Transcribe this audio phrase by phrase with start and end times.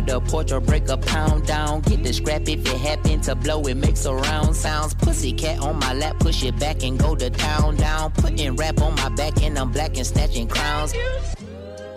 [0.00, 1.82] For the porch or break a pound down.
[1.82, 3.60] Get the scrap if it happen to blow.
[3.64, 4.94] It makes a round sounds.
[4.94, 8.10] Pussy cat on my lap, push it back and go to town down.
[8.12, 10.94] Putting rap on my back and I'm black and snatching crowns.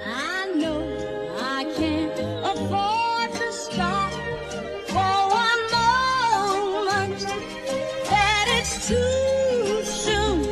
[0.06, 0.82] I know
[1.40, 4.12] I can't afford to stop
[4.90, 5.64] for one
[6.76, 7.22] moment.
[8.10, 10.44] That it's too soon,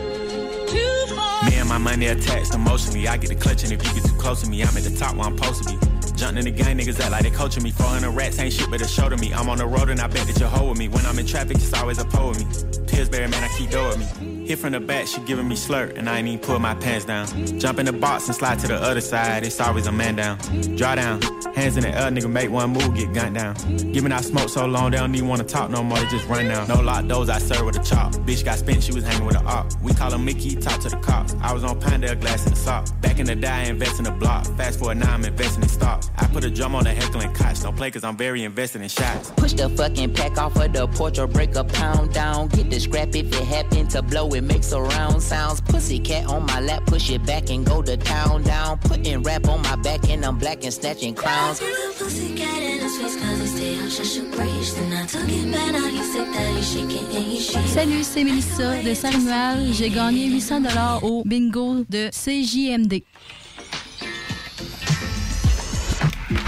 [0.70, 1.50] too far.
[1.50, 3.10] Me and my money attached emotionally.
[3.10, 4.96] I get the clutch, and if you get too close to me, I'm at the
[4.96, 5.91] top where I'm supposed to be.
[6.22, 7.72] Jumping in the gang, niggas act like they coaching me.
[7.72, 9.34] 400 rats ain't shit, but a show to me.
[9.34, 10.88] I'm on the road and I bet that you're hoe with me.
[10.88, 12.86] When I'm in traffic, it's always a pole with me.
[12.86, 14.41] Pillsbury, man, I keep with me.
[14.52, 17.06] Hit from the back, she giving me slurp, and I ain't even pull my pants
[17.06, 17.26] down.
[17.58, 20.40] Jump in the box and slide to the other side, it's always a man down.
[20.76, 21.22] Draw down,
[21.56, 23.56] hands in the air, nigga, make one move, get gunned down.
[23.94, 26.50] Giving out smoke so long, they don't even wanna talk no more, they just run
[26.50, 26.68] down.
[26.68, 28.12] No lock doors, I serve with a chop.
[28.28, 29.72] Bitch got spent, she was hanging with a op.
[29.82, 31.34] We call him Mickey, talk to the cops.
[31.40, 32.90] I was on Pinedale, glass in the sock.
[33.00, 34.46] Back in the day, invest in the block.
[34.58, 36.12] Fast forward now, I'm investing in stocks.
[36.18, 37.64] I put a drum on the heckling cots.
[37.64, 39.32] Don't play cause I'm very invested in shots.
[39.38, 42.50] Push the fucking pack off of the porch or break a pound down.
[42.50, 44.28] Get the scrap if it happen to blow.
[44.34, 45.62] It makes a round sounds.
[45.62, 48.78] Pussy cat on my lap, push it back and go to town down.
[48.80, 51.60] Putting rap on my back and I'm black and snatching crowns.
[51.98, 54.74] Pussycat in his face 'cause he stay on shut you breach.
[54.76, 57.74] Then I took it back, now he sick that he shaking and he shaking.
[57.74, 59.74] Salut, c'est Mélissa de Saint-Romuald.
[59.74, 60.62] J'ai gagné 800
[61.02, 63.04] au bingo de CJMD.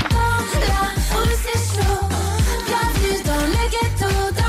[0.09, 0.81] Dans la
[1.11, 2.07] rue, c'est chaud.
[2.67, 4.42] Bienvenue dans le ghetto.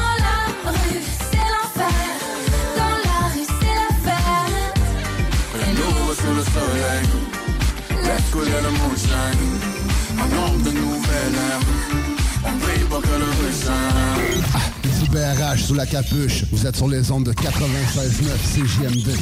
[15.56, 19.16] Sous la capuche, vous êtes sur les ondes de 96.9 CJMD.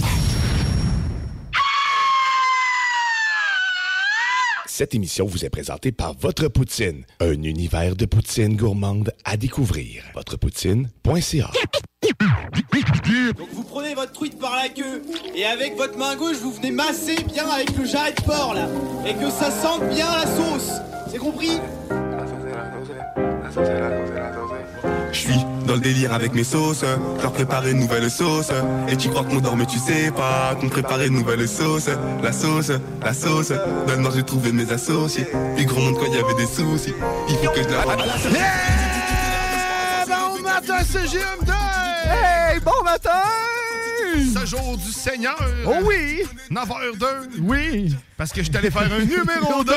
[4.66, 10.02] Cette émission vous est présentée par Votre Poutine, un univers de poutine gourmande à découvrir.
[10.14, 11.50] Votrepoutine.ca
[13.36, 15.02] Donc vous prenez votre truite par la queue
[15.34, 18.66] et avec votre main gauche vous venez masser bien avec le jarret de porc là
[19.06, 20.72] et que ça sente bien la sauce.
[21.10, 21.58] C'est compris?
[25.12, 26.84] Je suis dans le délire avec mes sauces,
[27.22, 28.50] leur préparer une nouvelle sauce.
[28.88, 31.88] Et tu crois qu'on dort mais tu sais pas qu'on préparait une nouvelle sauce.
[32.22, 32.70] La sauce,
[33.02, 33.52] la sauce,
[33.86, 35.26] dans le j'ai trouvé mes associés.
[35.56, 36.92] Puis gros monde quand il y avait des soucis,
[37.26, 37.84] il faut que je la
[40.06, 41.52] Bon matin, CGM2!
[42.04, 43.22] Hey, bon matin!
[44.14, 45.38] Ce jour du Seigneur.
[45.64, 46.22] Oh oui!
[46.50, 47.06] 9h02.
[47.40, 47.96] Oui!
[48.18, 49.72] Parce que je allé faire un numéro 2.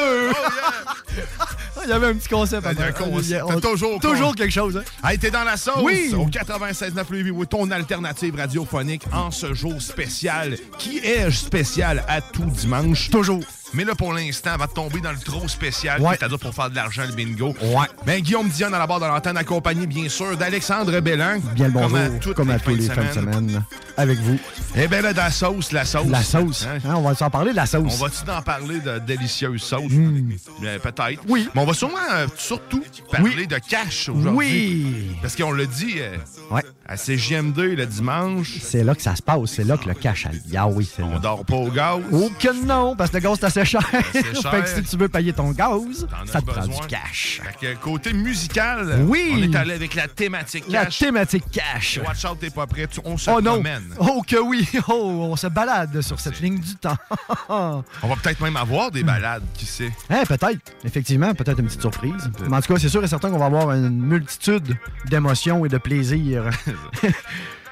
[1.84, 2.66] Il y avait un petit concept.
[2.72, 3.44] Il y a un concept.
[3.46, 5.08] On- toujours, toujours quelque chose, hein?
[5.10, 6.14] Hey, t'es dans la sauce Oui.
[6.18, 10.58] au 96.9 Lévis, oui, ton alternative radiophonique en ce jour spécial.
[10.78, 13.10] Qui est-je spécial à tout dimanche?
[13.10, 13.44] Toujours.
[13.76, 16.16] Mais là, pour l'instant, on va tomber dans le trop spécial, Ouais.
[16.18, 17.54] c'est-à-dire pour faire de l'argent, le bingo.
[17.62, 17.86] Ouais.
[18.06, 21.40] Ben, Guillaume Dion à la barre de l'antenne, accompagné, bien sûr, d'Alexandre Bellan.
[21.54, 23.64] Bien le bonjour, Comme à comme les à tous de les fins de semaine.
[23.98, 24.38] Avec vous.
[24.76, 26.08] Eh bien, là, de la sauce, la sauce.
[26.08, 26.66] La sauce.
[26.66, 26.80] Hein?
[26.86, 27.94] Hein, on va s'en parler de la sauce.
[28.00, 29.92] On va-tu en parler de délicieuse sauce?
[29.92, 30.30] Mm.
[30.62, 31.22] Bien, Peut-être.
[31.28, 31.50] Oui.
[31.54, 33.48] Mais on va sûrement, euh, surtout, parler Oui.
[33.48, 34.34] de cash aujourd'hui.
[34.36, 35.18] Oui.
[35.22, 36.16] Parce qu'on le dit, euh,
[36.52, 36.62] Ouais.
[36.88, 38.60] À CJM2 le dimanche.
[38.62, 39.40] C'est là que ça se passe.
[39.48, 41.20] C'est là que le cash a Ah oui, c'est On là.
[41.20, 42.00] dort pas au gaz.
[42.12, 43.82] Oh que non, parce que le gaz, c'est assez cher.
[44.12, 47.42] fait que si tu veux payer ton gaz, ça te prend du cash.
[47.60, 49.34] Fait que côté musical, Oui.
[49.36, 51.00] on est allé avec la thématique La cash.
[51.00, 52.00] thématique cash.
[52.06, 52.88] Watch out, t'es pas prêt.
[53.04, 53.54] On se Oh non!
[53.54, 53.94] promène.
[54.00, 54.68] Oh que oui!
[54.88, 56.98] Oh, on se balade sur cette ligne du temps.
[57.50, 59.92] On va peut-être même avoir des balades, qui sait.
[60.10, 60.60] Hein, peut-être.
[60.84, 62.30] Effectivement, peut-être une petite surprise.
[62.48, 64.78] Mais en tout cas, c'est sûr et certain qu'on va avoir une multitude
[65.10, 66.50] d'émotions et de plaisirs.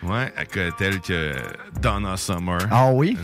[0.04, 0.34] Ouais,
[0.78, 1.34] tel que
[1.80, 2.58] Donna Summer.
[2.70, 3.18] Ah oui?
[3.18, 3.24] Ouais,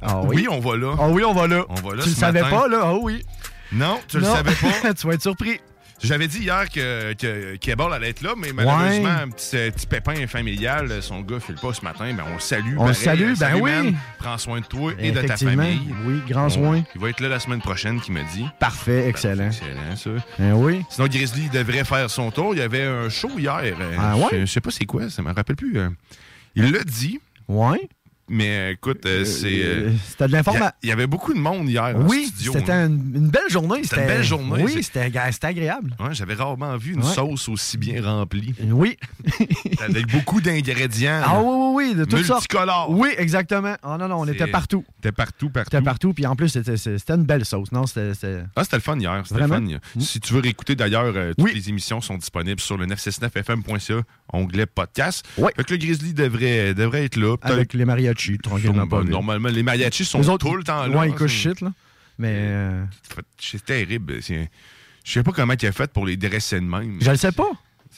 [0.00, 0.36] Ah oui?
[0.36, 0.94] oui, on va là.
[0.98, 1.64] Ah oui, on va là.
[1.68, 2.80] On va là tu le savais pas, là?
[2.84, 3.22] Ah oui.
[3.70, 4.94] Non, tu le savais pas.
[4.94, 5.60] tu vas être surpris.
[6.04, 9.86] J'avais dit hier que, que Keball allait être là, mais malheureusement, un petit, euh, petit
[9.86, 12.12] pépin familial, son gars file pas ce matin.
[12.14, 12.76] Ben, on le salue.
[12.78, 13.70] On le salue, ben Salut, oui.
[13.70, 13.94] man.
[14.18, 15.80] Prends soin de toi et de ta famille.
[16.04, 16.82] Oui, grand soin.
[16.94, 18.46] Il va être là la semaine prochaine, qui me dit.
[18.60, 19.46] Parfait, excellent.
[19.46, 20.10] Excellent, ça.
[20.38, 20.82] Ben oui.
[20.90, 22.54] Sinon, Grizzly devrait faire son tour.
[22.54, 23.60] Il y avait un show hier.
[23.62, 24.28] euh, Ah ouais?
[24.32, 25.78] Je, je sais pas c'est quoi, ça me rappelle plus.
[25.78, 25.88] euh.
[26.54, 27.18] Il l'a dit.
[27.48, 27.88] Ouais.
[28.28, 29.62] Mais euh, écoute, euh, c'est.
[29.62, 30.70] euh, Euh, C'était de l'information.
[30.82, 33.82] Il y, avait beaucoup de monde hier Oui, c'était une, une belle journée.
[33.82, 34.62] C'était une belle journée.
[34.64, 35.94] Oui, C'est- c'était agréable.
[36.00, 37.12] Ouais, j'avais rarement vu une Ouais.
[37.14, 38.54] sauce aussi bien remplie.
[38.70, 38.96] Oui.
[39.80, 41.20] Avec beaucoup d'ingrédients.
[41.24, 42.40] Ah oui, oui, oui, de toutes sortes.
[42.50, 42.86] Multicolores.
[42.90, 43.74] Oui, exactement.
[43.82, 44.84] Ah non, non, on C'est- était partout.
[44.96, 45.70] C'était partout, partout.
[45.72, 47.86] C'était partout, puis en plus, c'était une belle sauce, non?
[47.86, 48.12] C'était...
[48.56, 49.22] Ah, c'était le fun hier.
[49.26, 49.64] C'était le fun.
[50.00, 54.00] Si tu veux réécouter d'ailleurs, euh, toutes les émissions sont disponibles sur le 969fm.ca,
[54.32, 55.26] onglet podcast.
[55.36, 57.36] Fait que le Grizzly devrait, devrait être là.
[57.42, 58.96] Avec les mariachis, tranquillement pas.
[58.98, 59.10] Bon, vite.
[59.10, 60.96] Normalement, les mariachis sont Les autres, tout le temps là.
[60.98, 61.72] Ouais, ils couchent c'est- shit, là.
[62.18, 62.32] Mais...
[62.32, 62.84] euh,
[63.38, 64.14] C'est terrible.
[64.22, 64.46] Je
[65.12, 66.98] sais pas comment il a fait pour les dresser de même.
[67.00, 67.50] Je le sais pas.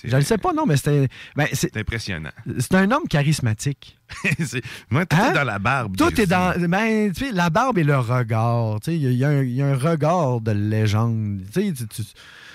[0.05, 1.09] Je le sais pas, non, mais c'était...
[1.37, 2.31] ben, c'est C'est impressionnant.
[2.59, 3.97] c'est un homme charismatique.
[4.91, 5.31] Moi, tout Hein?
[5.31, 5.97] est dans la barbe.
[5.97, 6.53] Tout est dans.
[6.69, 8.79] Ben, tu sais, la barbe et le regard.
[8.81, 11.41] Tu sais, il y, a- y un- il y a un regard de légende.
[11.53, 12.03] Tu sais, tu- tu-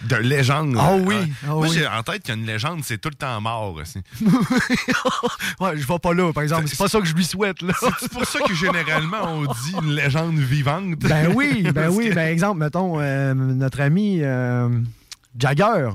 [0.10, 0.76] De légende.
[0.80, 1.70] Ah oui, Ah, Moi, oui.
[1.74, 3.76] j'ai en tête qu'une légende, c'est tout le temps mort.
[3.76, 4.00] aussi.
[5.60, 6.68] Ouais, je vais pas là, par exemple.
[6.68, 7.58] C'est pas ça que je lui souhaite.
[8.00, 10.96] C'est pour ça que généralement, on dit une légende vivante.
[11.00, 12.10] Ben oui, ben oui.
[12.10, 14.70] que- Ben exemple, mettons, euh, notre ami euh,
[15.38, 15.90] Jagger,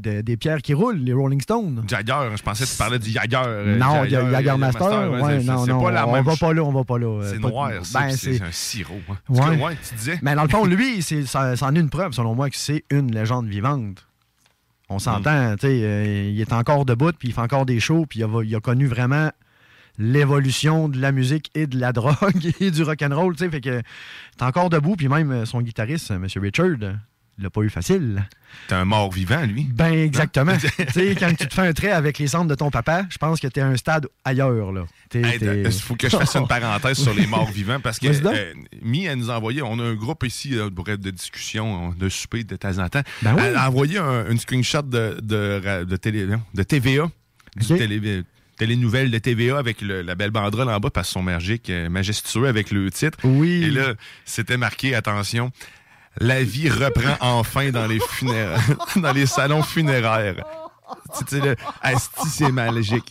[0.00, 1.84] de- des pierres qui roulent, les Rolling Stones.
[1.88, 3.42] Jagger, je pensais que tu parlais du Jagger.
[3.46, 5.10] euh, non, Jagger, Jagger, Jagger Master.
[5.12, 5.82] ouais, ouais, c'est- non, c'est non.
[5.82, 7.20] pas la on même va pas là, on va pas là.
[7.24, 8.94] C'est de- noir, Ben, c'est un sirop.
[9.08, 9.16] hein.
[9.58, 9.76] Ouais.
[9.88, 10.18] tu disais.
[10.22, 12.56] Mais dans le fond, lui, c'est, ça, ça en est une preuve, selon moi, que
[12.56, 14.06] c'est une légende vivante.
[14.88, 15.00] On Mm.
[15.00, 18.20] s'entend, tu sais, euh, il est encore debout, puis il fait encore des shows, puis
[18.20, 19.30] il a, il a connu vraiment
[19.98, 23.68] l'évolution de la musique et de la drogue et du rock'n'roll, tu sais, fait que
[23.68, 23.76] il
[24.40, 26.26] est encore debout, puis même euh, son guitariste, M.
[26.36, 26.78] Richard,
[27.42, 28.26] l'a pas eu facile.
[28.68, 29.64] T'es un mort vivant, lui.
[29.64, 30.56] Ben, exactement.
[30.78, 33.18] tu sais, quand tu te fais un trait avec les cendres de ton papa, je
[33.18, 34.84] pense que t'es à un stade ailleurs, là.
[35.14, 38.52] Hey, Il faut que je fasse une parenthèse sur les morts vivants parce que euh,
[38.82, 42.08] Mi, elle nous a envoyé, on a un groupe ici euh, bref, de discussion, de
[42.08, 43.02] souper de temps en temps.
[43.22, 43.42] Ben oui.
[43.44, 47.10] Elle a envoyé un, une screenshot de, de, de, télé, de TVA,
[47.56, 48.22] du télé,
[48.56, 51.88] télénouvelle de TVA avec le- la belle banderole en bas parce qu'ils sont magiques, euh,
[51.88, 53.16] majestueux avec le titre.
[53.24, 53.64] Oui.
[53.64, 53.94] Et là,
[54.26, 55.50] c'était marqué, attention,
[56.18, 58.60] la vie reprend enfin dans les funéraires,
[58.96, 60.42] dans les salons funéraires.
[62.26, 63.08] C'est magique.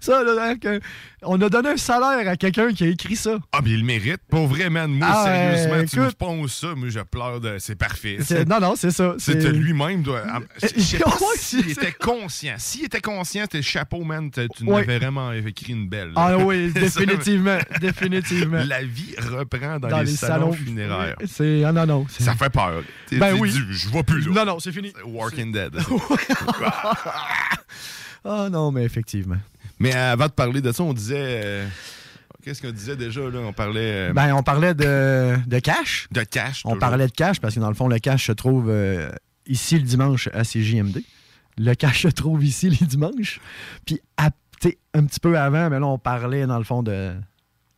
[0.00, 0.80] Ça, là, que-
[1.26, 3.38] on a donné un salaire à quelqu'un qui a écrit ça.
[3.52, 4.20] Ah, mais il le mérite.
[4.30, 4.90] Pour vrai, man.
[4.90, 7.56] Moi, Ah, sérieusement, euh, tu me ponces ça, moi, je pleure de.
[7.58, 8.18] C'est parfait.
[8.48, 9.14] Non, non, c'est ça.
[9.18, 10.02] C'est- lui-même.
[10.02, 12.54] doit- ah, Je je Ouais, s'il était conscient.
[12.58, 14.30] S'il était conscient, t'es chapeau, man.
[14.30, 16.08] Tu nous avais vraiment écrit une belle.
[16.08, 16.12] là.
[16.16, 18.62] Ah oui, définitivement, définitivement.
[18.66, 21.16] La vie reprend dans, les, salons, funéraires.
[21.26, 22.06] C'est ah non non.
[22.08, 22.82] Ça fait peur.
[23.12, 23.52] Ben oui.
[23.70, 24.32] Je vois plus là.
[24.32, 24.92] Non non, c'est fini.
[25.04, 25.76] Walking Dead.
[28.26, 29.36] Ah non, mais effectivement.
[29.84, 31.16] Mais avant de parler de ça, on disait.
[31.44, 31.66] euh,
[32.42, 33.38] Qu'est-ce qu'on disait déjà là?
[33.40, 34.10] On parlait.
[34.10, 36.08] euh, Ben on parlait de, de cash.
[36.12, 36.60] de cash.
[36.64, 36.80] On toujours.
[36.80, 39.10] parlait de cash parce que dans le fond le cash se trouve euh,
[39.46, 41.02] ici le dimanche à CJMD.
[41.56, 43.40] Le cash se trouve ici les dimanches.
[43.86, 44.30] Puis à-
[44.94, 47.12] un petit peu avant, mais là on parlait dans le fond de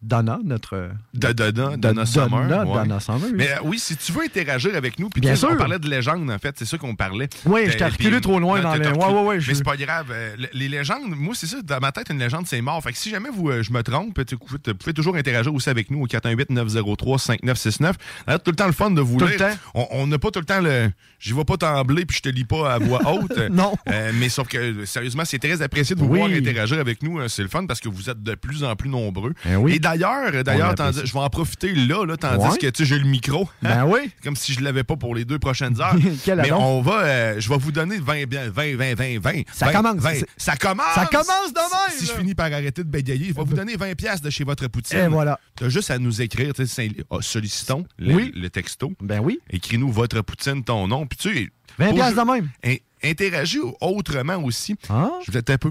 [0.03, 2.29] Donna, notre De Donna, de Donna Summer.
[2.49, 2.75] Donna, ouais.
[2.75, 3.33] Donna Summer, oui.
[3.35, 5.57] Mais euh, oui, si tu veux interagir avec nous, puis Bien sais, on sûr.
[5.59, 7.29] parlait de légendes, en fait, c'est ça qu'on parlait.
[7.47, 9.55] Oui, Euh, je t'ai reculé trop loin dans le- t'as ouais, ouais, ouais, je- Mais
[9.55, 10.07] c'est pas grave.
[10.11, 12.81] euh, le- les légendes, moi, c'est ça, dans ma tête, une légende, c'est mort.
[12.83, 15.71] Fait que si jamais vous, euh, je me trompe, vous vous pouvez toujours interagir aussi
[15.71, 17.97] avec nous au 418-903-5969.
[18.27, 19.39] D'ailleurs, tout le temps le fun de vous Tout le lire.
[19.75, 19.85] temps.
[19.93, 20.91] On- n'a pas tout le temps le.
[21.19, 23.37] J'y vais pas trembler puis je te lis pas à voix haute.
[23.51, 23.75] Non.
[23.91, 26.19] Euh, mais sauf que, sérieusement, c'est très apprécié de vous Oui.
[26.19, 27.19] voir interagir avec nous.
[27.19, 29.33] euh, C'est le fun parce que vous êtes de plus en plus nombreux.
[29.45, 29.73] Ben oui.
[29.75, 30.75] Et d'ailleurs, d'ailleurs,
[31.05, 32.59] je vais en profiter là, là tandis Ouais.
[32.59, 33.49] que tu sais, j'ai le micro.
[33.63, 34.11] Ben oui.
[34.25, 35.95] Comme si je l'avais pas pour les deux prochaines heures.
[36.25, 39.43] Quel Mais on va, euh, je vais vous donner 20, bien- 20, 20, 20, 20.
[39.53, 39.97] Ça 20, commence.
[40.03, 40.15] 20.
[40.15, 40.95] C'est- Ça commence.
[40.95, 43.55] Ça commence de même, Si, si je finis par arrêter de bégayer, je vais vous
[43.55, 44.99] donner 20 pièces de chez votre poutine.
[44.99, 45.39] Et voilà.
[45.57, 48.33] T'as juste à nous écrire, tu sais, ah, sollicitons le, Oui.
[48.35, 48.93] le texto.
[49.01, 49.39] Ben oui.
[49.51, 51.07] Écris-nous votre poutine, ton nom.
[51.07, 52.49] Puis tu sais, 20 faut piastres jou- de même.
[52.65, 54.75] in- interagis autrement aussi.
[54.89, 55.11] Ah.
[55.27, 55.71] Je vais un peu.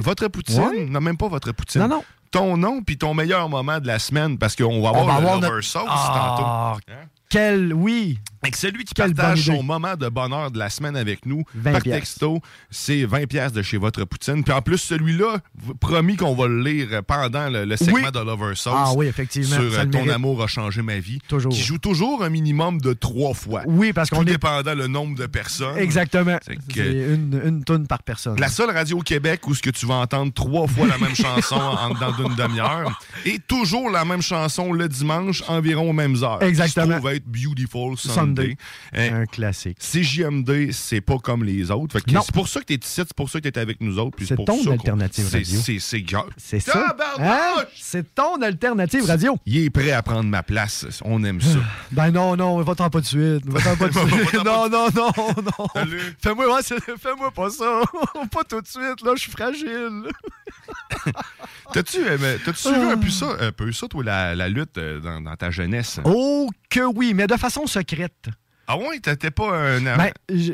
[0.00, 0.86] Votre poutine, Ouais.
[0.86, 1.82] non, même pas votre poutine.
[1.82, 2.04] Non, non.
[2.30, 5.12] Ton nom puis ton meilleur moment de la semaine, parce qu'on va On avoir va
[5.12, 6.92] le avoir lover notre- sauce Ah, tantôt.
[7.30, 8.18] Quel, oui.
[8.54, 11.82] Celui qui Quelle partage son moment de bonheur de la semaine avec nous 20 par
[11.82, 12.00] piastres.
[12.00, 12.40] texto,
[12.70, 14.42] c'est 20 pièces de chez votre poutine.
[14.42, 15.38] Puis en plus, celui-là,
[15.80, 18.12] promis qu'on va le lire pendant le, le segment Oui.
[18.12, 18.72] de Lover Sauce.
[18.76, 20.10] Ah oui, effectivement, Sur euh, Ton mérite.
[20.12, 21.18] amour a changé ma vie.
[21.28, 21.52] Toujours.
[21.52, 23.62] Qui joue toujours un minimum de trois fois.
[23.66, 25.76] Oui, parce qu'on Tout est- dépendant le nombre de personnes.
[25.78, 26.38] Exactement.
[26.44, 28.38] C'est que- une, une tonne par personne.
[28.40, 31.14] La seule radio au Québec où ce que tu vas entendre trois fois la même
[31.14, 36.16] chanson en dedans d'une demi-heure et toujours la même chanson le dimanche environ aux mêmes
[36.22, 36.42] heures.
[36.42, 36.86] Exactement.
[36.86, 38.27] Qui se trouve être Beautiful Sunday.
[38.36, 38.56] Sunday.
[38.94, 39.78] Hein, Un classique.
[39.78, 41.98] CJMD, c'est pas comme les autres.
[42.06, 43.98] C'est pour ça que tu es ici, c'est pour ça que tu es avec nous
[43.98, 44.18] autres.
[44.24, 45.60] C'est ton ça alternative radio.
[45.60, 45.78] C'est
[46.36, 46.96] c'est ça.
[47.18, 47.64] Hein?
[47.74, 49.36] C'est ton alternative radio.
[49.46, 50.86] Il est prêt à prendre ma place.
[51.04, 51.58] On aime ça.
[51.92, 53.44] Ben non, non, va-t'en pas de suite.
[53.46, 53.92] Va-t'en pas de
[54.28, 54.34] suite.
[54.44, 55.66] non, non, non, non.
[55.74, 56.00] Salut.
[56.22, 57.82] Fais-moi ouais, fais-moi pas ça.
[58.30, 60.02] pas tout de suite, là, je suis fragile.
[61.72, 65.20] T'as-tu euh, suivi un peu ça, un peu ça, toi, la, la lutte euh, dans,
[65.20, 66.00] dans ta jeunesse?
[66.04, 68.17] Oh que oui, mais de façon secrète.
[68.68, 69.80] Ah ouais, t'étais pas un...
[69.96, 70.52] Ben, je-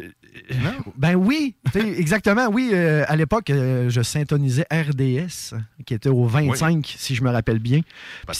[0.97, 1.54] ben oui,
[1.97, 2.71] exactement, oui.
[2.73, 5.54] euh, à l'époque, euh, je syntonisais RDS,
[5.87, 7.80] qui était au 25, si je me rappelle bien.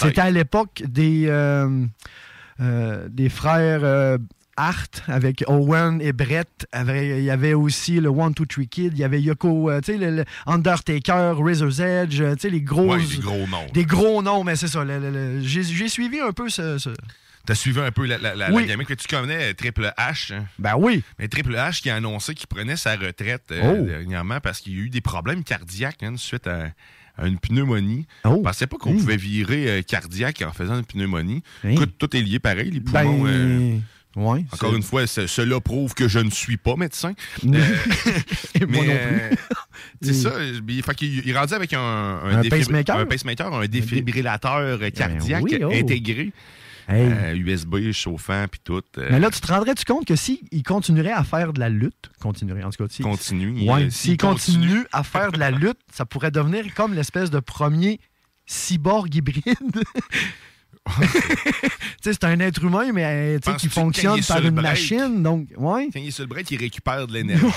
[0.09, 1.87] C'était à l'époque des, euh,
[3.09, 4.19] des frères
[4.57, 6.67] Hart avec Owen et Brett.
[6.73, 8.93] Avec- Il y avait aussi le One, Two, Three Kid.
[8.95, 12.61] Il y avait Yoko, euh, tu sais, le, le Undertaker, Razor's Edge, tu sais, les
[12.61, 12.93] gros...
[12.95, 13.67] Ouais, des gros noms.
[13.73, 14.85] Des gros noms, mais c'est ça.
[15.41, 16.79] J'ai j'ai suivi un peu ce...
[16.79, 16.91] ce-
[17.47, 18.63] T'as suivi un peu la, la, la, Oui.
[18.63, 20.33] la gamique, mais tu connais euh, Triple H.
[20.33, 20.47] hein?
[20.59, 21.03] Ben oui.
[21.19, 23.85] Mais Triple H qui a annoncé qu'il prenait sa retraite euh, Oh.
[23.85, 26.69] dernièrement parce qu'il y a eu des problèmes cardiaques hein, suite à,
[27.19, 28.07] à une pneumonie.
[28.25, 28.37] Oh.
[28.39, 28.97] Je pensais pas qu'on Mmh.
[28.99, 31.43] pouvait virer euh, cardiaque en faisant une pneumonie.
[31.65, 31.71] Mmh.
[31.71, 33.27] Écoute, tout est lié pareil, les Ben, poumons.
[33.29, 33.77] euh,
[34.17, 37.13] ouais, encore une fois, ce- cela prouve que je ne suis pas médecin.
[37.43, 37.59] Moi
[38.69, 39.37] mais, non plus.
[40.03, 40.33] c'est ça.
[40.67, 42.97] Il, fait qu'il il est rendu avec un, Un pacemaker?
[42.97, 45.71] un pacemaker, un défibrillateur euh, cardiaque oui, oh.
[45.73, 46.33] intégré.
[46.89, 47.11] Hey.
[47.11, 48.83] euh, USB chauffant puis tout.
[48.99, 52.11] euh, Mais là, tu te rendrais-tu compte que s'il continuerait à faire de la lutte,
[52.21, 54.87] continuerait en tout cas, si- Continue, Ouais, euh, s'il continue, continue.
[54.93, 58.01] à faire de la lutte, ça pourrait devenir comme l'espèce de premier
[58.47, 59.43] cyborg hybride.
[61.01, 61.07] tu
[62.03, 65.23] sais, c'est un être humain, mais qui fonctionne par une break- machine.
[65.23, 65.89] Donc, ouais.
[65.91, 67.45] Quand il est sur le break, il récupère de l'énergie.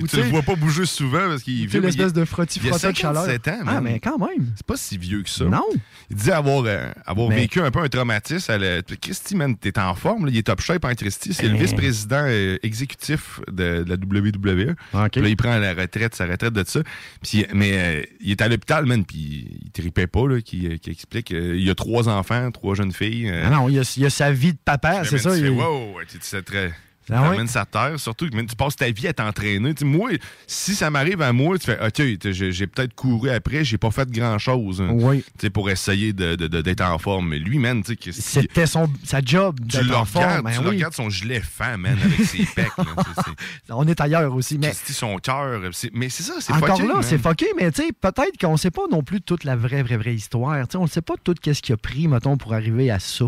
[0.00, 2.92] Ou tu le vois pas bouger souvent parce qu'il vibre, l'espèce de il a frotti-frotta
[2.92, 3.24] de chaleur.
[3.24, 4.52] 57 ans, Ah, mais quand même.
[4.56, 5.44] C'est pas si vieux que ça.
[5.46, 5.64] Non.
[6.10, 8.56] Il disait avoir, euh, avoir Mais- vécu un peu un traumatisme.
[8.56, 8.82] La...
[8.82, 10.26] Christy, man, t'es en forme.
[10.26, 10.30] là.
[10.32, 11.34] Il est top shape en Christy.
[11.34, 11.58] C'est le Eh.
[11.58, 14.74] vice-président euh, exécutif de, de la WWE.
[15.10, 16.80] Puis Là, il prend la retraite, sa retraite de ça.
[17.22, 20.90] Puis, mais euh, il est à l'hôpital, man, puis il tripait pas, là, qui, qui
[20.90, 21.30] explique.
[21.30, 23.28] il a trois enfants, trois jeunes filles.
[23.44, 25.32] Ah non, il y, a, il a sa vie de papa, c'est ça.
[25.32, 26.72] tu il- fais, wow, sais, très.
[27.08, 27.28] Tu Ah ouais?
[27.28, 29.72] ramènes sa terre, surtout que tu passes ta vie à t'entraîner.
[29.72, 30.10] Tu sais, moi,
[30.46, 34.10] si ça m'arrive à moi, tu fais OK, j'ai peut-être couru après, j'ai pas fait
[34.10, 35.24] grand chose Oui.
[35.54, 37.30] pour essayer de- de- de- d'être en forme.
[37.30, 40.24] Mais lui, man, tu sais, qu'est-ce C'était son, sa job tu d'être le en forme.
[40.26, 40.66] regardes, ben tu oui.
[40.66, 42.76] regardes son gilet fan, man, avec ses pecs.
[42.76, 42.84] là,
[43.24, 44.58] c'est- On est ailleurs aussi.
[44.58, 45.62] Mais Christy, son cœur.
[45.72, 47.02] c'est- Mais c'est ça, c'est Encore fucké, là, man.
[47.02, 49.82] c'est fucké, mais tu sais, peut-être qu'on ne sait pas non plus toute la vraie,
[49.82, 50.56] vraie, vraie histoire.
[50.68, 52.98] Tu sais, on ne sait pas tout ce qu'il a pris, mettons, pour arriver à
[52.98, 53.24] ça.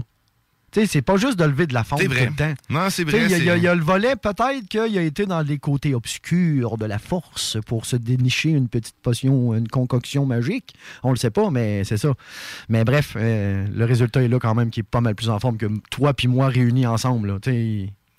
[0.73, 2.27] Sais, c'est pas juste de lever de la fonte C'est tout vrai.
[2.27, 2.55] le temps.
[2.69, 3.25] Non, c'est vrai.
[3.25, 6.77] Il y, a- y y le volet, peut-être qu'il a été dans les côtés obscurs
[6.79, 10.75] de la force pour se dénicher une petite potion, une concoction magique.
[11.03, 12.13] On le sait pas, mais c'est ça.
[12.69, 15.41] Mais bref, euh, le résultat est là quand même, qui est pas mal plus en
[15.41, 17.29] forme que toi puis moi réunis ensemble.
[17.29, 17.39] là.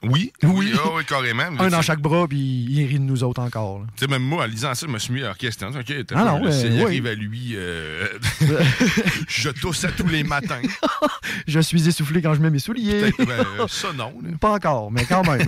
[0.04, 1.44] Oui, oui, ah oui, carrément.
[1.60, 3.84] Un dans chaque bras, puis il rit de nous autres encore.
[3.96, 5.78] Tu sais, même moi, en lisant ça, je me suis mis à questionner.
[5.78, 6.82] OK, Ah non, euh, oui.
[6.84, 8.08] arrive à lui, euh,
[9.28, 10.62] je tousse à tous les matins.
[11.48, 13.12] Je suis essoufflé quand je mets mes souliers.
[13.18, 14.14] Ben, ça, non.
[14.24, 14.30] là.
[14.40, 15.46] Pas encore, mais quand même.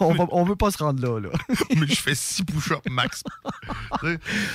[0.00, 1.20] on, va, on veut pas se rendre là.
[1.20, 1.28] là.
[1.76, 3.22] Mais je fais six push-ups max.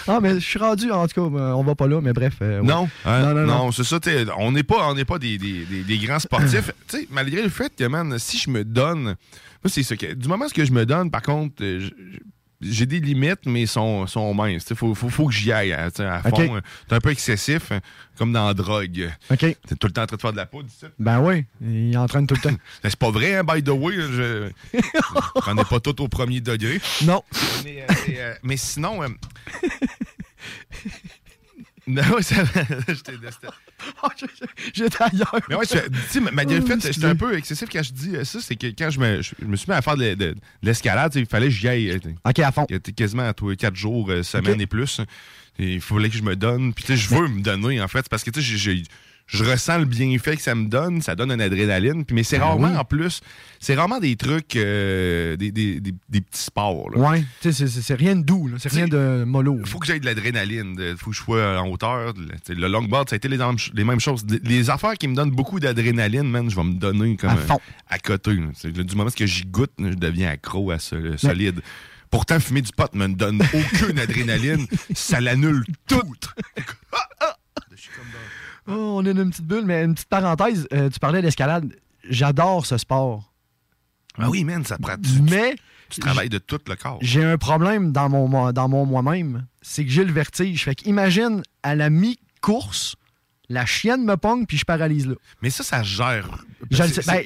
[0.08, 2.36] Ah, mais je suis rendu, en tout cas, euh, on va pas là, mais bref.
[2.42, 2.66] euh, ouais.
[2.68, 3.72] non, hein, non, non, non, non.
[3.72, 4.00] c'est ça.
[4.38, 6.72] On n'est pas, on pas des, des- des- des grands sportifs.
[6.88, 9.16] Tu sais, malgré le fait que, man, si je me donne.
[9.64, 9.96] Moi, c'est ça.
[9.96, 12.20] que- du moment que je me donne, par contre, euh, je-
[12.64, 14.66] j'ai des limites, mais sont, sont minces.
[14.70, 16.56] Il faut, faut, faut que j'y aille hein, tu à fond.
[16.58, 17.80] Euh, C'est un peu excessif, hein,
[18.18, 19.12] comme dans la drogue.
[19.32, 19.38] OK.
[19.40, 20.86] T'es tout le temps en train de faire de la poudre, ici.
[21.00, 22.56] Ben oui, il entraîne tout le temps.
[22.84, 23.96] C'est pas vrai, hein, by the way.
[23.96, 24.52] je
[25.36, 26.80] prenais pas tout au premier degré.
[27.04, 27.24] Non.
[27.64, 29.02] Mais, euh, mais, euh, mais sinon.
[29.02, 29.08] euh,
[31.88, 32.44] Non, ça.
[34.18, 35.36] j'étais- c'était- J'étais ailleurs.
[35.50, 38.24] Mais ouais, tu malgré le Oh, fait, j'étais un peu excessif quand je dis euh,
[38.24, 40.36] ça, c'est que quand je me, je me suis mis à faire de, de- de
[40.64, 41.90] l'escalade, il fallait que j'y aille.
[41.92, 42.66] euh, OK, à fond.
[42.96, 45.02] Quasiment à tous les quatre jours, euh, semaine et plus.
[45.60, 46.74] Il fallait que je me donne.
[46.74, 48.08] Puis, tu sais, je veux me donner, en fait.
[48.10, 48.84] Parce que, tu sais, j'ai-
[49.34, 52.04] je ressens le bienfait que ça me donne, ça donne une adrénaline.
[52.04, 52.76] Puis, mais c'est Ben rarement, oui.
[52.76, 53.22] en plus,
[53.62, 56.90] c'est rarement des trucs, euh, des, des- des- des petits sports.
[56.90, 56.98] là.
[57.00, 59.58] Ouais, tu sais, c'est- rien de doux, c'est rien de mollo.
[59.62, 60.76] Il faut que j'aie de l'adrénaline.
[60.78, 62.14] Il faut que je sois en hauteur.
[62.50, 63.38] Le, longboard, ça a été les,
[63.86, 64.26] mêmes choses.
[64.44, 67.60] Les affaires qui me donnent beaucoup d'adrénaline, man, je vais me donner comme À fond.
[67.90, 68.32] à côté.
[68.36, 68.84] là.
[68.84, 71.62] Du moment que j'y goûte, je deviens accro à ce solide.
[72.10, 74.68] Pourtant, fumer du pot me donne aucune adrénaline.
[74.94, 76.02] Ça l'annule tout.
[78.68, 81.74] Oh, on est dans une petite bulle, mais une petite parenthèse, euh, tu parlais d'escalade.
[82.10, 83.32] J'adore ce sport.
[84.18, 84.96] Ah oui, man, ça prend.
[85.30, 85.56] Mais
[85.90, 87.00] tu travailles de tout le corps.
[87.02, 89.46] j'ai un problème dans mon, mo- dans mon moi-même.
[89.62, 90.64] C'est que j'ai le vertige.
[90.64, 92.96] Fait qu'imagine, à la mi-course,
[93.52, 95.16] la chienne me pogne puis je paralyse là.
[95.42, 96.46] Mais ça, ça gère.
[96.70, 97.02] Je, sais.
[97.06, 97.22] Ben,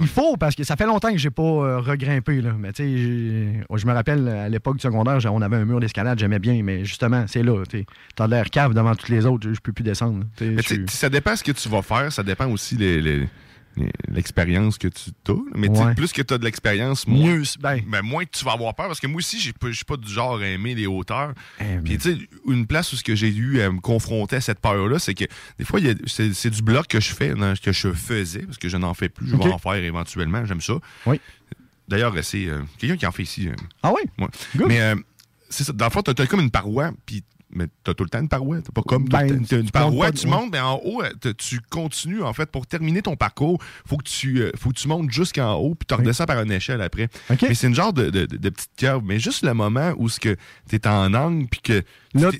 [0.00, 2.40] il, faut, parce que ça fait longtemps que j'ai pas euh, regrimpé.
[2.40, 2.52] Là.
[2.58, 6.18] Mais tu sais, je me rappelle, à l'époque du secondaire, on avait un mur d'escalade,
[6.18, 7.62] j'aimais bien, mais justement, c'est là.
[7.68, 7.84] Tu
[8.18, 10.20] as l'air cave devant toutes les autres, je peux plus descendre.
[10.20, 10.24] là.
[10.62, 13.28] T'sais, Mais ça dépend ce que tu vas faire, ça dépend aussi les- les-
[14.08, 15.34] l'expérience que tu as.
[15.54, 15.94] Mais tu Ouais.
[15.94, 17.80] plus que tu as de l'expérience, moins, ben.
[17.86, 18.86] ben, moins tu vas avoir peur.
[18.86, 21.34] Parce que moi aussi, je suis pas du genre à aimer les hauteurs.
[21.60, 22.18] Eh, Puis tu sais,
[22.48, 25.24] une place où ce que j'ai eu à me confronter à cette peur-là, c'est que
[25.58, 28.94] des fois, c'est du bloc que je fais, que je faisais, parce que je n'en
[28.94, 29.28] fais plus.
[29.28, 30.74] Je vais en faire éventuellement, j'aime ça.
[31.06, 31.20] Oui.
[31.88, 33.48] D'ailleurs, c'est euh, quelqu'un qui en fait ici.
[33.48, 34.00] euh, Ah oui?
[34.18, 34.66] Ouais.
[34.66, 34.96] Mais euh,
[35.48, 35.72] c'est ça.
[35.72, 38.28] Dans le fond, t'as as comme une paroi, puis mais t'as tout le temps une
[38.28, 38.60] paroi.
[38.60, 41.02] T'as pas comme tout Ben, le temps- t'as une paroi, tu montes, mais en haut,
[41.02, 44.74] euh, tu continues, en fait, pour terminer ton parcours, faut que tu, euh, faut que
[44.78, 47.08] tu montes jusqu'en haut, puis tu redescends par une échelle après.
[47.42, 49.02] Mais c'est une genre de, de, petite curve.
[49.04, 50.36] Mais juste le moment où ce que
[50.68, 51.82] t'es en angle, puis que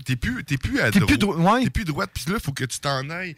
[0.05, 1.39] t'es- plus, plus à t'es plus droite.
[1.39, 1.71] dro- ouais.
[1.71, 3.37] Plus droite, puis là, faut que tu t'en ailles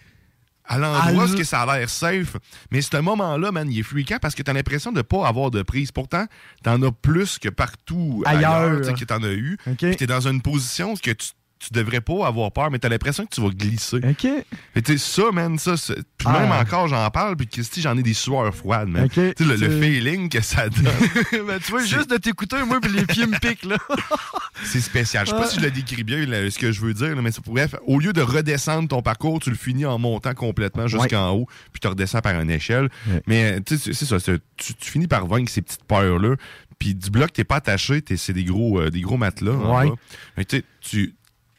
[0.71, 2.37] à l'endroit où ça a l'air safe.
[2.71, 5.63] Mais ce moment-là, man, il est fréquent parce que t'as l'impression de pas avoir de
[5.63, 5.93] prise.
[5.93, 6.27] Pourtant,
[6.63, 8.81] t'en as plus que partout ailleurs, Ailleurs.
[8.83, 9.57] tu sais, que t'en as eu.
[9.79, 13.27] Puis t'es dans une position que tu, tu devrais pas avoir peur, mais t'as l'impression
[13.27, 13.97] que tu vas glisser.
[13.97, 14.27] OK.
[14.75, 15.75] Tu sais, ça, man, ça,
[16.17, 16.41] puis Ah.
[16.41, 19.05] même encore, j'en parle, puis Christy, j'en ai des sueurs froides, man.
[19.07, 19.13] OK.
[19.13, 20.85] Tu sais, le, le feeling que ça donne,
[21.47, 23.77] Ben, tu vois, juste de t'écouter, moi, puis les pieds me piquent, là.
[24.65, 25.27] c'est spécial.
[25.27, 25.49] Je sais pas Ah.
[25.49, 27.69] si je le décris bien, là, ce que je veux dire, là, mais ça pourrait
[27.87, 31.81] au lieu de redescendre ton parcours, tu le finis en montant complètement jusqu'en haut, puis
[31.81, 32.89] tu redescends par une échelle.
[33.09, 33.23] Ouais.
[33.27, 36.37] Mais tu sais, c'est ça, tu, tu finis par vaincre ces petites peurs-là.
[36.79, 39.51] Puis du bloc, t'es pas attaché, c'est des gros, euh, des gros matelas.
[39.53, 39.91] Ouais.
[40.37, 41.13] Mais sais, tu-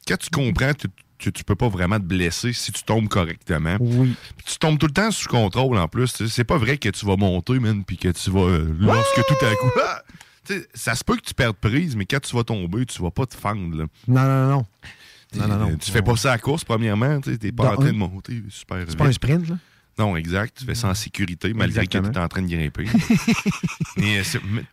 [0.10, 0.88] quand tu comprends, tu,
[1.18, 3.78] tu, tu peux pas vraiment te blesser si tu tombes correctement.
[3.80, 4.16] Oui.
[4.38, 6.26] Puis tu tombes tout le temps sous contrôle en plus.
[6.28, 8.40] C'est pas vrai que tu vas monter, man, puis que tu vas.
[8.42, 9.70] euh, lorsque tout à coup.
[9.82, 10.02] Ah!
[10.74, 13.28] Ça se peut que tu perdes prise, mais quand tu vas tomber, tu vas pas
[13.28, 13.78] te fendre.
[13.78, 13.86] Là.
[14.08, 14.66] Non, non, non.
[15.36, 15.70] Non, non, non.
[15.74, 17.22] Euh, Tu fais pas ça à course, premièrement.
[17.22, 19.58] Tu n'es pas en train de monter super C'est pas un sprint, là?
[20.00, 20.58] Non, exact.
[20.60, 22.86] Tu fais ça en sécurité, malgré que tu es en train de grimper.
[23.98, 24.24] mais, euh,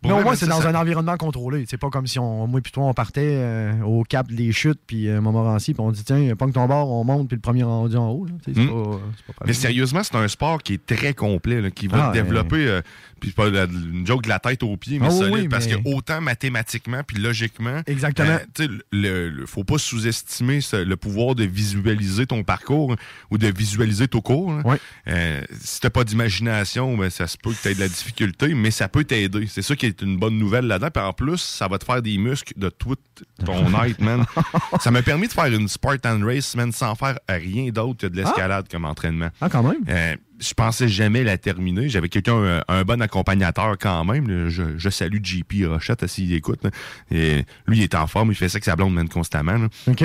[0.03, 1.65] au vrai, moins, c'est dans ça- un environnement contrôlé.
[1.69, 4.79] C'est pas comme si on, moi et toi, on partait euh, au cap des chutes,
[4.87, 7.63] puis euh, Montmorency, puis on dit, tiens, pogne ton bord, on monte, puis le premier
[7.63, 8.25] rendu en haut.
[8.25, 8.33] là.
[8.53, 8.67] Hmm.
[8.67, 9.45] pas.
[9.45, 12.67] Mais sérieusement, c'est un sport qui est très complet, là, qui va Ah, te développer,
[12.67, 12.81] euh,
[13.19, 15.47] puis pas la- une joke de la tête aux pieds, mais Ah oui, solide, oui,
[15.47, 18.37] parce mais- que autant mathématiquement puis logiquement, Exactement.
[18.55, 22.97] sais, le, le- faut pas sous-estimer le pouvoir de visualiser ton parcours hein,
[23.31, 24.53] ou de visualiser ton cours.
[24.53, 24.61] là.
[24.65, 24.77] Ouais.
[25.07, 28.53] Euh, si t'as pas d'imagination, ben, ça se peut que tu aies de la difficulté,
[28.53, 29.47] mais ça peut t'aider.
[29.47, 30.89] C'est ça qui est une bonne nouvelle là-dedans.
[30.93, 32.95] Puis en plus, ça va te faire des muscles de tout
[33.45, 34.25] ton être, man.
[34.79, 38.15] ça m'a permis de faire une Spartan Race, man, sans faire rien d'autre que de
[38.17, 39.29] l'escalade comme entraînement.
[39.41, 39.83] Ah, quand même.
[39.89, 41.89] Euh, je pensais jamais la terminer.
[41.89, 44.49] J'avais quelqu'un, un, un bon accompagnateur quand même.
[44.49, 46.63] Je, je salue JP Rochette s'il écoute.
[46.63, 46.69] là.
[47.11, 48.31] Et lui, il est en forme.
[48.31, 49.57] Il fait ça avec sa blonde man, constamment.
[49.57, 49.67] là.
[49.87, 50.03] OK.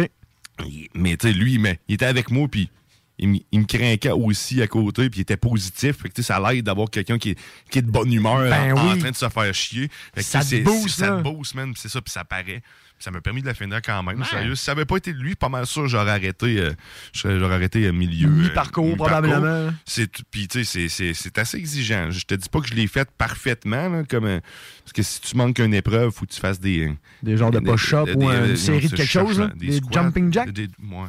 [0.67, 2.71] Il- Mais tu sais, lui, mais, il était avec moi, puis
[3.19, 5.97] il, me- il me craquait aussi à côté, puis il était positif.
[6.03, 7.39] Fait que, ça l'aide d'avoir quelqu'un qui, est-
[7.71, 9.89] qui est de bonne humeur, Ben en, en train de se faire chier.
[10.15, 11.73] Fait que, Ça te booste, Ça te booste, man.
[11.73, 12.63] puis C'est ça, puis ça paraît.
[13.03, 14.23] Ça m'a permis de la finir quand même.
[14.25, 14.55] Sérieux.
[14.55, 16.71] Si ça avait pas été lui, pas mal sûr, j'aurais arrêté, euh,
[17.13, 18.29] j'aurais arrêté euh, milieu.
[18.29, 19.07] euh, Mi-parcours, mi-parcours.
[19.23, 19.73] probablement.
[19.85, 22.11] C'est puis tu sais, c'est- assez exigeant.
[22.11, 24.41] Je te dis pas que je l'ai fait parfaitement, là, comme euh,
[24.85, 27.59] parce que si tu manques une épreuve, faut que tu fasses des Des genres de
[27.59, 29.51] push-up ou des- une série non, de quelque chose, là?
[29.57, 30.51] Des squats, jumping jacks?
[30.53, 31.09] des- ouais.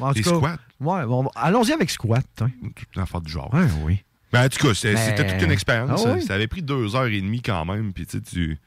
[0.00, 0.58] En Des tout cas, squats.
[0.80, 2.24] Ouais, bon, allons-y avec squat.
[2.40, 2.50] hein.
[2.74, 3.52] Toute l'affaire du genre.
[3.54, 4.02] Ouais, oui.
[4.32, 6.02] Ben, en tout cas, c'était toute une expérience.
[6.06, 6.22] Ah oui?
[6.22, 7.92] Ça avait pris deux heures et demie quand même.
[7.92, 8.58] Puis tu sais, tu,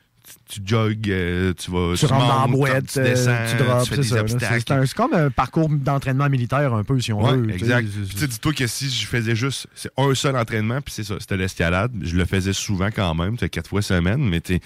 [0.50, 1.96] tu, tu jogues, euh, tu vas.
[1.98, 4.88] Tu rentres dans la boîte, tu euh, descends, tu drops, tu fais c'est des obstacles.
[4.88, 7.48] C'est comme un parcours d'entraînement militaire un peu, si on Ouais, veut.
[7.48, 7.88] tu exact.
[8.10, 11.38] Tu sais, dis-toi que si je faisais juste un seul entraînement, puis c'est ça, c'était
[11.38, 11.92] l'escalade.
[12.02, 14.62] Je le faisais souvent quand même, quatre fois semaine, mais tu sais,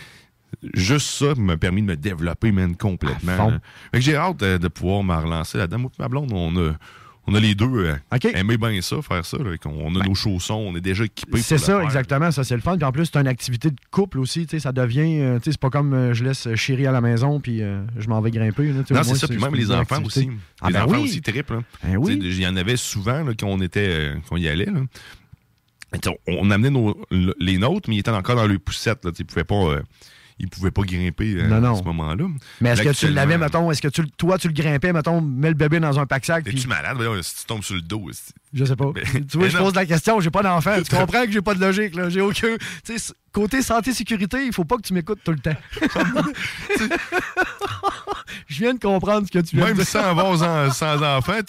[0.74, 3.54] juste ça m'a permis de me développer, man, complètement.
[3.94, 5.80] J'ai hâte de, de pouvoir me relancer là-dedans.
[5.80, 6.74] Moi ma blonde, on a,
[7.28, 7.96] on a les deux euh,
[8.34, 9.38] aimé bien ça, faire ça.
[9.38, 11.32] là, qu'on- on a nos chaussons, on est déjà équipés.
[11.34, 11.82] Ben, C'est le ça, faire.
[11.86, 12.32] exactement.
[12.32, 12.76] Ça, c'est le fun.
[12.78, 14.46] Puis en plus, c'est une activité de couple aussi.
[14.48, 15.20] tu sais, Ça devient.
[15.20, 18.22] euh, c'est pas comme euh, je laisse chérie à la maison puis euh, je m'en
[18.22, 18.68] vais grimper.
[18.72, 19.28] là, Non, c'est ça.
[19.28, 20.30] Puis même les enfants activité.
[20.30, 20.30] aussi.
[20.62, 21.04] Ah, les ben enfants oui.
[21.04, 21.54] aussi, triple.
[21.54, 21.64] hein.
[21.84, 22.18] Ben oui.
[22.22, 24.68] Il y en avait souvent là, quand on était, euh, quand on y allait.
[26.28, 29.06] On, amenait nos- le- les nôtres, mais ils étaient encore dans les poussettes.
[29.06, 29.80] Là, Tu sais, ils pouvaient pas.
[30.40, 31.74] Ils pouvaient pas grimper euh, Non, non.
[31.74, 32.26] à ce moment-là.
[32.62, 35.50] Mais est-ce que tu l'avais, mettons, est-ce que tu, toi, tu le grimpais, mettons, mets
[35.50, 36.96] le bébé dans un pack-sac, puis Es-tu malade?
[36.96, 38.10] Voyons, Si tu tombes sur le dos.
[38.54, 38.92] je sais pas.
[39.30, 39.64] Tu vois, je non.
[39.64, 40.76] pose la question, j'ai pas d'enfant.
[40.84, 42.10] Tu comprends que j'ai pas de logique, là.
[42.10, 42.56] J'ai aucun.
[42.86, 45.56] Tu sais, côté santé-sécurité, il faut pas que tu m'écoutes tout le temps.
[48.48, 49.88] je viens de comprendre ce que tu viens de Même dire.
[49.88, 50.38] sans avoir
[50.74, 51.40] sans enfant,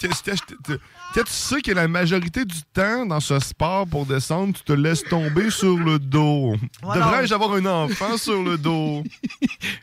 [1.13, 4.73] tu tu- sais que la majorité du temps dans ce sport pour descendre, tu te
[4.73, 6.55] laisses tomber sur le dos.
[6.83, 7.05] Voilà.
[7.05, 9.03] Devrais-je avoir un enfant sur le dos?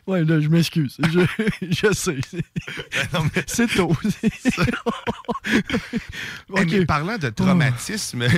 [0.07, 0.95] Ouais, là, je m'excuse.
[1.11, 1.19] Je,
[1.69, 2.17] je sais.
[3.45, 3.91] C'est tôt.
[6.55, 8.29] Eh, mais parlant de traumatisme, là,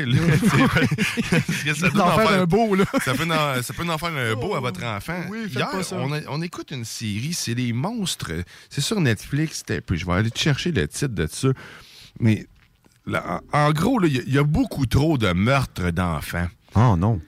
[0.42, 2.86] ça, doit D'en en faire un beau, là.
[3.04, 5.22] Ça peut, en, ça peut en faire un beau à votre enfant.
[5.30, 5.96] Oui, faites Hier, pas ça.
[5.98, 8.32] On, a- on écoute une série, c'est Les Monstres.
[8.70, 9.64] C'est sur Netflix.
[9.86, 11.50] Puis je vais aller chercher le titre de ça.
[12.20, 12.48] Mais
[13.06, 16.48] là, en, gros, il y a- il y, a beaucoup trop de meurtres d'enfants.
[16.76, 17.20] Oh non.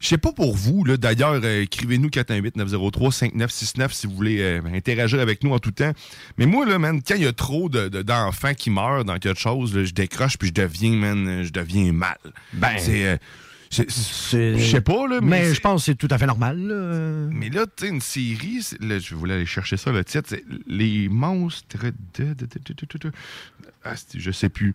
[0.00, 5.20] Je sais pas pour vous, là, d'ailleurs, euh, écrivez-nous 418-903-5969 si vous voulez euh, interagir
[5.20, 5.92] avec nous en tout temps.
[6.38, 9.18] Mais moi, là, man, quand il y a trop de- de- d'enfants qui meurent dans
[9.18, 12.16] quelque chose, là, je décroche puis je deviens, man, je deviens mal.
[12.52, 13.06] Ben, c'est...
[13.06, 13.16] euh,
[13.70, 15.54] Je sais pas, là, mais...
[15.54, 16.58] Je pense que c'est tout à fait normal.
[16.58, 17.28] là.
[17.30, 20.44] mais là, tu sais, une série, là, je voulais aller chercher ça, le titre, c'est
[20.66, 21.78] Les monstres
[22.18, 23.12] de...
[23.84, 24.74] Ah, je sais plus.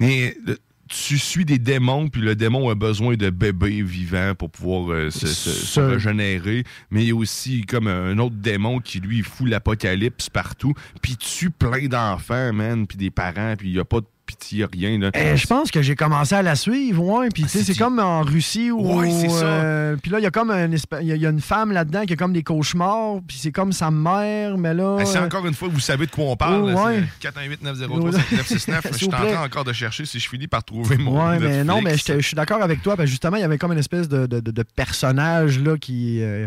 [0.00, 4.50] Mais le- tu suis des démons, puis le démon a besoin de bébés vivants pour
[4.50, 6.62] pouvoir euh, se, se- se Ça- régénérer.
[6.90, 11.16] Mais il y a aussi comme un autre démon qui, lui, fout l'apocalypse partout, puis
[11.16, 15.10] tue plein d'enfants, man, puis des parents, puis il n'y a pas de pitié, rien.
[15.14, 17.28] Eh, je pense que j'ai commencé à la suivre, ouais.
[17.32, 18.98] Puis, tu sais, c'est comme en Russie où.
[19.00, 19.44] Ouais, c'est ça.
[19.44, 22.04] euh, puis là, il y a comme un y, a- y a une femme là-dedans
[22.06, 23.20] qui a comme des cauchemars.
[23.26, 24.96] Puis c'est comme sa mère, mais là.
[24.98, 26.62] Ben, c'est euh, encore une fois, vous savez de quoi on parle.
[26.64, 27.04] Oh, là, ouais.
[27.20, 28.80] c'est 418-903-5969.
[28.92, 31.64] Je suis en train encore de chercher si je finis par trouver mon Ouais, mais
[31.64, 32.96] non, mais je suis d'accord avec toi.
[32.96, 35.76] parce que justement, il y avait comme une espèce de, de- de- de personnage là,
[35.76, 36.46] qui, euh,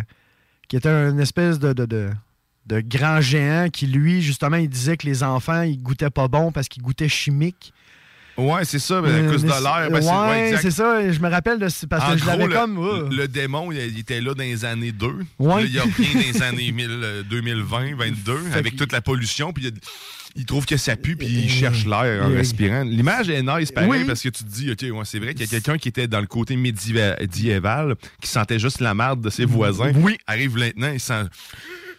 [0.68, 1.74] qui était une espèce de,
[2.68, 6.52] de, grand géant qui, lui, justement, il disait que les enfants, ils goûtaient pas bon
[6.52, 7.74] parce qu'ils goûtaient chimique.
[8.38, 9.90] Ouais, c'est ça, ben, à cause de Euh, l'air.
[9.90, 10.10] ben, c'est-
[10.54, 11.12] ouais, c'est ça.
[11.12, 12.78] Je me rappelle de parce En que je l'avais le, comme.
[12.78, 15.08] euh, le démon, il, il était là dans les années 2.
[15.40, 15.64] Ouais.
[15.64, 19.54] Là, il revient dans les années 1000, euh, 2020, 22, Fait avec toute la pollution.
[19.54, 22.84] Puis il, a- trouve que ça pue, puis il cherche l'air en respirant.
[22.84, 24.04] L'image est nice, pareil, Oui.
[24.06, 26.08] parce que tu te dis, OK, ouais, c'est vrai qu'il y a quelqu'un qui était
[26.08, 29.92] dans le côté médiéva- médiéval, qui sentait juste la merde de ses voisins.
[29.96, 30.16] Oui.
[30.28, 31.24] Arrive maintenant, il sent.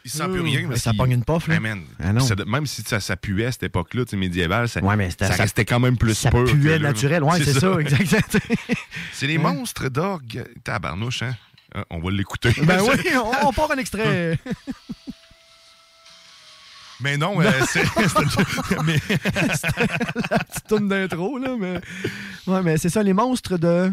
[0.05, 0.67] Il sent plus Euh, rien.
[0.69, 1.61] mais ça pogne une là.
[1.61, 2.21] Man, Ah non.
[2.21, 5.11] ça même si ça, ça puait à cette époque-là, tu sais, médiévale, ça, Ouais, mais
[5.11, 6.45] c'était- ça ça- restait quand même plus ça pur.
[6.45, 7.23] que puait naturel.
[7.25, 8.43] Ouais, c'est ça, exactement.
[9.13, 10.45] C'est les monstres d'orgue.
[10.65, 11.35] Tabarnouche, hein?
[11.75, 12.53] Ah, on va l'écouter.
[12.63, 14.39] Ben oui, on, on part un extrait.
[17.01, 17.85] Mais non, euh, c'est.
[17.85, 19.01] c'est- mais-
[20.31, 21.81] la petite tourne d'intro, là, mais.
[22.49, 23.93] Ouais, mais c'est ça, les monstres de.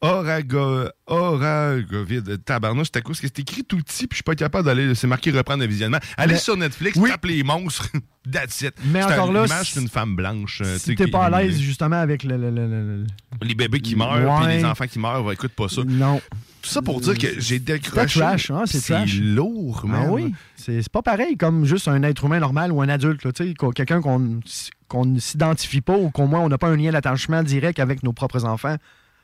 [0.00, 2.44] Orago, Oragovide.
[2.44, 4.94] Tabarnouche, c'est à cause que c'est écrit tout petit, puis je suis pas capable d'aller.
[4.94, 5.98] C'est marqué reprendre le visionnement.
[6.16, 7.10] Allez Mais- sur Netflix, Oui.
[7.10, 7.88] tape les monstres.
[8.30, 8.74] That's it.
[8.84, 10.60] Mais C'est encore un- là, L'image, c'est une femme blanche.
[10.64, 12.36] euh, tu Si t'es pas à l'aise, justement, avec le.
[12.36, 13.06] le- le- le- le-
[13.42, 15.82] Les bébés qui meurent, puis les enfants qui meurent, écoute pas ça.
[15.84, 16.20] Non.
[16.62, 18.20] Tout ça pour dire que j'ai C'est décroché.
[18.20, 20.02] trash, hein, c'est lourd, man.
[20.06, 23.26] Ah oui, c'est c'est pas pareil comme juste un être humain normal ou un adulte,
[23.74, 24.40] quelqu'un qu'on
[24.88, 28.02] qu'on ne s'identifie pas ou qu'au moins on n'a pas un lien d'attachement direct avec
[28.02, 28.76] nos propres enfants.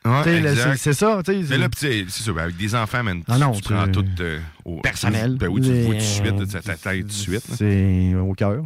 [0.05, 1.47] Ouais, c'est ça, tu sais.
[1.49, 4.05] Mais là, c'est ça, ben, avec des enfants, man, Ah non, tu, tu prends tout
[4.19, 5.35] euh, au personnel.
[5.39, 7.43] Ben oui, tu le vois tout de suite, ta tête tout de suite.
[7.57, 8.63] C'est au cœur.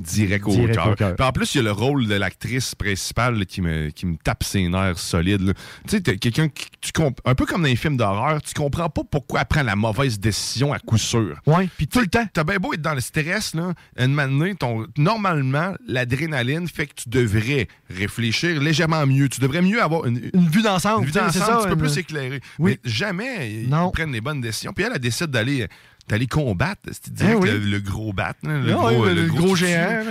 [0.00, 0.94] Direct au cœur.
[1.16, 4.06] Puis en plus, il y a le rôle de l'actrice principale là, qui, me, qui
[4.06, 5.54] me tape ses nerfs solides.
[5.88, 6.66] Tu sais, quelqu'un qui.
[6.80, 9.62] tu comp- Un peu comme dans les films d'horreur, tu comprends pas pourquoi elle prend
[9.62, 11.36] la mauvaise décision à coup sûr.
[11.46, 12.24] Ouais, puis tout le temps.
[12.32, 16.94] T'as bien beau être dans le stress, là, une matinée, ton, normalement, l'adrénaline fait que
[17.02, 19.28] tu devrais réfléchir légèrement mieux.
[19.28, 21.00] Tu devrais mieux avoir une, Une vue d'ensemble.
[21.00, 22.40] une vue d'ensemble un petit peu une- plus éclairée.
[22.58, 22.78] Oui.
[22.84, 23.90] Mais jamais ils Non.
[23.90, 24.72] prennent les bonnes décisions.
[24.72, 25.66] Puis elle, elle décide d'aller
[26.08, 27.50] d'aller combattre, c'est direct Eh oui.
[27.50, 30.04] le, le gros bat, le, Ah gros, ouais, le gros géant,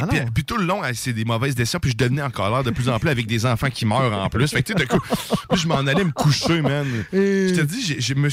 [0.00, 2.70] Ah puis, tout le long, c'est des mauvaises décisions, puis je devenais encore l'air de
[2.70, 4.48] plus en plus avec des enfants qui meurent en plus.
[4.50, 4.98] Fait que, de coup,
[5.50, 6.86] puis je m'en allais me coucher, man.
[7.12, 8.28] Et- Je te dis, je me,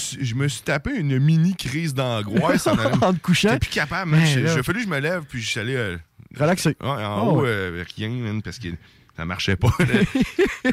[0.47, 2.97] suis, tapé une mini crise d'angoisse en allant.
[3.01, 3.49] En te couchant?
[3.49, 4.25] J'étais plus capable, man.
[4.25, 5.97] J'ai fallu que je me lève, puis je suis allé euh,
[6.39, 8.69] ouais, en Oh, haut, euh, rien, man, parce que
[9.15, 9.69] ça marchait pas.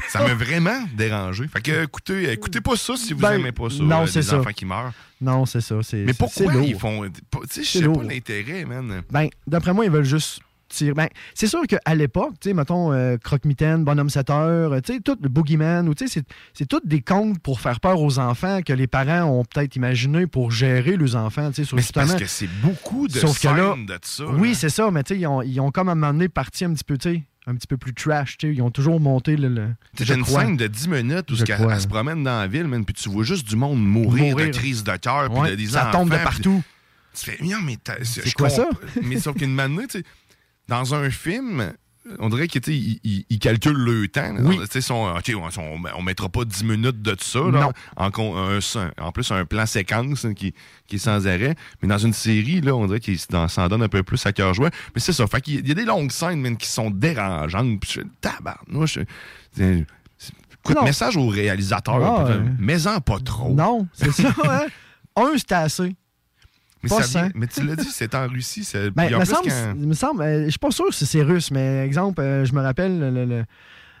[0.09, 1.47] ça m'a vraiment dérangé.
[1.47, 3.83] Fait que, écoutez, écoutez pas ça si vous Ben, aimez pas ça.
[3.83, 4.39] non, euh, c'est ça.
[4.39, 4.93] enfants qui meurent.
[5.19, 5.75] Non, c'est ça.
[5.93, 7.03] Mais pourquoi ils font.
[7.03, 7.11] Tu
[7.49, 9.03] sais, je sais pas l'intérêt, man.
[9.11, 10.39] Ben, d'après moi, ils veulent juste.
[10.95, 14.93] Ben, c'est sûr qu'à l'époque, tu sais, mettons, euh, Croque-Mitaine, Bonhomme 7 heures, euh, tu
[14.93, 16.23] sais, tout le Boogeyman, ou tu sais,
[16.53, 20.27] c'est- tous des contes pour faire peur aux enfants que les parents ont peut-être imaginé
[20.27, 23.19] pour gérer les enfants, tu sais, sur Mais c'est parce justement- que c'est beaucoup de
[23.19, 24.25] Sauf que là- scènes de ça.
[24.27, 26.29] Oui, c'est ça, mais tu sais, ils ont, ils ont comme à un moment donné
[26.29, 28.53] parti un petit peu, tu sais, un petit peu plus trash, tu sais.
[28.53, 29.47] Ils ont toujours monté le.
[29.49, 29.67] le
[29.99, 30.41] je une crois.
[30.41, 31.73] scène de 10 minutes où ce crois.
[31.73, 34.47] elle se promène dans la ville, man, puis tu vois juste du monde mourir, Mourir.
[34.47, 36.63] de crise de cœur, puis Ouais, de- des ça enfants, tombe de puis partout.
[37.13, 38.69] Tu fais, non, mais je quoi ça?
[39.01, 40.03] mais sauf qu'une manée, tu sais,
[40.67, 41.73] dans un film,
[42.19, 44.33] on dirait qu'ils il, il, il calcule le temps.
[44.39, 44.59] Oui.
[44.71, 47.39] Sais, son- OK, on, on, on mettra pas 10 minutes de ça.
[47.51, 47.69] Là.
[47.95, 50.53] En, un- en plus, un plan séquence hein, qui,
[50.87, 51.55] qui est sans arrêt.
[51.81, 54.33] Mais dans une série, là, on dirait qu'il s'en s'en donne un peu plus à
[54.33, 54.69] cœur joie.
[54.95, 55.27] Mais c'est ça.
[55.27, 57.79] Fait il y a des longues scènes man, qui sont dérangeantes.
[57.79, 58.99] Puis je tabarnouche.
[59.55, 59.85] C'est-
[60.63, 60.83] Écoute, Non.
[60.83, 61.95] message au réalisateur.
[62.03, 62.49] Ah, peut-être, ouais.
[62.59, 63.51] Mais-en pas trop.
[63.53, 64.65] Non, c'est ça, hein?
[65.15, 65.95] Un, c'était assez.
[66.83, 68.63] Mais, Pas ça vient- mais tu l'as dit, c'est en Russie.
[68.63, 71.21] c'est- Ben, en me plus, semble, me semble euh, je suis pas sûr si c'est
[71.21, 73.45] russe, mais exemple, euh, je me rappelle, le- le- le-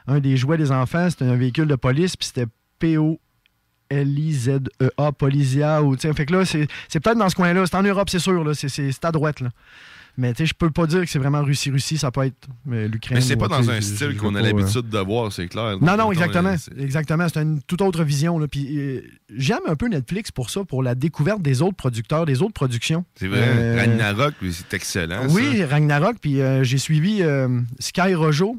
[0.07, 2.47] un des jouets des enfants, c'était un véhicule de police, puis c'était
[3.91, 6.67] P-O-L-I-Z-E-A, Polisia, ou, tu sais, fait que là, c'est
[6.99, 7.65] peut-être dans ce coin-là.
[7.65, 9.49] C'est en Europe, c'est sûr, là, c'est à droite, là.
[10.17, 12.87] Mais, tu sais, je peux pas dire que c'est vraiment Russie-Russie, ça peut être euh,
[12.87, 13.17] l'Ukraine.
[13.17, 15.77] Mais c'est pas dans un style qu'on a euh, l'habitude de voir, c'est clair.
[15.81, 16.49] Non, non, exactement.
[16.49, 17.27] euh, Exactement.
[17.33, 18.37] C'est une toute autre vision.
[18.37, 18.47] Là.
[18.47, 19.01] Puis, euh,
[19.35, 23.05] j'aime un peu Netflix pour ça, pour la découverte des autres producteurs, des autres productions.
[23.15, 23.39] C'est vrai.
[23.41, 25.27] Euh, Ragnarok, c'est excellent.
[25.29, 25.67] oui, ça.
[25.67, 26.17] Ragnarok.
[26.21, 27.21] Puis j'ai suivi
[27.79, 28.57] Sky Rojo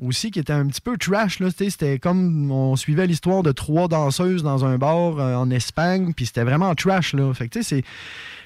[0.00, 1.38] aussi, qui était un petit peu trash.
[1.56, 6.12] C'était comme on suivait l'histoire de trois danseuses dans un bar euh, en Espagne.
[6.14, 7.14] Puis c'était vraiment trash.
[7.14, 7.32] Là.
[7.34, 7.84] Fait que, tu sais, c'est.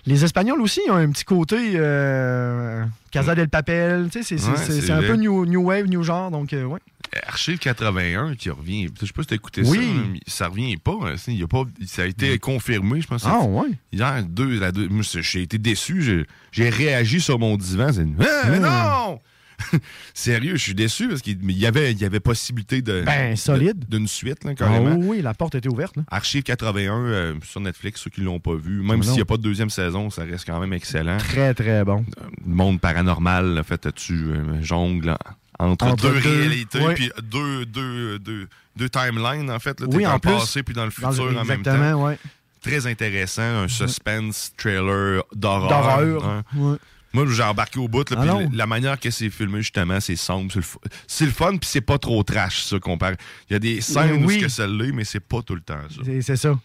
[0.06, 4.08] Les Espagnols aussi ont un petit côté euh, Casa del Papel.
[4.12, 6.30] Tu sais, C'est Ouais, un peu new, new Wave, new genre.
[6.30, 6.78] Donc, euh, ouais.
[7.26, 8.88] Archive 81 qui revient.
[9.00, 9.78] Je sais pas si t'as écouté Oui.
[9.78, 10.02] ça.
[10.12, 10.96] mais Ça revient pas.
[11.02, 11.64] hein, il y a pas.
[11.86, 13.24] Ça a été confirmé, je pense.
[13.26, 13.68] Ah, ouais.
[13.92, 16.24] Hier, deux, la deux- j'ai été déçu.
[16.52, 17.92] J'ai- réagi sur mon divan.
[17.92, 19.20] C'est Ah, mais non!
[20.14, 23.02] Sérieux, je suis déçu parce qu'il y avait, il y avait possibilité de.
[23.04, 23.84] Ben, de- solide.
[23.88, 25.96] D'une suite, là, Ah, oui, la porte était ouverte.
[25.96, 26.02] là.
[26.10, 28.82] Archive 81 euh, sur Netflix, ceux qui l'ont pas vu.
[28.82, 31.16] Même Ah, s'il n'y a pas de deuxième saison, ça reste quand même excellent.
[31.18, 32.04] Très, très bon.
[32.46, 35.10] Le monde paranormal, là, fait, tu euh, jongle
[35.58, 36.94] en- entre, Entre deux, deux, réalités, ouais.
[36.94, 39.80] puis deux, deux, deux, deux timelines, en fait.
[39.80, 40.30] Là, Oui, T'es en dans le plus.
[40.32, 42.18] passé puis dans le Dans le- futur en même exactement, temps.
[42.62, 45.68] Très intéressant, un suspense trailer d'horreur.
[45.68, 46.24] D'horreur.
[46.26, 46.78] hein.
[47.24, 48.08] Moi, j'ai embarqué au bout.
[48.10, 50.52] Là, Ah la, la manière que c'est filmé, justement, c'est sombre.
[51.06, 53.16] C'est le, fun, puis c'est pas trop trash, ça, comparé.
[53.48, 54.34] Il y a des scènes où oui.
[54.40, 56.02] ce que ça l'est, mais c'est pas tout le temps, ça.
[56.22, 56.58] C'est- ça.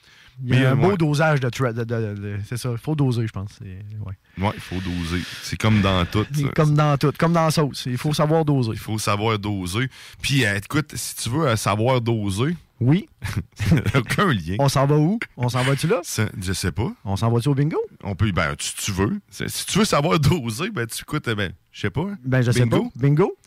[0.43, 0.97] Il y Mais, a un euh, beau ouais.
[0.97, 1.83] dosage de, de- de-
[2.15, 2.69] de- C'est ça.
[2.71, 3.51] Il faut doser, je pense.
[3.59, 3.65] C'est-
[4.05, 4.13] ouais.
[4.43, 5.21] Ouais, il faut doser.
[5.43, 6.25] C'est comme dans tout.
[6.55, 7.11] Comme dans tout.
[7.17, 7.83] Comme dans la sauce.
[7.85, 8.71] Il faut savoir doser.
[8.71, 9.87] Il faut savoir doser.
[10.21, 13.07] Puis, euh, écoute, si tu veux euh, savoir doser, Oui.
[13.95, 14.55] aucun lien.
[14.59, 15.19] On s'en va où?
[15.37, 16.01] On s'en va-tu là?
[16.41, 16.91] Je sais pas.
[17.05, 17.77] On s'en va-tu au bingo?
[18.03, 19.19] On peut, ben, tu, tu veux.
[19.29, 22.01] Si tu veux savoir doser, ben, tu écoutes, euh, ben, je sais pas.
[22.01, 22.17] hein.
[22.25, 22.81] Ben, je sais pas.
[22.95, 23.37] Bingo?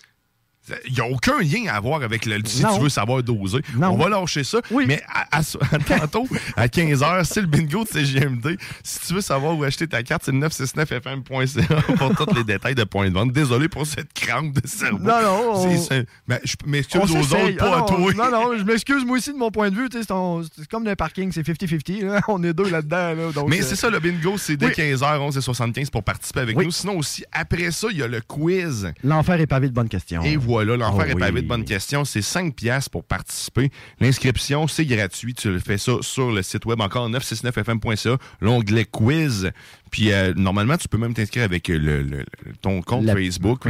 [0.86, 2.38] Il n'y a aucun lien à voir avec le.
[2.46, 2.76] Si Non.
[2.76, 3.58] tu veux savoir doser.
[3.76, 3.88] Non.
[3.90, 4.58] On va lâcher ça.
[4.86, 5.40] Mais à, à-
[5.72, 8.56] à tantôt, à 15h, c'est le bingo de CGMD.
[8.82, 12.74] Si tu veux savoir où acheter ta carte, c'est le 969fm.ca pour tous les détails
[12.74, 13.32] de points de vente.
[13.32, 14.98] Désolé pour cette crampe de cerveau.
[14.98, 18.14] Non, non, on- C'est- c'est- ben, je m'excuse aux autres, pas Ah à non, toi.
[18.14, 19.88] Non, non, je m'excuse moi aussi de mon point de vue.
[19.92, 22.02] C'est on- c'est comme le parking, c'est 50-50.
[22.04, 22.20] là.
[22.28, 23.14] On est deux là-dedans.
[23.14, 24.72] là, donc, Mais euh, c'est ça, le bingo, c'est dès oui.
[24.72, 26.64] 15h, 11h75 pour participer avec Oui.
[26.66, 26.70] nous.
[26.70, 28.92] Sinon aussi, après ça, il y a le quiz.
[29.02, 30.22] L'enfer est pavé de bonnes questions.
[30.22, 31.20] Et voilà, l'enfer Oh est oui.
[31.20, 32.04] pavé de bonnes questions.
[32.04, 33.70] C'est 5 piastres pour participer.
[34.00, 35.34] L'inscription, c'est gratuit.
[35.34, 39.50] Tu le fais ça sur le site web encore 969fm.ca, l'onglet quiz.
[39.90, 42.24] Puis euh, normalement, tu peux même t'inscrire avec le, le-
[42.62, 43.60] ton compte La- Facebook.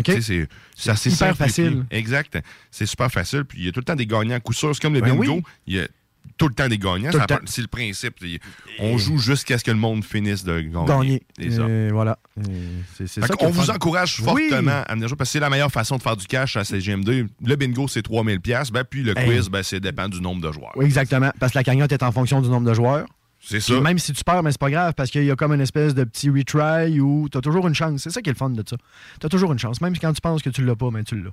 [0.77, 1.37] C'est assez simple.
[1.37, 1.85] facile.
[1.91, 2.39] Exact.
[2.71, 3.45] C'est super facile.
[3.45, 4.75] Puis il y a tout le temps des gagnants à coup sûr.
[4.75, 5.35] C'est comme le Ben bingo.
[5.37, 5.43] oui.
[5.67, 5.87] Il y a
[6.37, 7.11] tout le temps des gagnants.
[7.47, 8.15] C'est le principe.
[8.79, 10.87] On joue jusqu'à ce que le monde finisse de gagner.
[10.87, 11.23] Gagner.
[11.39, 11.67] C'est ça.
[11.93, 12.19] Voilà.
[12.97, 13.75] C'est c'est est vous fun.
[13.75, 14.49] encourage Oui.
[14.49, 16.63] fortement à venir jouer parce que c'est la meilleure façon de faire du cash à
[16.63, 17.29] CGM2.
[17.45, 19.27] Le bingo, c'est 3000 pièces ben, puis le Hey.
[19.29, 20.73] quiz, ben, ça dépend du nombre de joueurs.
[20.77, 21.31] Oui, exactement.
[21.39, 23.07] Parce que la cagnotte est en fonction du nombre de joueurs.
[23.41, 23.79] C'est ça.
[23.81, 25.95] Même si tu perds, mais c'est pas grave parce qu'il y a comme une espèce
[25.95, 28.01] de petit retry où tu as toujours une chance.
[28.03, 28.77] C'est ça qui est le fun de ça.
[29.21, 29.81] Tu as toujours une chance.
[29.83, 31.31] Même quand tu penses que tu l'as pas, mais tu l'as.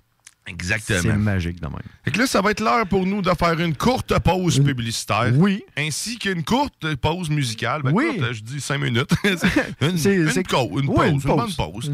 [0.47, 1.17] C'est Exactement.
[1.17, 1.75] magique de même.
[2.03, 5.31] Fait que là, ça va être l'heure pour nous de faire une courte pause publicitaire.
[5.35, 5.63] Oui.
[5.77, 7.81] Ainsi qu'une courte pause musicale.
[7.83, 8.17] Ben, Oui.
[8.17, 9.11] courte, je dis cinq minutes.
[9.23, 11.55] C'est une, C'est- une c'est- une Oui, pause, une une, pause.
[11.57, 11.91] bonne pause.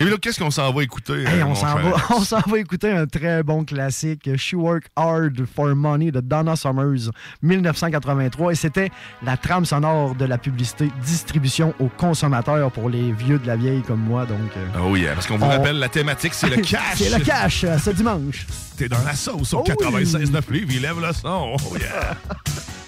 [0.00, 1.12] Et là, qu'est-ce qu'on s'en va écouter?
[1.24, 4.84] Hey, euh, on s'en va, on s'en va écouter un très bon classique, She Work
[4.96, 7.10] Hard for Money de Donna Summers,
[7.42, 8.52] 1983.
[8.52, 8.90] Et c'était
[9.22, 13.82] la trame sonore de la publicité distribution aux consommateurs pour les vieux de la vieille
[13.82, 14.24] comme moi.
[14.26, 16.96] Donc, euh, Oh yeah, parce qu'on vous On- rappelle, la thématique, c'est le cash.
[16.96, 18.46] c'est le cash euh, dimanche.
[18.78, 20.04] T'es dans la sauce au Oh oui.
[20.04, 21.56] 96.9 livres, il lève le son.
[21.70, 22.16] Oh yeah.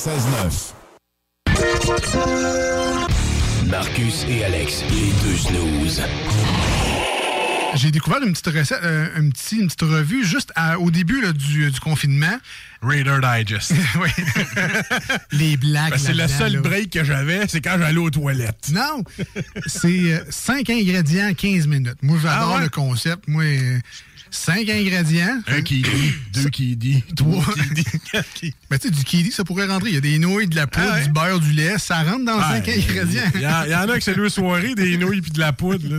[0.00, 0.72] 96.9.
[3.68, 6.00] Marcus et Alex, les deux snooze.
[7.74, 11.32] J'ai découvert une petite recette, euh, un une petite revue juste à- au début là,
[11.34, 12.34] du, du confinement.
[12.82, 13.72] Raider Digest.
[14.00, 14.10] oui.
[15.32, 15.90] Les blagues.
[15.92, 16.60] Ben, c'est le seul là.
[16.60, 18.70] break que j'avais, c'est quand j'allais aux toilettes.
[18.72, 19.04] Non,
[19.66, 21.98] c'est 5 ingrédients, 15 minutes.
[22.02, 22.62] Moi, j'adore Ah ouais?
[22.64, 23.24] le concept.
[23.28, 23.44] Moi,
[24.32, 25.40] 5 ingrédients.
[25.48, 27.44] Un qui dit, deux qui dit, trois
[28.70, 29.88] Ben, tu sais, du kiwi, ça pourrait rentrer.
[29.90, 31.78] Il y a des nouilles, de la poudre, du beurre, du lait.
[31.78, 33.22] Ça rentre dans 5 Ah, ingrédients.
[33.34, 35.40] Il y, en- il y en a que c'est deux soirées, des nouilles puis de
[35.40, 35.86] la poudre.
[35.88, 35.98] là.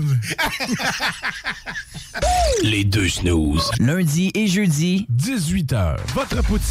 [2.64, 3.70] Les deux snooze.
[3.80, 5.98] Lundi et jeudi, 18h.
[6.14, 6.71] Votre poutine,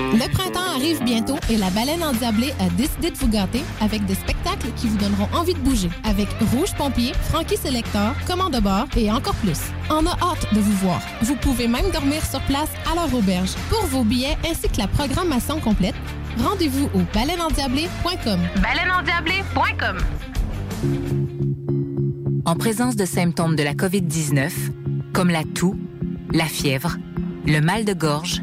[0.00, 4.14] Le printemps arrive bientôt et la baleine endiablée a décidé de vous gâter avec des
[4.14, 5.90] spectacles qui vous donneront envie de bouger.
[6.04, 9.60] Avec Rouge Pompier, Frankie Selector, Commande de bord et encore plus.
[9.90, 11.02] On a hâte de vous voir.
[11.20, 13.50] Vous pouvez même dormir sur place à leur auberge.
[13.68, 15.94] Pour vos billets ainsi que la programmation complète,
[16.38, 18.40] rendez-vous au baleineendiablée.com.
[18.62, 19.98] Baleineendiablée.com
[22.46, 24.50] En présence de symptômes de la COVID-19,
[25.12, 25.76] comme la toux,
[26.32, 26.96] la fièvre,
[27.46, 28.42] le mal de gorge,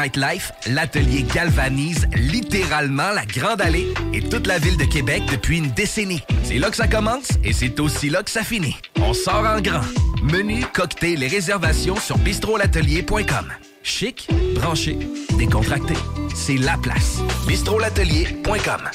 [0.00, 5.70] nightlife, L'Atelier galvanise littéralement la Grande Allée et toute la ville de Québec depuis une
[5.72, 6.22] décennie.
[6.44, 8.76] C'est là que ça commence et c'est aussi là que ça finit.
[9.00, 9.84] On sort en grand.
[10.22, 13.52] Menu, cocktail et réservations sur bistrolatelier.com.
[13.82, 14.98] Chic, branché,
[15.38, 15.94] décontracté.
[16.34, 17.18] C'est la place.
[17.46, 18.90] bistrolatelier.com.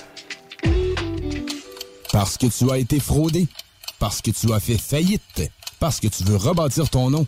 [2.12, 3.48] Parce que tu as été fraudé.
[4.00, 5.52] Parce que tu as fait faillite.
[5.80, 7.28] Parce que tu veux rebâtir ton nom.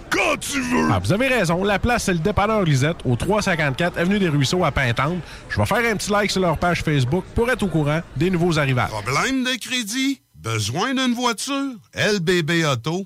[0.11, 0.89] quand tu veux!
[0.91, 1.63] Ah, vous avez raison.
[1.63, 5.17] La place, c'est le dépanneur Lisette, au 354 Avenue des Ruisseaux à Pintante.
[5.49, 8.29] Je vais faire un petit like sur leur page Facebook pour être au courant des
[8.29, 8.89] nouveaux arrivages.
[8.89, 10.21] Problème de crédit?
[10.35, 11.75] Besoin d'une voiture?
[11.95, 13.05] lbbauto.com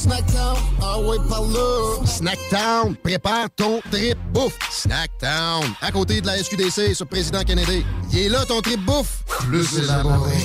[0.00, 2.06] Snackdown, ah ouais, par là.
[2.06, 4.56] Snackdown, prépare ton trip bouffe.
[4.70, 7.84] Snackdown, à côté de la SQDC sur Président Kennedy.
[8.10, 9.22] Il est là ton trip bouffe.
[9.26, 10.38] Plus élaboré.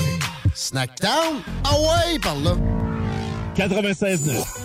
[0.54, 2.58] Snackdown, ah ouais, par là.
[3.56, 4.65] 96.9.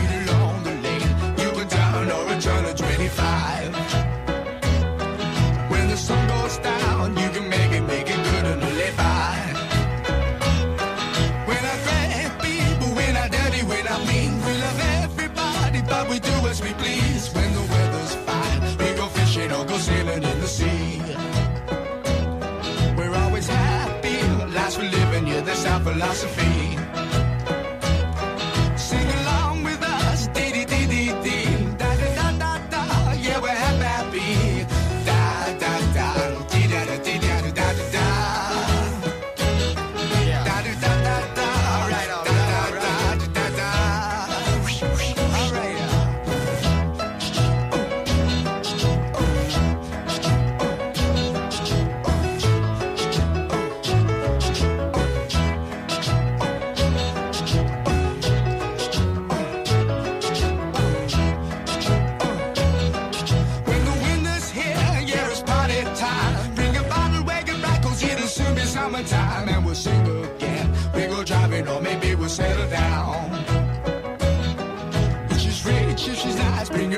[26.01, 26.40] Philosophy.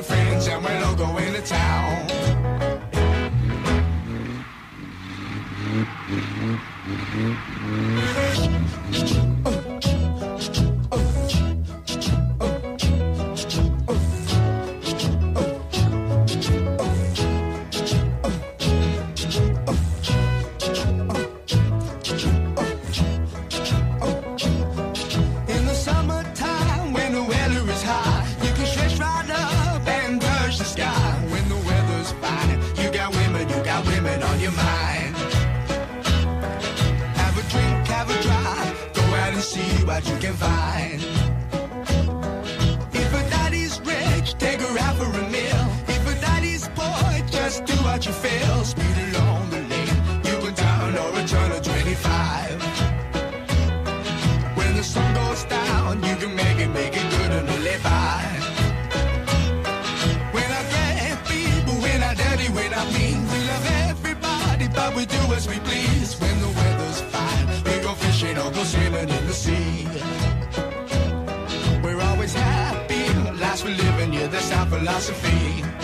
[0.04, 2.10] Your friends, and we'll all go into town.
[6.10, 6.26] In
[74.84, 75.83] philosophy.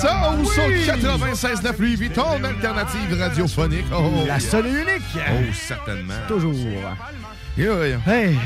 [0.00, 3.86] Sauce au 96.9 Louis Vuitton, alternative radiophonique.
[3.92, 5.02] Oh, La seule et unique.
[5.16, 6.14] Oh, certainement.
[6.28, 6.54] Toujours.
[7.58, 7.98] Yeah, yeah.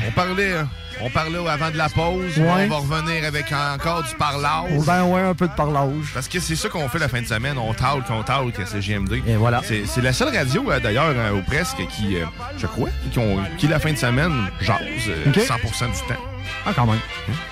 [0.07, 0.53] On parlait,
[1.01, 2.37] on parlait avant de la pause.
[2.37, 2.65] Ouais.
[2.65, 4.71] On va revenir avec encore du parlage.
[4.75, 6.11] Oh, ben ouais, un peu de parlage.
[6.13, 7.57] Parce que c'est ça qu'on fait la fin de semaine.
[7.57, 9.21] On talk, on talk à CGMD.
[9.27, 9.61] Et voilà.
[9.63, 12.25] C'est la seule radio, euh, d'ailleurs, euh, ou presque, qui, euh,
[12.57, 15.37] je crois, qui, ont, qui la fin de semaine, jase euh, Ok.
[15.37, 16.21] 100% du temps.
[16.65, 16.99] Ah, quand même.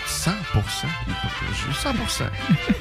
[0.07, 0.31] 100%?
[1.71, 2.23] 100%.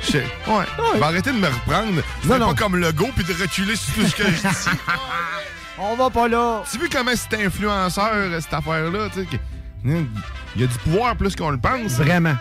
[0.11, 0.65] Je- ouais.
[0.95, 2.03] Je vais arrêter de me reprendre.
[2.23, 4.79] Je fais pas comme le go puis de reculer sur tout ce que je dis.
[5.79, 6.63] On va pas là.
[6.71, 9.09] Tu vu comment c'est influenceur, euh, cette affaire-là?
[9.13, 9.41] tu sais,
[9.85, 11.93] Il y a du pouvoir plus qu'on le pense.
[11.93, 12.37] Vraiment.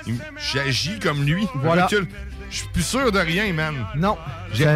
[0.54, 1.48] J'agis comme lui.
[1.56, 1.84] Voilà.
[1.86, 2.08] Recule.
[2.52, 3.74] Je suis plus sûr de rien, man.
[3.96, 4.18] Non.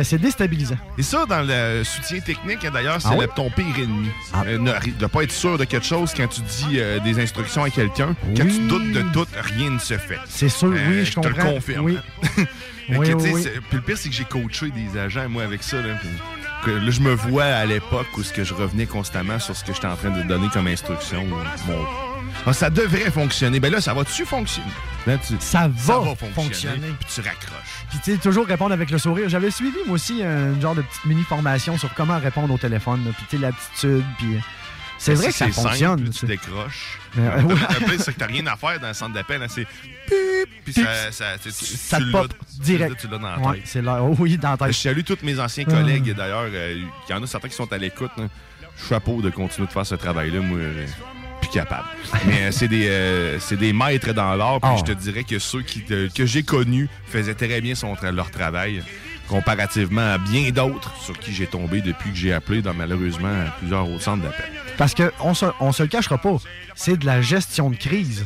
[0.04, 0.78] C'est déstabilisant.
[0.98, 3.26] Et ça, dans le soutien technique, hein, d'ailleurs, c'est Ah oui?
[3.26, 4.10] le- ton pire ennemi.
[4.48, 7.64] Euh, ne, de pas être sûr de quelque chose quand tu dis euh, des instructions
[7.66, 8.16] à quelqu'un.
[8.38, 9.26] Quand tu doutes de tout,
[9.58, 10.20] rien ne se fait.
[10.28, 11.86] C'est sûr, Euh, oui, je te le confirme.
[11.86, 11.98] Oui.
[12.88, 13.44] Oui, oui, oui.
[13.70, 15.78] Puis le pire, c'est que j'ai coaché des agents, moi, avec ça.
[15.78, 15.96] Là,
[16.64, 19.64] que là, je me vois à l'époque où ce que je revenais constamment sur ce
[19.66, 21.26] que j'étais en train de donner comme instruction.
[21.66, 21.84] Bon.
[22.48, 23.60] Ah, ça devrait fonctionner.
[23.60, 24.68] Ben là, ça va-tu fonctionner?
[25.08, 26.34] Là, tu- Ça va fonctionner.
[26.34, 26.88] fonctionner.
[27.00, 27.86] Puis tu raccroches.
[27.90, 29.30] Puis tu sais, toujours répondre avec le sourire.
[29.30, 33.04] J'avais suivi, moi aussi, un genre de petite mini-formation sur comment répondre au téléphone.
[33.06, 33.12] là.
[33.18, 34.40] Puis tu sais, l'attitude, puis...
[34.98, 36.02] C'est Ben, vrai que ça simple, fonctionne.
[36.04, 37.00] puis tu décroches.
[37.18, 37.56] Euh, ouais.
[37.86, 39.44] pire, c'est que t'as rien à faire dans le centre d'appel.
[39.44, 39.66] hein, C'est
[40.08, 42.96] pip, puis ça, ça, tu- tu- ça tu te l'as- pop direct.
[43.02, 44.02] Tu l'as dans la Ouais, c'est là.
[44.02, 44.68] Oh oui, dans la tête.
[44.70, 46.46] Je salue tous mes anciens collègues, d'ailleurs.
[46.46, 46.76] euh,
[47.10, 48.12] Il y en a certains qui sont à l'écoute.
[48.90, 50.40] Chapeau de continuer de faire ce travail-là.
[50.40, 50.86] Moi, euh,
[51.48, 51.88] plus capable.
[52.28, 54.60] Mais euh, c'est des, euh, c'est des maîtres dans l'art.
[54.62, 54.78] Puis Ah.
[54.78, 58.32] je te dirais que ceux qui, te- que j'ai connus faisaient très bien son, leur
[58.32, 58.84] travail.
[59.28, 63.90] Comparativement à bien d'autres sur qui j'ai tombé depuis que j'ai appelé, dans, malheureusement, plusieurs
[63.90, 64.46] autres centres d'appel.
[64.78, 66.38] Parce qu'on se, on se le cachera pas,
[66.76, 68.26] c'est de la gestion de crise.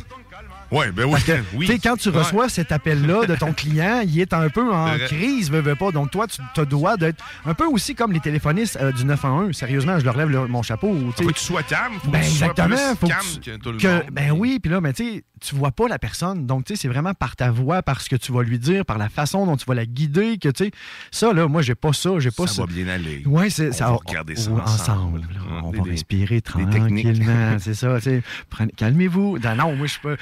[0.72, 1.12] Oui, ben oui.
[1.12, 1.66] Parce que, oui.
[1.66, 2.18] tu sais, quand tu Ouais.
[2.20, 5.92] reçois cet appel-là de ton client, il est un peu en crise, veux, veux pas.
[5.92, 9.56] Donc, toi, tu te dois d'être un peu aussi comme les téléphonistes euh, du 911.
[9.56, 10.96] Sérieusement, je leur lève le- mon chapeau.
[11.18, 11.24] tu.
[11.24, 11.94] Faut que tu sois calme.
[12.04, 12.76] Faut Ben, que tu sois exactement.
[12.76, 14.04] plus Faut que calme tu- que tout le que- monde.
[14.12, 16.46] ben oui, puis là, mais tu sais, tu vois pas la personne.
[16.46, 18.86] Donc, tu sais, c'est vraiment par ta voix, par ce que tu vas lui dire,
[18.86, 20.72] par la façon dont tu vas la guider, que tu sais,
[21.12, 22.62] ça, là, moi, j'ai pas ça, j'ai pas ça ça.
[22.64, 23.24] va bien aller.
[23.26, 23.86] Ouais, c'est On ça.
[23.86, 25.22] va regarder ça ensemble.
[25.64, 27.96] On des- va respirer tranquillement, c'est ça.
[27.98, 28.24] tu sais.
[28.78, 29.40] Calmez-vous.
[29.40, 30.18] Non, non, moi, je peux.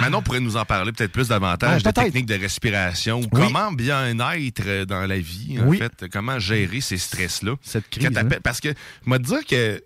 [0.00, 2.04] Manon pourrait nous en parler peut-être plus davantage Ouais, de peut-être.
[2.04, 3.20] techniques de respiration.
[3.20, 3.28] Oui.
[3.32, 5.78] Comment bien être euh, dans la vie, en Oui.
[5.78, 6.06] fait?
[6.12, 7.54] Comment gérer ces stress-là?
[7.62, 8.06] Cette crise.
[8.16, 8.28] hein?
[8.42, 8.68] Parce que,
[9.18, 9.82] te dire que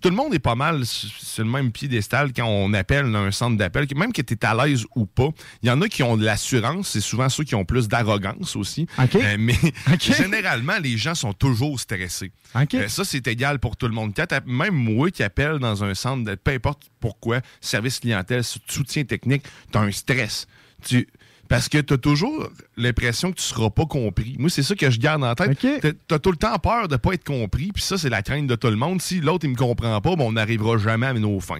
[0.00, 3.30] tout le monde est pas mal sur le même piédestal quand on appelle dans un
[3.30, 5.28] centre d'appel, même que tu es à l'aise ou pas.
[5.62, 8.56] Il y en a qui ont de l'assurance, c'est souvent ceux qui ont plus d'arrogance
[8.56, 8.86] aussi.
[8.98, 9.54] Euh, mais
[10.00, 12.32] généralement, les gens sont toujours stressés.
[12.54, 12.74] OK.
[12.74, 14.12] Euh, ça, c'est égal pour tout le monde.
[14.46, 19.78] Même moi qui appelle dans un centre, peu importe pourquoi, service clientèle, soutien technique, tu
[19.78, 20.46] as un stress.
[20.84, 21.06] Tu,
[21.50, 24.36] parce que tu as toujours l'impression que tu seras pas compris.
[24.38, 25.58] Moi, c'est ça que je garde en tête.
[25.58, 28.46] Tu as tout le temps peur de pas être compris, puis ça, c'est la crainte
[28.46, 29.02] de tout le monde.
[29.02, 31.58] Si l'autre, il me comprend pas, ben, on n'arrivera jamais à nos fins.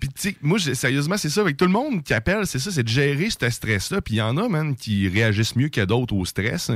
[0.00, 1.42] Puis, moi, sérieusement, c'est ça.
[1.42, 4.00] Avec tout le monde qui appelle, c'est ça, c'est de gérer ce stress-là.
[4.00, 6.72] Puis, il y en a, man, qui réagissent mieux que d'autres au stress.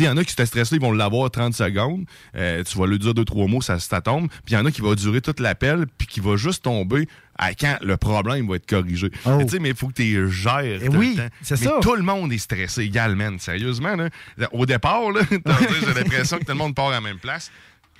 [0.00, 2.04] Il y en a qui, ce stress-là, ils vont l'avoir 30 secondes.
[2.34, 4.26] Euh, tu vas lui dire deux, trois mots, ça, ça tombe.
[4.44, 7.06] Puis, il y en a qui va durer tout l'appel, puis qui va juste tomber
[7.38, 9.10] à quand le problème va être corrigé.
[9.26, 10.62] Mais sais, mais il faut que tu gères.
[10.62, 10.96] le Oh.
[10.96, 11.78] oui, c'est ça.
[11.82, 13.36] Tout le monde est stressé également.
[13.38, 14.08] Sérieusement, là.
[14.52, 17.50] Au départ, j'ai l'impression que tout le monde part à la même place.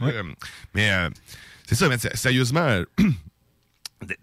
[0.03, 0.23] Euh,
[0.75, 1.09] mais euh,
[1.67, 2.85] c'est ça, mais sérieusement, euh,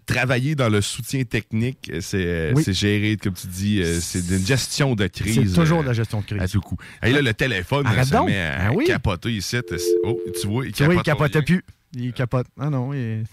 [0.06, 2.62] travailler dans le soutien technique, c'est Oui.
[2.72, 5.34] gérer, comme tu dis, c'est une gestion de crise.
[5.52, 6.40] C'est toujours de la gestion de crise.
[6.42, 6.76] À tout coup.
[7.02, 8.28] Et là, le téléphone, Arrête ça donc.
[8.28, 8.84] met à Ben oui.
[8.86, 9.56] capoter ici.
[10.04, 11.64] Oh, tu vois, il capote capotait plus.
[11.96, 12.46] Il capote.
[12.58, 13.24] Ah non, il-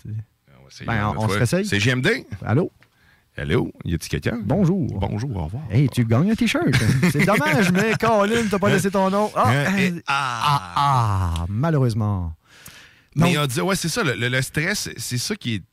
[0.86, 1.66] Ben, on, on se réessaye.
[1.66, 2.26] C'est GMD.
[2.46, 2.72] Allô?
[3.38, 3.72] Allô?
[3.86, 4.40] Y a-t-il quelqu'un?
[4.44, 4.86] Bonjour.
[5.00, 5.64] Bonjour, au revoir.
[5.72, 6.66] Hey, tu gagnes un t-shirt.
[7.12, 9.32] c'est dommage, mais Colin, t'as pas laissé ton nom.
[9.36, 12.34] Ah, Hein, et- euh, ah, ah, malheureusement.
[13.16, 13.44] Mais Non.
[13.44, 15.64] on dit, ouais, c'est ça, le- le stress, c'est ça qui est.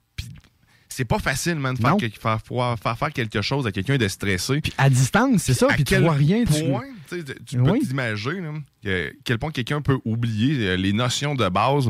[0.98, 1.96] C'est pas facile, man, de faire, Non.
[1.96, 4.60] que- faire, faire, faire faire quelque chose à quelqu'un de stressé.
[4.60, 7.22] Puis à distance, c'est ça, puis tu vois rien, Point, tu,
[7.56, 8.42] peux t'imaginer
[8.82, 11.88] que- quel point quelqu'un peut oublier euh, les notions de base.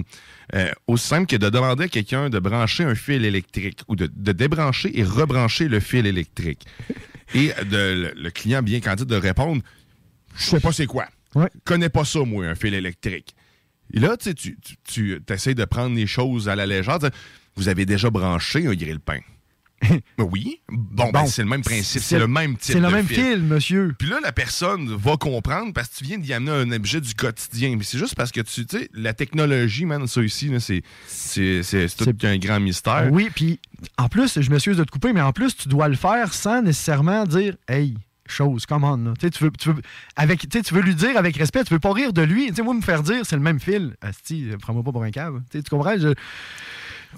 [0.55, 4.11] euh, aussi simple que de demander à quelqu'un de brancher un fil électrique ou de,
[4.15, 6.67] de débrancher et rebrancher le fil électrique.
[7.33, 9.63] et de, le, le client bien candide de répondre
[10.37, 11.07] Je sais pas c'est quoi.
[11.35, 11.49] Ouais.
[11.65, 13.35] Connais pas ça, moi, un fil électrique.
[13.95, 16.99] Et là, tu sais, tu, tu, tu essaies de prendre les choses à la légère.
[17.59, 19.19] Vous avez déjà branché un grille-pain.
[20.19, 20.61] oui.
[20.69, 21.27] Bon, ben, Bon.
[21.27, 22.03] c'est le même principe.
[22.03, 23.17] C'est- le même type C'est le de même fil.
[23.17, 23.95] fil, monsieur.
[23.99, 27.15] Puis là, la personne va comprendre parce que tu viens d'y amener un objet du
[27.15, 27.75] quotidien.
[27.77, 30.51] Mais c'est juste parce que tu sais, la technologie, man, ça ici,
[31.07, 33.09] c'est tout un grand mystère.
[33.13, 33.61] Oui, puis
[33.97, 36.63] en plus, je m'excuse de te couper, mais en plus, tu dois le faire sans
[36.63, 37.95] nécessairement dire Hey,
[38.27, 38.97] chose, come on.
[38.97, 39.13] là.
[39.21, 39.81] Tu veux, tu veux,
[40.17, 42.49] avec, tu sais, tu veux lui dire avec respect, tu veux pas rire de lui.
[42.49, 43.95] Tu sais, moi, me faire dire, c'est le même fil.
[44.03, 45.41] Asti, prends-moi pas pour un cave.
[45.51, 45.97] Tu comprends?
[45.99, 46.15] Je-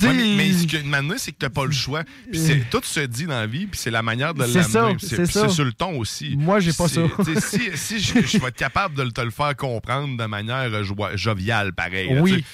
[0.00, 2.04] Ouais, mais, mais ce que maintenant, c'est que t'as pas le choix.
[2.30, 4.96] Puis c'est- tout se dit dans la vie, puis c'est la manière de l'amener.
[5.00, 6.36] C'est sur le ton aussi.
[6.38, 7.00] Moi, j'ai pas ça.
[7.40, 10.84] si si je, je vais être capable de te le faire comprendre de manière euh,
[11.16, 12.08] joviale, pareil.
[12.20, 12.44] Oui.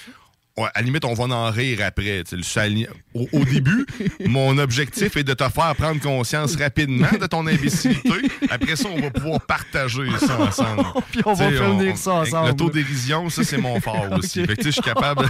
[0.65, 2.23] À la limite, on va en rire après.
[2.33, 3.87] le Au, au début,
[4.27, 8.11] mon objectif est de te faire prendre conscience rapidement de ton imbécilité.
[8.49, 10.83] Après ça, on va pouvoir partager ça ensemble.
[11.11, 12.49] Puis on va faire ça ensemble.
[12.49, 14.41] L'autodérision, ça, c'est mon fort aussi.
[14.43, 14.47] Ok.
[14.47, 15.27] Fait que, tu sais, je suis capable.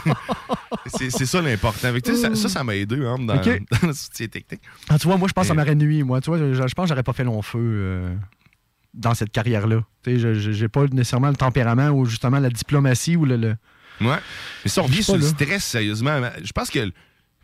[0.87, 1.89] c'est ça l'important.
[2.05, 3.62] Ça, ça, ça m'a aidé hein, dans, Ok.
[3.83, 4.62] dans le soutien technique.
[4.89, 6.03] Ah, tu vois, moi, je pense que ça m'aurait nuit.
[6.03, 8.14] Moi, tu vois, je, je pense que j'aurais pas fait long feu euh,
[8.95, 9.81] dans cette carrière-là.
[10.07, 13.37] Je- j'ai pas nécessairement le tempérament ou justement la diplomatie ou le.
[13.37, 13.57] le-
[14.01, 14.16] Ouais.
[14.64, 16.20] Mais ça, on revient sur le stress, sérieusement.
[16.42, 16.90] Je pense que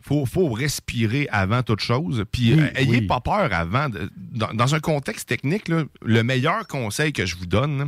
[0.01, 2.25] faut, faut respirer avant toute chose.
[2.31, 3.01] Puis Oui, euh, ayez oui.
[3.07, 3.89] pas peur avant.
[3.89, 7.85] de- dans, dans un contexte technique, là, le meilleur conseil que je vous donne, là,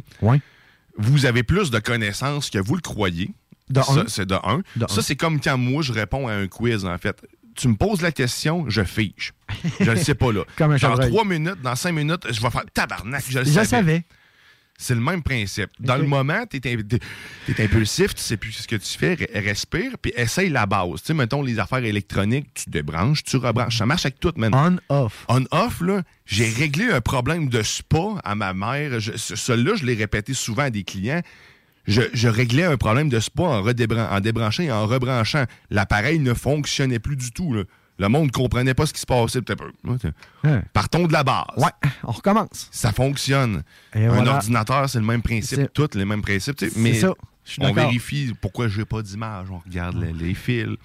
[0.97, 3.31] vous avez plus de connaissances que vous le croyez.
[3.69, 4.03] De Ça.
[4.07, 4.61] C'est de un.
[4.75, 7.21] De ça, c'est comme quand moi, je réponds à un quiz, en fait.
[7.55, 9.33] Tu me poses la question, je fiche.
[9.79, 10.43] Je le sais pas, là.
[10.57, 13.23] Comme un dans trois minutes, dans cinq minutes, je vais faire tabarnak.
[13.29, 13.65] Je le Je savais.
[13.65, 14.03] savais.
[14.77, 15.69] C'est le même principe.
[15.79, 19.93] Dans le moment, tu es, impulsif, tu sais plus ce que tu fais, re- respire,
[20.01, 20.95] puis essaye la base.
[21.01, 23.77] Tu sais, mettons les affaires électroniques, tu débranches, tu rebranches.
[23.77, 24.53] Ça marche avec tout, man.
[24.89, 25.25] On-off.
[25.29, 28.99] On-off, là, j'ai réglé un problème de spa à ma mère.
[28.99, 31.21] Je, Celui-là, je l'ai répété souvent à des clients.
[31.87, 35.45] Je, je réglais un problème de spa en, en débranchant et en rebranchant.
[35.69, 37.53] L'appareil ne fonctionnait plus du tout.
[37.53, 37.63] là.
[37.97, 39.41] Le monde ne comprenait pas ce qui se passait.
[39.41, 39.63] Peut-être
[40.43, 40.61] Hein.
[40.73, 41.45] Partons de la base.
[41.57, 41.71] Ouais,
[42.03, 42.67] on recommence.
[42.71, 43.63] Ça fonctionne.
[43.93, 44.33] Et un voilà.
[44.35, 45.71] ordinateur, c'est le même principe.
[45.73, 46.63] Tous les mêmes principes.
[46.75, 47.13] Mais ça.
[47.59, 49.47] On vérifie pourquoi je n'ai pas d'image.
[49.51, 50.75] On regarde les, les fils.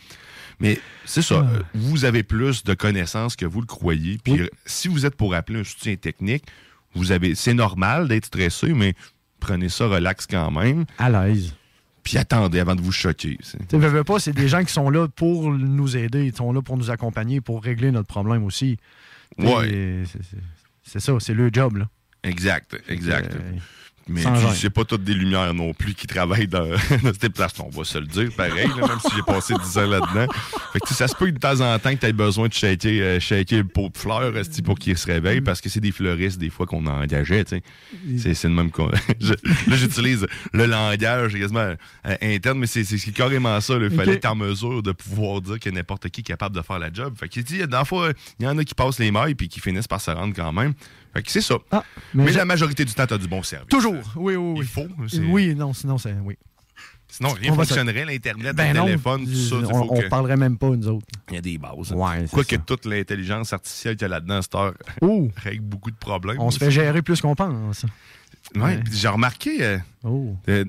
[0.60, 1.42] Mais c'est ça.
[1.44, 1.56] Ah.
[1.56, 4.18] euh, Vous avez plus de connaissances que vous le croyez.
[4.22, 6.44] Puis si vous êtes pour appeler un soutien technique,
[6.94, 7.34] vous avez.
[7.34, 8.94] C'est normal d'être stressé, mais
[9.40, 10.84] prenez ça relax quand même.
[10.98, 11.54] À l'aise.
[12.10, 13.38] Puis attendez avant de vous choquer.
[13.68, 16.60] Tu veux, pas, c'est des gens qui sont là pour nous aider, ils sont là
[16.60, 18.78] pour nous accompagner, pour régler notre problème aussi.
[19.38, 20.02] Ouais.
[20.82, 21.88] c'est- ça, c'est le job, là.
[22.24, 23.32] Exact, exact.
[23.36, 23.52] Euh,
[24.10, 24.22] Mais
[24.54, 26.66] c'est pas toutes des lumières non plus qui travaillent dans,
[27.02, 27.52] dans cette place.
[27.60, 30.26] On va se le dire, pareil, là, même si j'ai passé 10 ans là-dedans.
[30.72, 32.52] Fait que, ça se peut que de temps en temps que tu aies besoin de
[32.52, 34.32] shaker, euh, shaker le pot de fleurs
[34.64, 35.12] pour qu'il se Mm.
[35.12, 37.44] réveille, parce que c'est des fleuristes, des fois, qu'on engageait.
[37.48, 37.62] sais.
[38.34, 38.70] C'est, le même
[39.20, 39.32] Je-
[39.70, 41.60] Là, j'utilise le langage quasiment
[42.06, 43.74] euh, interne, mais c'est, carrément ça.
[43.80, 46.78] Il fallait être en mesure de pouvoir dire que n'importe qui est capable de faire
[46.78, 47.14] la job.
[47.18, 49.34] Fait que, tu sais, dans la fois, il y en a qui passent les mailles
[49.34, 50.74] puis qui finissent par se rendre quand même.
[51.12, 51.56] Fait que c'est ça.
[51.70, 51.82] Ah,
[52.14, 53.68] mais la majorité du temps, tu as du bon service.
[53.68, 53.94] Toujours.
[54.16, 54.60] Oui, oui, oui.
[54.60, 54.86] Il faut.
[55.32, 56.14] Oui, non, sinon, c'est.
[56.22, 56.36] Oui.
[57.08, 59.56] Sinon, rien se- fonctionnerait, l'Internet, Ben le téléphone, tout ça.
[59.56, 61.06] On, faut on que- parlerait même pas, nous autres.
[61.28, 61.90] Il y a des bases.
[61.92, 62.62] Ouais, c'est Quoique ça.
[62.64, 64.74] toute l'intelligence artificielle qu'il y a là-dedans, cette heure,
[65.36, 66.38] règle beaucoup de problèmes.
[66.40, 67.84] On se fait gérer plus qu'on pense.
[68.56, 68.80] Ouais.
[68.90, 69.62] j'ai remarqué.
[69.64, 70.34] euh, Oh.
[70.48, 70.64] euh,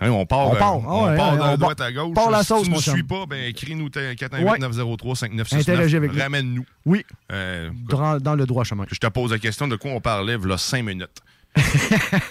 [0.00, 1.92] hein, on part, On euh, part, on ah ouais, part ouais, de on droite à
[1.92, 2.14] gauche.
[2.14, 2.94] part la Si tu chum.
[2.94, 4.58] suis pas, ben écris-nous 418 Ouais.
[4.58, 5.60] 903 5969.
[5.60, 6.18] Interagis avec nous.
[6.20, 6.64] Ramène-nous.
[6.86, 7.04] Oui.
[7.32, 8.84] Euh, Dans, dans le droit chemin.
[8.90, 11.18] je te pose la question de quoi on parlait, voilà 5 minutes.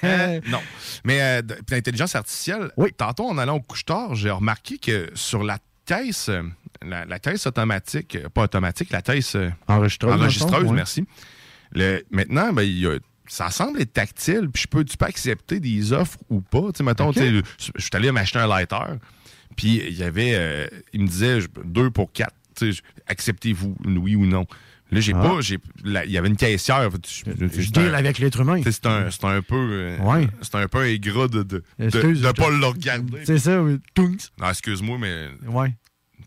[0.04, 0.60] Euh, non.
[1.04, 6.30] Mais euh, l'intelligence artificielle, tantôt en allant au couche-tard, j'ai remarqué que sur la caisse,
[6.30, 6.42] euh,
[6.82, 11.06] la, la caisse automatique, euh, pas automatique, la caisse euh, Enregistreuse, enregistreuse, merci.
[11.74, 12.98] Le- maintenant, ben, il y a-
[13.28, 16.72] ça semble être tactile, puis je peux, tu peux accepter des offres ou pas.
[16.74, 17.42] Tu sais, mettons, je
[17.78, 18.98] suis allé m'acheter un lighter,
[19.56, 22.36] puis il y avait, euh, il me disait deux pour quatre.
[23.08, 24.46] Acceptez-vous, oui ou non.
[24.92, 25.22] Là, j'ai Ah.
[25.22, 26.90] pas, j'ai, il y avait une caissière.
[27.08, 28.62] Je, Je deal avec l'être humain.
[28.64, 30.28] c'est un, c'est un peu, euh, Ouais.
[30.42, 33.20] c'est un peu aigre de, de, de, Excuse, de je pas le regarder.
[33.24, 33.80] C'est ça, oui.
[33.98, 35.74] Non, excuse-moi, mais Ouais.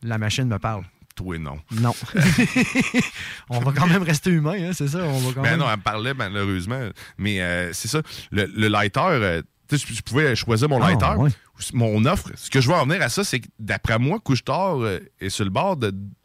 [0.02, 0.84] La machine me parle.
[1.14, 1.58] Toi, non.
[1.72, 1.94] Non.
[3.50, 4.98] on va quand même rester humain, hein, c'est ça?
[5.04, 5.60] On va quand Ben même...
[5.60, 6.88] non, elle me parlait malheureusement.
[7.18, 8.02] Mais euh, c'est ça.
[8.30, 11.14] Le, le lighter, euh, tu sais, je, pouvais choisir mon Ah, lighter.
[11.18, 11.30] ouais.
[11.72, 14.80] Mon offre, ce que je veux en venir à ça, c'est que d'après moi, Couche-Tard
[14.82, 15.76] euh, est sur le bord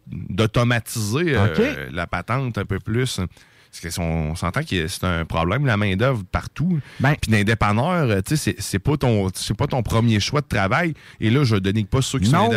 [0.08, 3.20] d'automatiser euh, la patente un peu plus.
[3.72, 6.80] Parce que si on, on s'entend que c'est un problème, la main-d'œuvre partout.
[7.00, 10.94] Ben Puis dépanneurs, euh, tu sais, c'est- pas, ton- pas ton premier choix de travail.
[11.20, 12.50] Et là, je dénigre pas ceux qui sont Non,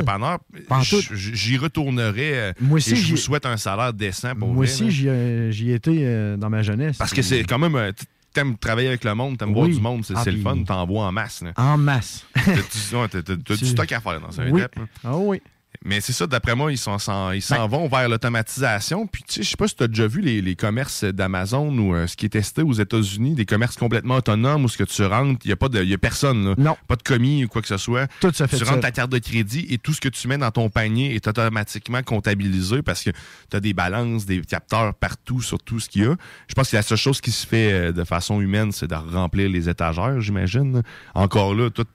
[0.82, 1.14] J- tout.
[1.14, 2.38] J'y retournerai.
[2.38, 4.90] euh, Moi aussi, et je vous souhaite un salaire décent pour Moi vrai, aussi, là.
[4.90, 6.96] j'y ai- j'y étais euh, dans ma jeunesse.
[6.96, 7.74] Parce que c'est quand même.
[7.76, 7.92] euh,
[8.34, 9.74] T'aimes travailler avec le monde, t'aimes voir Oui.
[9.74, 11.42] du monde, c'est Ah, le fun, t'en vois en masse.
[11.42, 11.52] là.
[11.54, 12.24] En masse.
[12.34, 14.62] T'as du- ouais, du stock à faire dans un Oui.
[15.04, 15.42] Ah oui.
[15.85, 16.97] Mais c'est ça, d'après moi, ils s'en
[17.33, 19.07] ils s'en Ben- vont vers l'automatisation.
[19.07, 21.76] Puis, tu sais, je sais pas si tu as déjà vu les, les commerces d'Amazon
[21.78, 24.85] ou euh, ce qui est testé aux États-Unis, des commerces complètement autonomes où ce que
[24.85, 26.51] tu rentres, il n'y a, pas de- y a personne.
[26.51, 26.55] là.
[26.59, 26.76] Non.
[26.89, 28.07] Pas de commis ou quoi que ce soit.
[28.20, 30.39] Tout se fait Tu rentres ta carte de crédit et tout ce que tu mets
[30.39, 33.11] dans ton panier est automatiquement comptabilisé parce que
[33.51, 36.14] tu as des balances, des capteurs partout sur tout ce qu'il y a.
[36.49, 38.95] Je pense que la seule chose qui se fait euh, de façon humaine, c'est de
[38.95, 40.83] remplir les étagères, j'imagine.
[41.14, 41.87] Encore là, tout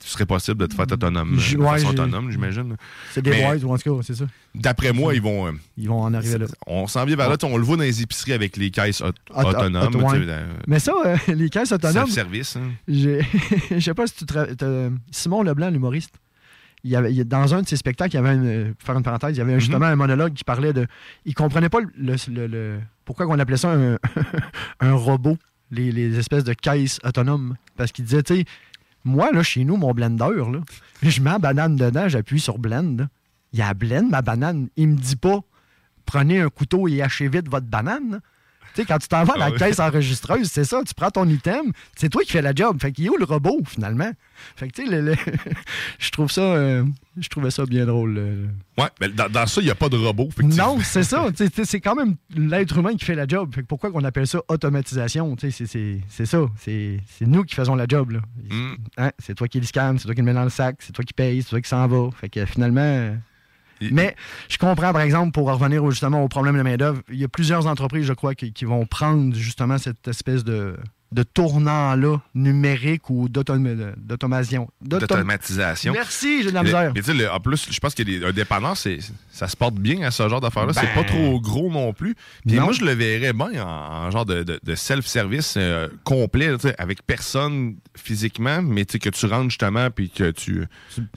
[0.00, 2.76] serait possible de te faire autonome, de façon autonome, j'imagine.
[3.14, 4.24] C'est des boîtes, ou en tout cas, c'est ça.
[4.54, 5.46] D'après moi, ils vont.
[5.46, 6.46] euh, Ils vont en arriver là.
[6.66, 7.36] on s'en vient vers là.
[7.44, 9.94] On le voit dans les épiceries avec les caisses aut- Auto- autonomes.
[9.96, 10.18] ouais.
[10.28, 12.06] euh, Mais ça, euh, les caisses autonomes.
[12.06, 12.56] Self-service.
[12.56, 12.70] hein.
[12.88, 13.20] Je
[13.80, 14.34] sais pas si tu
[15.10, 16.14] Simon Leblanc, l'humoriste,
[16.82, 19.02] il y avait, dans un de ses spectacles, il y avait une, pour faire une
[19.02, 20.86] parenthèse, il y avait justement un monologue qui parlait de.
[21.24, 23.96] Il comprenait pas le, le- le- le- pourquoi on appelait ça un,
[24.80, 25.38] un robot,
[25.70, 27.56] les, les espèces de caisses autonomes.
[27.76, 28.44] Parce qu'il disait, tu sais,
[29.04, 30.60] moi, là, chez nous, mon blender, là,
[31.02, 33.08] je mets la banane dedans, j'appuie sur blend.
[33.52, 34.68] Il y a blend, ma banane.
[34.76, 35.40] Il me dit pas,
[36.06, 38.20] prenez un couteau et hachez vite votre banane.
[38.74, 39.58] Tu sais, quand tu t'en vas à la Ah oui.
[39.58, 42.80] caisse enregistreuse, c'est ça, tu prends ton item, c'est toi qui fais la job.
[42.80, 44.10] Fait qu'il est où le robot, finalement?
[44.56, 45.14] Fait que, tu sais, le- le-
[45.98, 46.84] je trouve ça, euh,
[47.18, 48.16] je trouvais ça bien drôle.
[48.18, 48.46] euh.
[48.78, 50.28] Ouais, mais dans, dans ça, il n'y a pas de robot.
[50.42, 51.26] Non, c'est ça.
[51.64, 53.54] C'est quand même l'être humain qui fait la job.
[53.54, 55.36] Fait que pourquoi qu'on appelle ça automatisation?
[55.38, 56.38] C'est ça.
[56.58, 58.10] C'est nous qui faisons la job.
[58.10, 58.20] là.
[58.50, 58.74] Mm.
[58.98, 59.10] Hein?
[59.18, 61.04] C'est toi qui le scanne, c'est toi qui le mets dans le sac, c'est toi
[61.04, 62.10] qui paye, c'est toi qui s'en va.
[62.20, 63.16] Fait que finalement.
[63.92, 64.16] Mais
[64.48, 67.28] je comprends, par exemple, pour en revenir justement au problème de main-d'œuvre, il y a
[67.28, 70.76] plusieurs entreprises, je crois, qui vont prendre justement cette espèce de,
[71.14, 74.68] de tournant-là numérique ou d'autom- d'automation.
[74.82, 75.92] D'autom- D'automatisation.
[75.92, 76.62] Merci, j'ai de la.
[76.64, 78.98] Mais tu sais, en plus, je pense qu'un dépanneur, c'est,
[79.30, 80.72] ça se porte bien à ce genre d'affaires-là.
[80.72, 80.94] c'est Ben.
[80.94, 82.16] pas trop gros non plus.
[82.44, 83.68] Puis moi, je le verrais bien en,
[84.06, 89.50] en genre de, de- de self-service euh, complet, avec personne physiquement, mais que tu rentres
[89.50, 90.64] justement, puis que tu,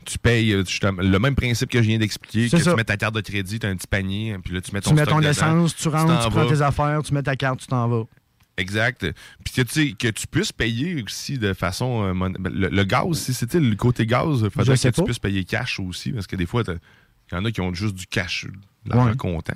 [0.06, 2.72] tu payes euh, justement, le même principe que je viens d'expliquer, C'est que ça.
[2.72, 4.82] tu mets ta carte de crédit, tu as un petit panier, puis là, tu mets
[4.82, 6.54] ton Tu mets ton dedans, essence, tu rentres, tu prends vas.
[6.56, 8.04] tes affaires, tu mets ta carte, tu t'en vas.
[8.58, 9.06] Exact.
[9.44, 12.04] Puis que, tu que tu puisses payer aussi de façon.
[12.04, 15.04] euh, mon- ben, le, le gaz, si c'était le côté gaz, il faudrait que tu
[15.04, 17.96] puisses payer cash aussi, parce que des fois, il y en a qui ont juste
[17.96, 18.48] du cash,
[18.86, 19.16] l'argent Ouais.
[19.16, 19.54] comptant.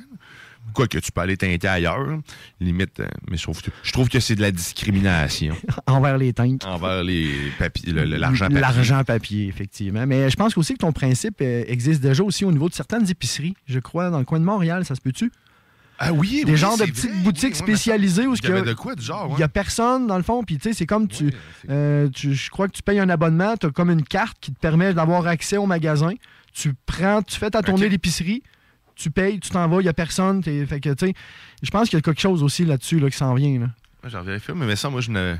[0.76, 2.20] Quoi que tu peux aller teinter ailleurs,
[2.60, 5.56] limite, euh, mais je trouve, que- je trouve que c'est de la discrimination
[5.88, 6.64] Envers les teintes.
[6.66, 8.60] envers les papiers, l'argent papier.
[8.62, 10.06] L'argent papier, effectivement.
[10.06, 13.10] Mais je pense aussi que ton principe euh, existe déjà aussi au niveau de certaines
[13.10, 15.32] épiceries, je crois, dans le coin de Montréal, ça se peut-tu?
[16.04, 18.64] Ah oui, Des oui, genres de petites vrai, boutiques oui, spécialisées où il y avait
[18.64, 19.40] de quoi, du genre, il ouais.
[19.40, 21.32] y a personne dans le fond, puis tu sais, c'est comme tu,
[21.70, 24.52] euh, tu- je crois que tu payes un abonnement, tu as comme une carte qui
[24.52, 26.14] te permet d'avoir accès au magasin.
[26.54, 28.42] Tu prends, tu fais ta tournée d'épicerie,
[28.96, 31.14] tu payes, tu t'en vas, il y a personne, fait que tu sais,
[31.62, 33.60] je pense qu'il y a quelque chose aussi là-dessus là, qui s'en vient.
[33.60, 33.68] là.
[34.04, 35.38] Ouais, J'en vérifie, mais ça, moi, je n'avais,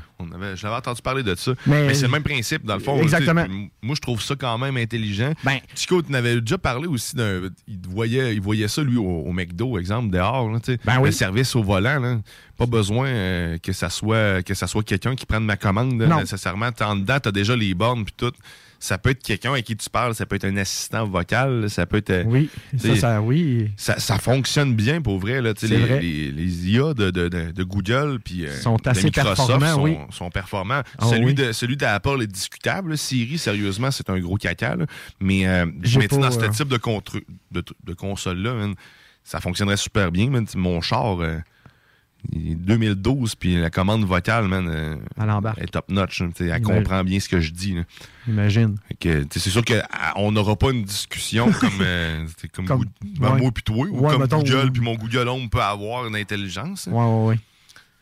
[0.76, 1.52] entendu parler de ça.
[1.66, 3.00] Mais- Mais, c'est le même principe, dans le fond.
[3.02, 3.44] Exactement.
[3.44, 5.32] tu sais, Moi, je trouve ça quand même intelligent.
[5.42, 5.58] Ben.
[5.74, 7.40] Chico, tu n'avais déjà parlé aussi d'un.
[7.66, 10.48] Il voyait, il voyait ça, lui, au, au McDo, exemple, dehors.
[10.50, 10.78] Là, tu sais.
[10.84, 11.06] Ben oui.
[11.08, 11.98] Le service au volant.
[11.98, 12.18] Là.
[12.56, 16.06] Pas besoin euh, que ça soit, que ça soit quelqu'un qui prenne ma commande, là,
[16.20, 16.70] nécessairement.
[16.80, 18.32] En dedans, tu as déjà les bornes, puis tout.
[18.84, 21.86] Ça peut être quelqu'un avec qui tu parles, ça peut être un assistant vocal, ça
[21.86, 22.10] peut être.
[22.10, 23.70] euh, Oui, ça, ça, oui.
[23.76, 25.40] ça, ça fonctionne bien pour vrai.
[25.40, 26.00] Là, les, vrai.
[26.00, 29.96] Les, les IA de, de, Google puis euh, Sont de assez Microsoft performants, sont, oui.
[30.10, 30.82] sont performants.
[30.98, 31.34] Ah celui, oui.
[31.34, 32.90] de, celui d'Apple est discutable.
[32.90, 32.96] là.
[32.96, 34.74] Siri, sérieusement, c'est un gros caca.
[34.74, 34.86] là.
[35.20, 35.66] Mais, euh,
[36.10, 36.80] dans ce euh, type de,
[37.52, 38.66] de, de console-là,
[39.22, 40.28] ça fonctionnerait super bien.
[40.28, 40.44] man.
[40.56, 41.38] Mon char, euh,
[42.30, 45.58] 2012, puis la commande vocale, man, euh, Elle embarque.
[45.60, 46.20] est top notch.
[46.22, 46.64] elle Imagine.
[46.64, 47.74] comprend bien ce que je dis.
[47.74, 47.82] là.
[48.28, 48.76] Imagine.
[49.30, 52.84] C'est sûr qu'on n'aura pas une discussion comme, euh, comme, Comme-
[53.18, 53.40] ben, ouais.
[53.40, 56.88] moi puis toi, ou Ouais, comme Google puis mon Google Home peut avoir une intelligence.
[56.90, 57.38] Ouais, ouais, ouais.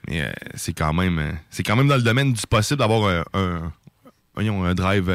[0.09, 1.33] Mais euh, c'est quand même euh,
[1.65, 3.73] quand même dans le domaine du possible d'avoir un, un,
[4.41, 5.11] voyons, un drive,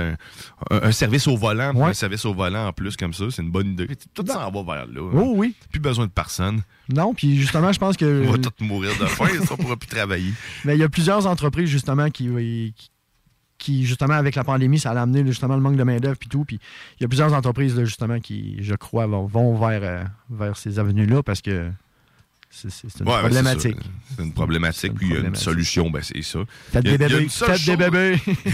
[0.69, 1.89] un, service au volant, Ouais.
[1.89, 3.87] un service au volant en plus comme ça, c'est une bonne idée.
[4.13, 5.01] Tout s'en va vers là.
[5.01, 5.55] Oh oui.
[5.71, 6.61] Plus besoin de personne.
[6.89, 8.25] Non, puis justement, je pense que.
[8.27, 10.31] On va tous mourir de faim, ça, on pourra plus travailler.
[10.65, 12.91] Mais il y a plusieurs entreprises, justement, qui, qui,
[13.57, 16.45] qui, justement, avec la pandémie, ça a amené justement le manque de main-d'œuvre et tout.
[16.45, 16.59] Puis
[16.99, 20.57] il y a plusieurs entreprises, là, justement, qui, je crois, vont, vont vers, euh, vers
[20.57, 21.71] ces avenues-là parce que
[22.55, 23.77] c'est c'est- une Ouais, ben, problématique.
[24.15, 26.39] c'est une problématique, puis il y a une solution, ben c'est ça.
[26.73, 28.19] A- des bébés, faites des bébés.
[28.45, 28.51] Il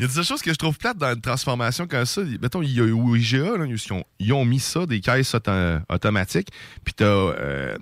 [0.00, 2.22] y a des choses que je trouve plates dans une transformation comme ça.
[2.40, 5.34] Mettons, il y a au IGA, là, ils, ont, ils ont mis ça, des caisses
[5.34, 5.50] auto-
[5.88, 6.48] automatiques,
[6.84, 7.04] puis t'as...
[7.04, 7.76] euh,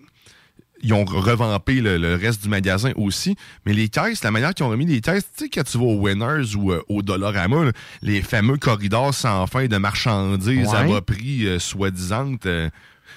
[0.81, 3.35] ils ont revampé le, le reste du magasin aussi.
[3.67, 5.83] Mais les caisses, la manière qu'ils ont remis les caisses, tu sais, quand tu vas
[5.83, 10.85] au Winners ou euh, au Dollarama, là, les fameux corridors sans fin de marchandises à
[10.85, 12.37] bas prix, euh, soi-disant.
[12.47, 12.71] euh,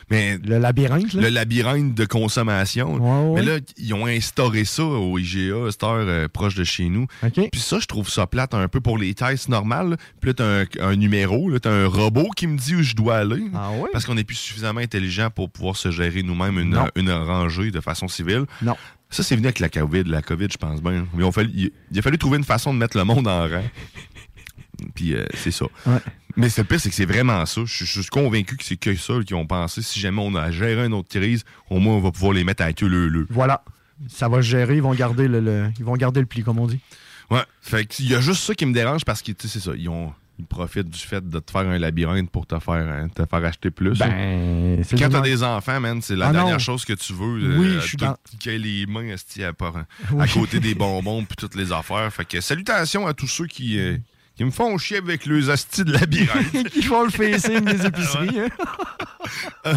[0.09, 1.21] mais Le labyrinthe, là?
[1.21, 2.93] le labyrinthe de consommation.
[2.95, 3.41] Ouais, ouais.
[3.41, 7.07] Mais là, ils ont instauré ça au IGA, cette heure euh, proche de chez nous.
[7.51, 9.97] Puis ça, je trouve ça plate un peu pour les tests normales.
[10.19, 12.95] Puis là, t'as un, un numéro, là, t'as un robot qui me dit où je
[12.95, 13.43] dois aller.
[13.55, 17.71] Ah Parce qu'on n'est plus suffisamment intelligent pour pouvoir se gérer nous-mêmes une, une rangée
[17.71, 18.45] de façon civile.
[18.61, 18.75] Non.
[19.09, 20.03] Ça, c'est venu avec la COVID.
[20.05, 21.05] La COVID, je pense bien.
[21.13, 23.41] Mais on fallu- il, il a fallu trouver une façon de mettre le monde en
[23.41, 23.63] rang.
[24.95, 25.65] Puis euh, c'est ça.
[25.85, 25.97] Ouais.
[26.36, 27.61] Mais c'est le pire, c'est que c'est vraiment ça.
[27.65, 29.82] Je suis- convaincu que c'est que ça qui ont pensé.
[29.82, 32.63] Si jamais on a géré une autre crise, au moins on va pouvoir les mettre
[32.63, 33.27] à queue le le.
[33.29, 33.63] Voilà.
[34.07, 36.59] Ça va se gérer, ils vont garder le, le- ils vont garder le pli, comme
[36.59, 36.79] on dit.
[37.29, 37.43] Ouais.
[37.61, 39.71] Fait qu'il y a juste ça qui me dérange parce que tu sais, c'est ça.
[39.77, 40.13] Ils ont.
[40.39, 43.45] Ils profitent du fait de te faire un labyrinthe pour te faire, hein, te faire
[43.45, 43.99] acheter plus.
[43.99, 44.82] Ben, hein.
[44.97, 46.39] Quand t'as des enfants, man, c'est la Ah non.
[46.39, 47.57] dernière chose que tu veux.
[47.59, 49.13] Oui, euh, je suis dans- les mains
[49.43, 50.27] à, part- à Oui.
[50.34, 52.11] côté des bonbons puis toutes les affaires.
[52.11, 53.97] Fait que salutations à tous ceux qui, euh,
[54.41, 56.69] qui me font chier avec leurs astis de labyrinthe.
[56.73, 58.39] qui font le facing des épiceries.
[58.39, 58.49] hein.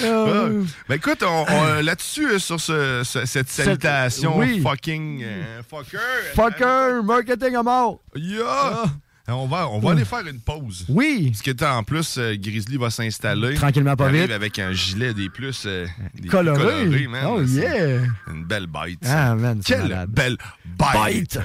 [0.00, 0.64] Ouais.
[0.88, 4.60] Ben écoute, on- on- là-dessus, euh, sur ce- ce- cette salutation oui.
[4.60, 5.98] fucking euh, fucker.
[6.36, 8.00] Fucker, marketing à mort.
[8.14, 8.84] Yeah!
[9.28, 9.90] On va, on va Ouh.
[9.92, 10.84] aller faire une pause.
[10.88, 11.30] Oui.
[11.32, 13.54] Parce que en plus, euh, Grizzly va s'installer.
[13.54, 14.30] Tranquillement, pas vite.
[14.30, 16.58] avec un gilet des plus, euh, des plus Coloré.
[16.62, 17.24] colorés, man.
[17.28, 18.02] Oh, yeah.
[18.32, 18.98] Une belle bête.
[19.04, 20.10] Ah, man, Quelle malade.
[20.10, 21.38] belle bête.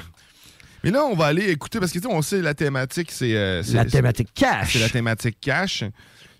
[0.87, 3.35] Mais là, on va aller écouter, parce que tu sais, on sait la thématique, c'est.
[3.35, 4.71] euh, La thématique cash.
[4.73, 5.83] C'est la thématique cash.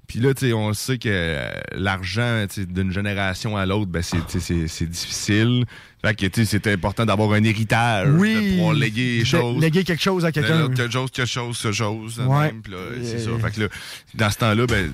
[0.07, 4.19] Puis là, tu sais, on sait que euh, l'argent, d'une génération à l'autre, ben, c'est,
[4.39, 5.65] c'est, difficile.
[6.01, 8.35] Fait que, tu sais, c'est important d'avoir un héritage, Oui.
[8.35, 9.59] de pouvoir léguer les De- choses.
[9.61, 10.69] léguer quelque chose à quelqu'un.
[10.69, 12.17] Quelque chose, quelque chose, quelque chose.
[12.25, 12.53] Ouais.
[12.69, 13.31] là, c'est ça.
[13.41, 13.67] Fait que là,
[14.13, 14.93] dans ce temps-là, ben,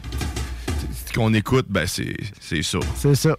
[1.05, 2.79] ce qu'on écoute, ben, c'est, c'est ça.
[2.95, 3.37] C'est ça.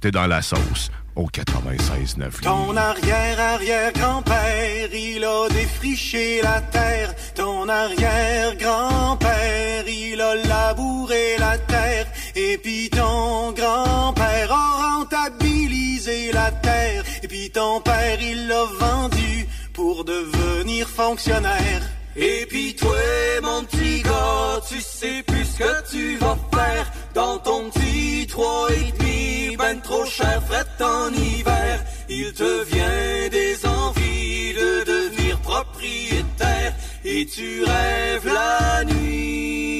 [0.00, 2.40] T'es dans la sauce au 96.9.
[2.42, 7.14] Ton arrière-arrière-grand-père, il a défriché la terre.
[7.34, 12.06] Ton arrière-grand-père, il a labouré la terre.
[12.36, 17.02] Et puis ton grand-père a rentabilisé la terre.
[17.22, 21.97] Et puis ton père, il l'a vendu pour devenir fonctionnaire.
[22.20, 22.96] Et puis toi,
[23.42, 28.66] mon petit gars, tu sais plus ce que tu vas faire dans ton petit trois
[28.72, 31.84] et demi, ben trop cher, fret en hiver.
[32.08, 39.78] Il te vient des envies de devenir propriétaire et tu rêves la nuit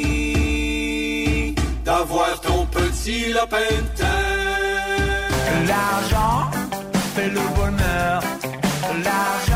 [1.84, 5.28] d'avoir ton petit lapin de terre.
[5.66, 6.50] L'argent
[7.16, 8.22] fait le bonheur.
[9.04, 9.47] L'argent.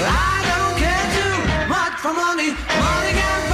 [0.00, 1.36] I don't care too
[1.68, 2.50] much for money.
[2.54, 3.47] Money can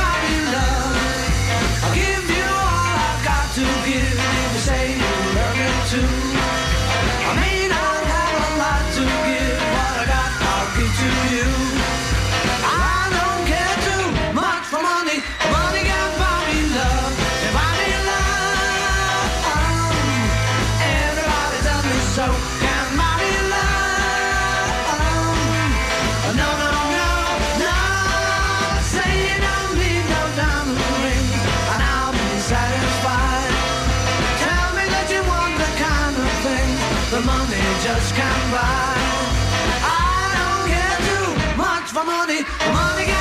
[42.26, 42.42] money.
[42.72, 43.13] Money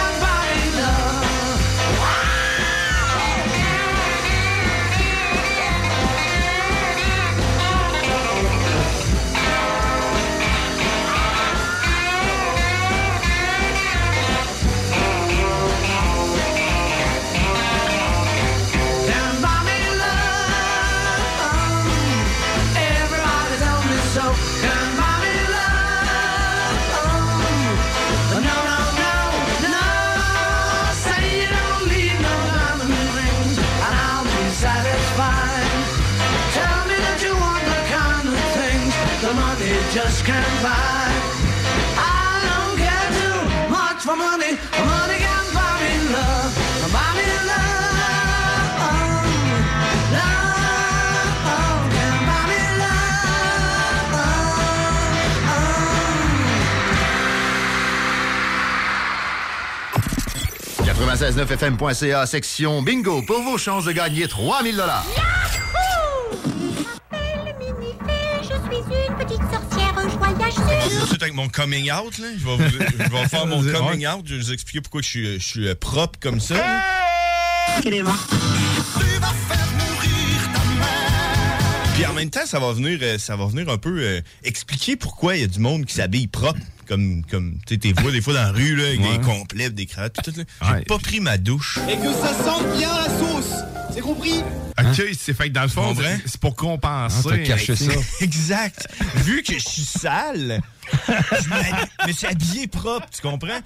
[61.23, 65.05] 969fm.ca, section bingo, pour vos chances de gagner 3000 dollars.
[68.41, 68.53] Je suis
[69.07, 70.53] une petite sorcière, je voyage
[71.09, 72.27] Tout avec mon coming out, là.
[72.37, 72.63] Je vais, vous-
[73.03, 74.23] je vais faire mon coming out.
[74.25, 76.55] Je vais vous expliquer pourquoi je suis, je suis euh, propre comme ça.
[76.55, 76.81] là.
[81.93, 84.97] Puis en même temps, ça va venir, euh, ça va venir un peu euh, expliquer
[84.97, 86.59] pourquoi il y a du monde qui s'habille propre.
[86.87, 89.17] Comme, comme tu sais, t'es vois des fois dans la rue, là, avec Ouais.
[89.17, 90.43] des complets, des cravates, tout, tout.
[90.61, 91.79] J'ai pas pris ma douche.
[91.89, 93.53] Et que ça sente bien la sauce.
[93.93, 94.39] C'est compris?
[94.79, 97.29] OK, c'est fait que dans le fond, c'est- c'est pour compenser.
[97.31, 97.91] Ah, caché ça.
[98.21, 98.87] Exact.
[99.17, 100.61] Vu que je suis sale,
[101.07, 103.59] je me- suis habillé propre, tu comprends?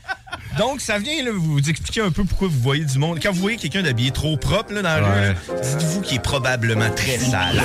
[0.57, 3.20] Donc, ça vient là, vous expliquer un peu pourquoi vous voyez du monde.
[3.22, 6.89] Quand vous voyez quelqu'un d'habillé trop propre là, dans la rue, dites-vous qu'il est probablement
[6.91, 7.61] très sale.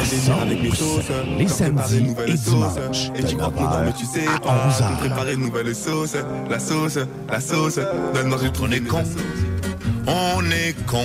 [1.39, 3.11] les samedis et dimanches.
[3.17, 4.69] Et tu crois dort, mais tu sais pas.
[4.91, 6.17] On préparer une nouvelle sauce.
[6.51, 6.99] La sauce,
[7.31, 7.79] la sauce.
[8.15, 8.69] Donne-moi, trouvé.
[8.69, 9.05] On est con.
[10.07, 11.05] On est con.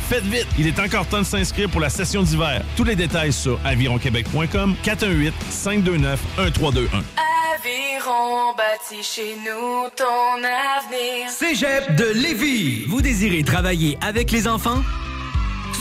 [0.11, 2.61] Faites vite, il est encore temps de s'inscrire pour la session d'hiver.
[2.75, 7.01] Tous les détails sur avironquebec.com 418 529 1321.
[7.55, 11.29] Aviron bâti chez nous ton avenir.
[11.29, 12.83] Cégep de Lévis.
[12.89, 14.81] Vous désirez travailler avec les enfants?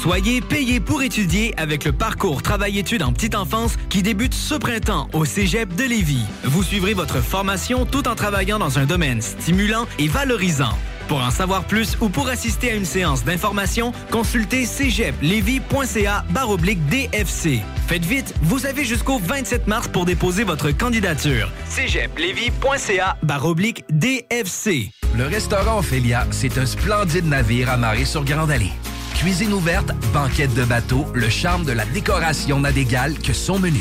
[0.01, 5.09] Soyez payé pour étudier avec le parcours Travail-études en petite enfance qui débute ce printemps
[5.12, 6.24] au Cégep de Lévis.
[6.45, 10.78] Vous suivrez votre formation tout en travaillant dans un domaine stimulant et valorisant.
[11.11, 17.62] Pour en savoir plus ou pour assister à une séance d'information, consultez cégeplevy.ca baroblique DFC.
[17.88, 21.50] Faites vite, vous avez jusqu'au 27 mars pour déposer votre candidature.
[21.66, 24.92] cégeplevy.ca baroblique DFC.
[25.18, 28.70] Le restaurant Ophélia, c'est un splendide navire amarré sur Grande Allée.
[29.16, 33.80] Cuisine ouverte, banquette de bateau, le charme de la décoration n'a d'égal que son menu.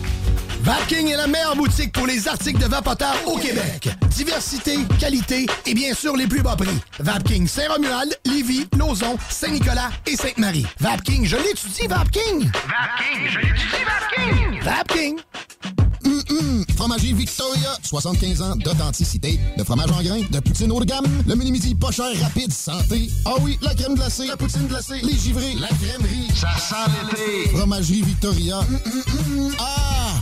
[0.63, 3.89] Vapking est la meilleure boutique pour les articles de vapoteurs au Québec.
[4.11, 6.69] Diversité, qualité et bien sûr les plus bas prix.
[6.99, 10.67] Vapking Saint-Romuald, Lévis, Lauson, Saint-Nicolas et Sainte-Marie.
[10.79, 12.51] Vapking, je l'étudie, Vapking!
[12.51, 14.61] Vapking, je l'étudie, Vapking!
[14.61, 15.19] Vapking!
[16.05, 16.65] Hum, hum.
[16.75, 21.35] Fromager Victoria, 75 ans d'authenticité, de fromage en grains, de poutine haut de gamme, le
[21.35, 23.09] mini-midi pas cher, rapide, santé.
[23.25, 26.27] Ah oui, la crème glacée, la poutine glacée, les givrés, la crèmerie.
[26.35, 27.49] Ça sent l'été.
[27.55, 28.59] Fromagerie Victoria.
[28.59, 29.03] Hum, hum,
[29.39, 29.55] hum.
[29.59, 30.21] Ah!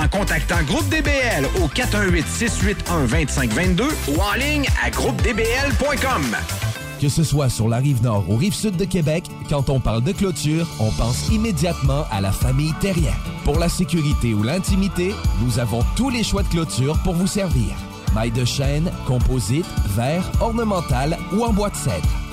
[0.07, 6.35] contactant Groupe DBL au 418-681-2522 ou en ligne à groupedbl.com.
[7.01, 10.03] Que ce soit sur la rive nord ou rive sud de Québec, quand on parle
[10.03, 13.15] de clôture, on pense immédiatement à la famille Terrien.
[13.43, 17.75] Pour la sécurité ou l'intimité, nous avons tous les choix de clôture pour vous servir.
[18.13, 22.07] Maille de chêne, composite, verre, ornemental ou en bois de cèdre.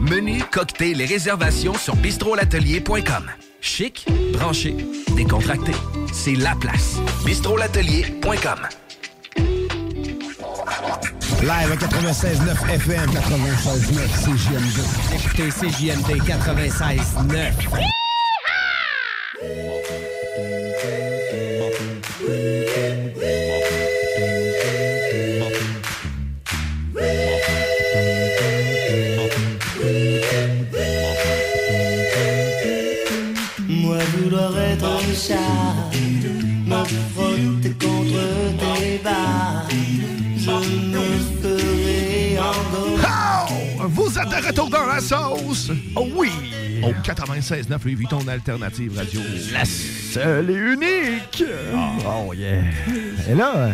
[0.00, 3.30] Menu, cocktail et réservations sur bistrolatelier.com.
[3.60, 4.76] Chic, branché,
[5.16, 5.72] décontracté.
[6.12, 6.98] C'est la place.
[7.24, 8.68] bistrolatelier.com.
[11.40, 14.80] Live à 96.9 FM, 96.9 CJMD.
[15.14, 17.52] Écoutez CJMD 96.9.
[44.98, 45.70] la sauce!
[45.94, 46.30] Oh oui!
[46.82, 49.20] Au 96.9 Lévis, ton alternative radio.
[49.52, 51.44] La seule et unique!
[52.04, 52.62] Oh yeah!
[53.28, 53.70] Et là?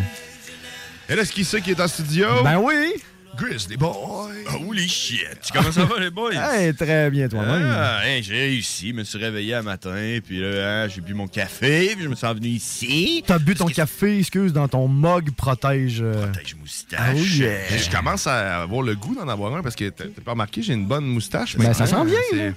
[1.09, 2.27] Et là, est-ce qui c'est qui est en studio?
[2.43, 2.93] Ben oui!
[3.37, 4.45] Grizzly Boy!
[4.47, 5.49] Holy shit!
[5.53, 6.31] Comment ça va, les boys?
[6.35, 7.67] Hey, très bien, toi-même.
[7.69, 8.89] Ah, hein, j'ai réussi.
[8.89, 12.09] Je me suis réveillé un matin, puis là, hein, j'ai bu mon café, puis je
[12.09, 13.23] me suis envenu ici.
[13.25, 16.03] T'as bu ton café, excuse, dans ton mug protège.
[16.03, 16.99] Protège moustache.
[16.99, 17.43] Ah oui,
[17.77, 20.73] Je commence à avoir le goût d'en avoir un parce que t'as pas remarqué, j'ai
[20.73, 21.57] une bonne moustache.
[21.57, 22.53] Ben, ça sent bien,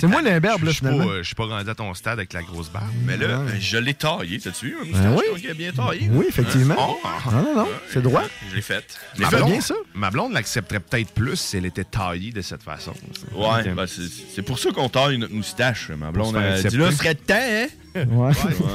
[0.00, 1.10] C'est- moi l'imberbe, là, Je suis pas, finalement.
[1.12, 2.86] euh, je suis pas rendu à ton stade avec la grosse barbe.
[3.06, 3.60] Mais là, Ouais.
[3.60, 4.76] je l'ai taillé, t'as-tu vu?
[4.92, 5.24] Ben moustache?
[5.34, 5.54] oui.
[5.54, 6.08] Bien taillée.
[6.10, 6.74] Oui, effectivement.
[7.04, 7.10] Hein?
[7.26, 8.24] Oh, Non, non, non, c'est droit.
[8.50, 8.98] Je l'ai faite.
[9.14, 9.38] Je l'ai Ma faite.
[9.40, 9.74] blonde, bien, ça.
[9.94, 12.92] ma blonde l'accepterait peut-être plus si elle était taillée de cette façon.
[13.32, 14.02] Ouais, ben, c'est
[14.34, 15.90] c'est pour ça qu'on taille notre moustache.
[15.90, 16.76] Ma blonde accepter.
[16.76, 17.66] là, ce serait de temps, hein?
[17.94, 18.32] Ouais.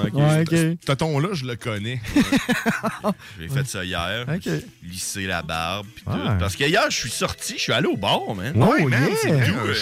[0.07, 0.13] ok.
[0.51, 0.77] Ouais.
[0.87, 1.99] Ce ton-là, je le connais.
[3.39, 4.25] J'ai fait ça hier.
[4.33, 4.49] Ok.
[4.83, 6.11] Lisser la barbe, pis tout.
[6.11, 6.37] Ouais.
[6.39, 8.53] Parce que hier, je suis sorti, je suis allé au bar, man.
[8.55, 9.17] Oh, Ouais, man, yeah.
[9.21, 9.73] c'est D'où,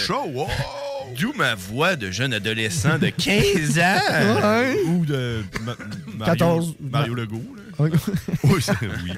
[1.16, 4.42] D'où ma voix de jeune adolescent de 15 ans.
[4.42, 4.76] Ouais.
[4.86, 5.76] Ou de Ma-
[6.16, 6.74] Mario, 14.
[6.80, 7.44] Mario Legault.
[7.56, 7.62] Là.
[7.80, 7.90] Oui,
[8.44, 9.12] oui.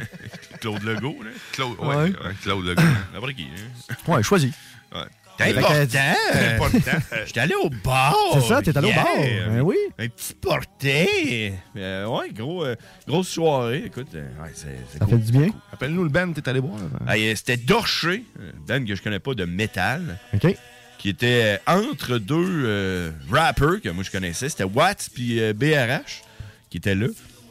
[0.61, 1.17] Claude Legault.
[1.23, 1.31] Là.
[1.53, 2.13] Claude, ouais, Ouais.
[2.43, 2.83] Claude Legault.
[3.17, 3.45] Après qui?
[3.45, 3.95] Hein?
[4.07, 4.53] Ouais, choisis.
[4.95, 5.01] Ouais.
[5.39, 5.99] T'es important.
[6.35, 6.99] Important.
[7.25, 8.15] J'étais allé au bar.
[8.35, 9.07] C'est ça, t'es allé au bar.
[9.17, 9.77] Ben oui.
[9.99, 11.55] Un petit porté.
[11.77, 12.77] Euh, ouais, gros, euh,
[13.09, 13.85] grosse soirée.
[13.87, 15.19] Écoute, euh, ouais, c'est c'est Ça cool.
[15.19, 15.49] fait du bien.
[15.73, 16.79] Appelle-nous le band, t'es allé boire.
[16.79, 17.11] hein?
[17.11, 18.25] Hey, euh, C'était Dorché,
[18.69, 20.55] band que je connais pas de métal, OK.
[21.01, 24.51] Qui était euh, entre deux euh, rappers que moi je connaissais.
[24.51, 26.23] C'était Watts puis euh, BRH
[26.69, 27.07] qui étaient là.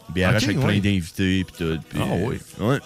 [0.09, 0.63] BRH avec ouais.
[0.63, 1.79] plein d'invités puis tout.
[1.95, 2.37] Ah euh, oui.
[2.59, 2.79] Ouais.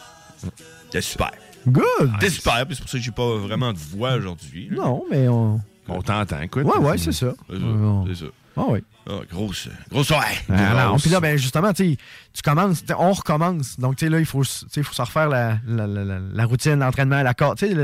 [0.85, 1.31] C'était super.
[1.67, 1.83] Good.
[2.13, 4.69] C'était super, puis c'est pour ça que j'ai pas vraiment de voix aujourd'hui.
[4.71, 5.59] Non, mais on.
[5.89, 6.63] On t'entend, écoute.
[6.63, 7.33] Ouais, ouais, c'est ça.
[7.49, 7.65] C'est ça.
[7.65, 8.31] Euh, C'est ça.
[8.55, 8.79] Ah oui.
[9.09, 10.37] Ah, grosse, grosse soirée.
[10.49, 10.93] Ah.
[11.01, 11.97] Puis là, ben, justement, tu
[12.41, 13.77] commences, on recommence.
[13.77, 17.21] Donc, tu sais, là, il faut, faut se refaire la, la, la, la- routine, l'entraînement,
[17.21, 17.57] la corde.
[17.57, 17.75] Tu sais,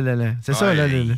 [0.41, 0.75] c'est ça, Ouais.
[0.75, 0.87] là.
[0.87, 1.15] le- le-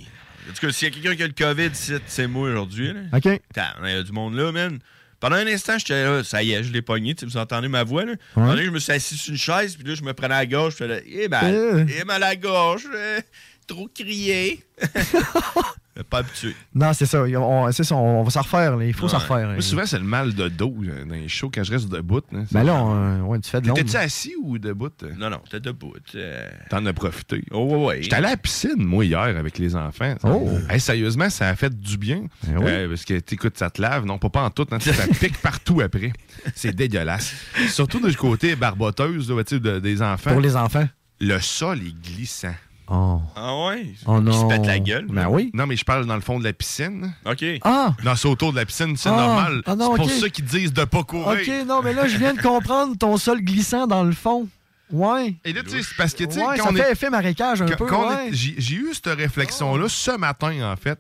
[0.50, 2.92] En tout cas, s'il y a quelqu'un qui a le COVID, c'est- moi aujourd'hui.
[3.14, 3.26] OK.
[3.26, 4.80] Il y a du monde là, man.
[5.20, 8.06] Pendant un instant, j'étais là, ça y est, je l'ai pogné, vous entendez ma voix,
[8.06, 8.14] là.
[8.36, 10.46] Donné, je me suis assis sur une chaise, puis là, je me prenais à la
[10.48, 11.86] gorge, puis là, eh mal, Euh.
[12.00, 13.20] eh mal à la gorge, euh,
[13.68, 14.64] trop crier.
[16.10, 16.56] pas habitué.
[16.74, 17.24] Non, c'est ça.
[17.24, 18.78] On, c'est ça, on va s'en refaire.
[18.78, 18.86] là.
[18.86, 19.24] Il faut s'en Ouais.
[19.24, 19.48] refaire.
[19.50, 22.22] Moi, souvent, c'est le mal de dos euh, dans les shows quand je reste debout.
[22.32, 22.40] là.
[22.52, 23.80] Ben là, on- ouais, tu fais de l'ombre.
[23.80, 24.90] T'étais-tu assis ou debout?
[25.04, 25.12] euh?
[25.18, 25.94] Non, non, t'es debout.
[26.16, 26.50] euh.
[26.70, 27.44] T'en as profité.
[27.52, 28.02] Oh, ouais, ouais.
[28.04, 30.16] J'étais allé à la piscine, moi, hier, avec les enfants.
[30.24, 30.50] Oh.
[30.70, 32.24] Hey, sérieusement, ça a fait du bien.
[32.48, 32.64] Ben oui.
[32.68, 34.06] Euh, parce que, t'écoutes, ça te lave.
[34.06, 34.66] Non, pas, pas en tout.
[34.72, 36.14] hein, ça pique partout après.
[36.56, 37.34] C'est dégueulasse.
[37.70, 40.32] Surtout du côté barboteuse là, de- des enfants.
[40.32, 40.88] Pour les enfants.
[41.20, 42.54] Le sol est glissant.
[42.94, 43.22] Oh.
[43.38, 43.94] Ah ouais?
[44.06, 44.42] Oh Qui non.
[44.50, 45.06] se pète la gueule.
[45.10, 45.50] Ben oui.
[45.54, 47.14] Non, mais je parle dans le fond de la piscine.
[47.26, 47.44] OK.
[47.64, 47.96] Ah!
[48.04, 49.16] Non, c'est autour de la piscine, c'est Ah.
[49.16, 49.62] normal.
[49.66, 50.12] Ah non, c'est pour ok.
[50.12, 51.40] ça qu'ils disent de pas courir.
[51.40, 54.48] OK, non, mais là, je viens de comprendre ton sol glissant dans le fond.
[54.92, 55.36] Ouais.
[55.46, 56.92] Et là, tu sais, c'est parce que, tu sais, Ouais, quand ça on fait est-
[56.92, 58.28] effet marécage un Quand- peu, quand on ouais.
[58.28, 61.00] est- j'ai j'ai eu cette réflexion-là ce matin, en fait.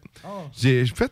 [0.57, 1.11] J'ai j'ai fait,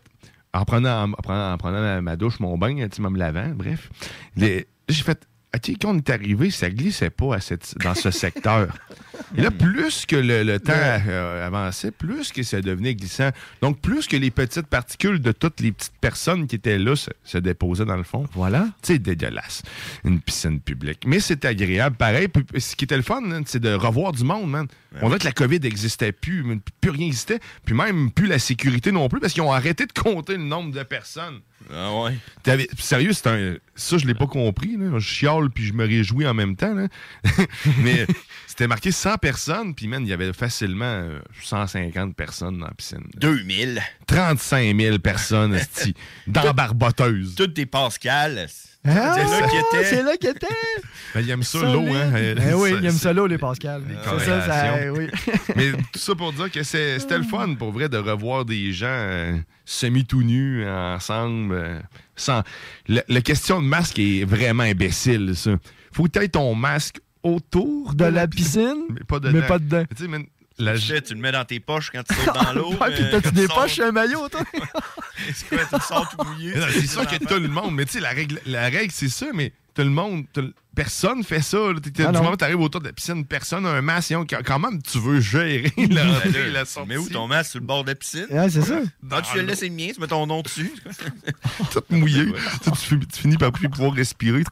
[0.53, 3.89] en prenant, en prenant, en prenant ma, ma douche, mon bain, tu me lavant, bref,
[4.37, 7.75] les- j'ai fait, ah, tu sais, quand on est arrivé, ça glissait pas à cette-
[7.83, 8.69] dans ce secteur.
[9.37, 13.29] Et là, plus que le, le temps euh, avançait, plus que ça devenait glissant.
[13.61, 17.09] Donc, plus que les petites particules de toutes les petites personnes qui étaient là se,
[17.23, 18.25] se déposaient dans le fond.
[18.33, 18.67] Voilà.
[18.81, 19.63] C'est dégueulasse,
[20.03, 21.03] une piscine publique.
[21.05, 22.27] Mais c'est agréable, pareil.
[22.57, 24.67] Ce qui était le fun, c'est de revoir du monde, man.
[25.01, 26.43] On dirait que la COVID n'existait plus,
[26.81, 29.91] plus rien n'existait, puis même plus la sécurité non plus, parce qu'ils ont arrêté de
[29.91, 31.41] compter le nombre de personnes.
[31.71, 32.17] Ah ouais.
[32.77, 33.55] Sérieux, c'est un.
[33.75, 34.75] Ça, je l'ai pas compris.
[34.77, 34.97] Là.
[34.97, 36.73] Je chiale puis je me réjouis en même temps.
[36.73, 36.87] là.
[37.83, 38.05] Mais
[38.47, 42.73] c'était marqué 100 personnes, puis man, il y avait facilement euh, 150 personnes dans la
[42.73, 43.05] piscine.
[43.15, 43.81] 2000.
[44.07, 45.59] 35 000 personnes,
[46.27, 47.35] dans Barboteuse.
[47.35, 48.47] Toutes des Pascal.
[48.85, 49.15] Ah,
[49.83, 50.47] c'est là qu'il était.
[51.15, 52.11] Ben, il aime ça, l'eau, hein.
[52.15, 53.81] Eh oui, il aime ça l'eau, les Pascal.
[54.19, 55.07] C'est ça, oui.
[55.55, 58.71] Mais tout ça pour dire que c'est- c'était le fun, pour vrai, de revoir des
[58.71, 59.35] gens euh,
[59.65, 61.53] semi-tout nus ensemble.
[61.55, 61.79] euh,
[62.15, 62.43] sans...
[62.87, 65.51] Le- La question de masque est vraiment imbécile, ça.
[65.91, 69.39] Faut que tu aies ton masque autour De la piscine, mais pas dedans.
[69.39, 69.83] mais pas dedans.
[70.07, 70.25] Man,
[70.59, 70.73] la...
[70.75, 72.71] Tu sais, tu le mets dans tes poches quand tu sautes dans l'eau.
[72.73, 74.41] Ouais, puis euh, t'as-tu des sors- poches un maillot, toi?
[75.33, 76.53] C'est quoi, tu sors tout mouillé?
[76.73, 79.27] C'est sûr que tout le monde, mais tu sais, la règle, la règle c'est ça,
[79.33, 80.25] mais tout le monde,
[80.83, 81.57] personne fait ça.
[81.67, 82.11] Ah du non.
[82.13, 84.13] moment où t'arrives autour de la piscine, personne n'a un masque.
[84.29, 86.89] Quand quand même, tu veux gérer la Ben la tu sortie.
[86.89, 87.51] mets où ton masque?
[87.51, 88.25] Sur le bord de la piscine?
[88.29, 88.79] Ouais, c'est ça.
[89.11, 90.71] Ah, tu le laisses le mien, tu mets ton nom dessus.
[91.71, 92.25] tout mouillé.
[92.63, 94.43] Tu, tu finis- tu finis par plus pouvoir respirer.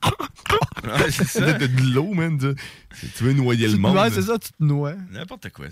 [1.09, 1.53] C'est ça.
[1.53, 2.37] De l'eau, man.
[2.37, 3.95] Tu, tu veux noyer le monde.
[3.95, 4.95] Ouais, c'est ça, tu te noies.
[5.11, 5.65] N'importe quoi.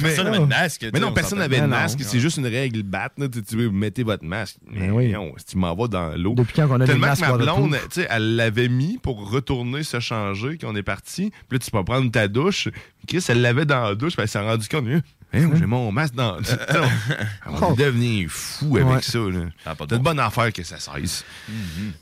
[0.00, 0.80] Personne n'avait de masque.
[0.80, 2.00] tu Mais non, on personne n'avait de Mais masque.
[2.02, 3.12] C'est juste une règle batte.
[3.32, 4.56] Tu, tu veux, mettez votre masque.
[4.70, 5.10] Mais oui.
[5.12, 6.34] non, si tu m'en vas dans l'eau.
[6.34, 9.30] Depuis quand on a des Tellement que ma blonde, tu sais, elle l'avait mis pour
[9.30, 11.30] retourner se changer quand on est parti.
[11.48, 12.68] Puis là, tu peux prendre ta douche.
[13.08, 14.14] Chris, elle l'avait dans la douche.
[14.14, 14.84] Puis elle s'est rendue compte.
[14.88, 15.00] Hein,
[15.32, 16.36] hein, j'ai mon masque dans.
[17.46, 19.02] On va devenir fou avec Ouais.
[19.02, 19.18] ça.
[19.18, 19.74] là.
[19.74, 20.10] Pas de C'est une bon.
[20.10, 21.24] bonne affaire que ça cesse.
[21.48, 21.54] Mais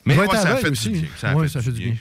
[0.04, 0.90] Mais ouais, ça fait aussi.
[0.90, 1.08] du bien.
[1.16, 1.88] Ça Ouais, fait ça du fait du bien.
[1.92, 1.98] bien.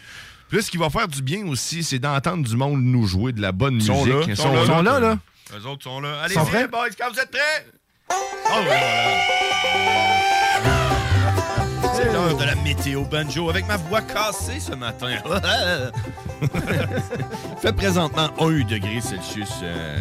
[0.49, 3.33] Puis là, ce qui va faire du bien aussi, c'est d'entendre du monde nous jouer
[3.33, 3.89] de la bonne musique.
[3.89, 3.95] ils
[4.37, 4.61] sont là.
[4.61, 5.19] Ils sont là, là.
[5.57, 6.21] Eux autres sont là.
[6.23, 7.67] Allez-y, les boys, quand vous êtes prêts?
[8.09, 8.13] Oh,
[8.59, 10.46] oui, voilà.
[11.97, 15.07] C'est l'heure de la météo banjo avec ma voix cassée ce matin.
[16.41, 16.47] Il
[17.59, 19.97] fait présentement 1 degré Celsius euh,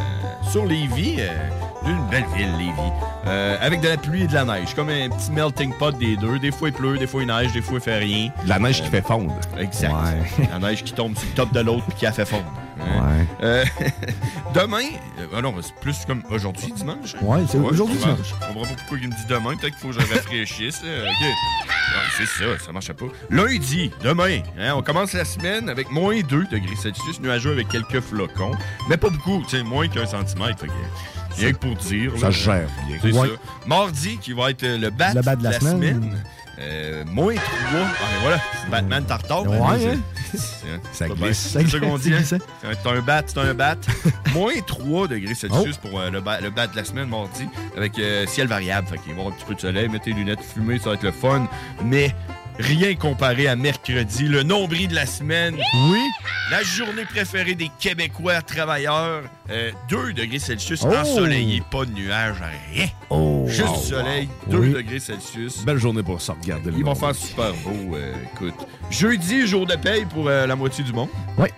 [0.51, 1.31] sur Lévis, euh,
[1.87, 2.93] une belle ville, Lévis,
[3.27, 6.17] euh, avec de la pluie et de la neige, comme un petit melting pot des
[6.17, 6.39] deux.
[6.39, 8.29] Des fois il pleut, des fois il neige, des fois il fait rien.
[8.45, 9.33] De la neige qui fait fondre.
[9.59, 9.91] Exact.
[9.91, 10.49] Ouais.
[10.51, 12.53] La neige qui tombe sur le top de l'autre puis qui a fait fondre.
[12.79, 13.27] Ouais.
[13.43, 13.65] Euh,
[14.55, 14.85] demain,
[15.33, 17.15] euh, non, c'est plus comme aujourd'hui, dimanche?
[17.23, 18.19] Ouais, c'est aujourd'hui, dimanche.
[18.25, 19.57] Je comprends pas pourquoi il me dit demain.
[19.57, 20.83] Peut-être qu'il faut que je rafraîchisse.
[20.83, 21.05] là.
[21.05, 21.21] OK.
[21.27, 23.07] Ouais, c'est ça, ça marche pas.
[23.31, 28.01] Lundi, demain, hein, on commence la semaine avec moins 2 degrés Celsius, nuageux avec quelques
[28.01, 28.53] flocons.
[28.91, 30.59] Mais pas beaucoup, tu sais, moins qu'un centimètre.
[30.61, 30.73] Fait que,
[31.41, 32.13] rien que pour dire.
[32.19, 32.31] Ça là.
[32.31, 32.99] gère bien.
[33.01, 33.29] C'est Ouais.
[33.29, 33.35] ça.
[33.67, 36.23] Mardi, qui va être le bat, Le bat de la semaine.
[36.59, 37.45] Euh, moins 3.
[37.75, 39.47] Ah, mais voilà, c'est Batman tartare.
[39.47, 39.99] Ouais, hein?
[40.93, 41.39] Ça Pas glisse.
[41.53, 42.15] C'est ça qu'on dit.
[42.15, 42.21] hein?
[42.25, 42.41] C'est
[42.89, 43.77] un bat, c'est un bat.
[44.33, 45.49] Moins 3 degrés Oh.
[45.49, 47.47] Celsius pour euh, le, bat, le bat de la semaine mardi,
[47.77, 48.89] avec euh, ciel variable.
[48.89, 50.91] Fait qu'il va y avoir un petit peu de soleil, mettez les lunettes fumées, ça
[50.91, 51.47] va être le fun.
[51.85, 52.15] Mais
[52.59, 55.57] rien comparé à mercredi, le nombril de la semaine.
[55.91, 56.01] Oui.
[56.51, 59.23] La journée préférée des Québécois travailleurs.
[59.51, 60.95] euh, 2 degrés Celsius, Oh.
[60.95, 62.37] ensoleillé, pas de nuages,
[62.73, 62.87] rien.
[63.11, 63.36] Oh.
[63.49, 64.53] Juste du soleil, wow.
[64.53, 64.73] 2 Oui.
[64.73, 65.65] degrés Celsius.
[65.65, 68.55] Belle journée pour ça, regarder le Ils vont faire super beau, euh, écoute.
[68.91, 71.09] Jeudi, jour de paye pour euh, la moitié du monde.
[71.39, 71.53] Ouais.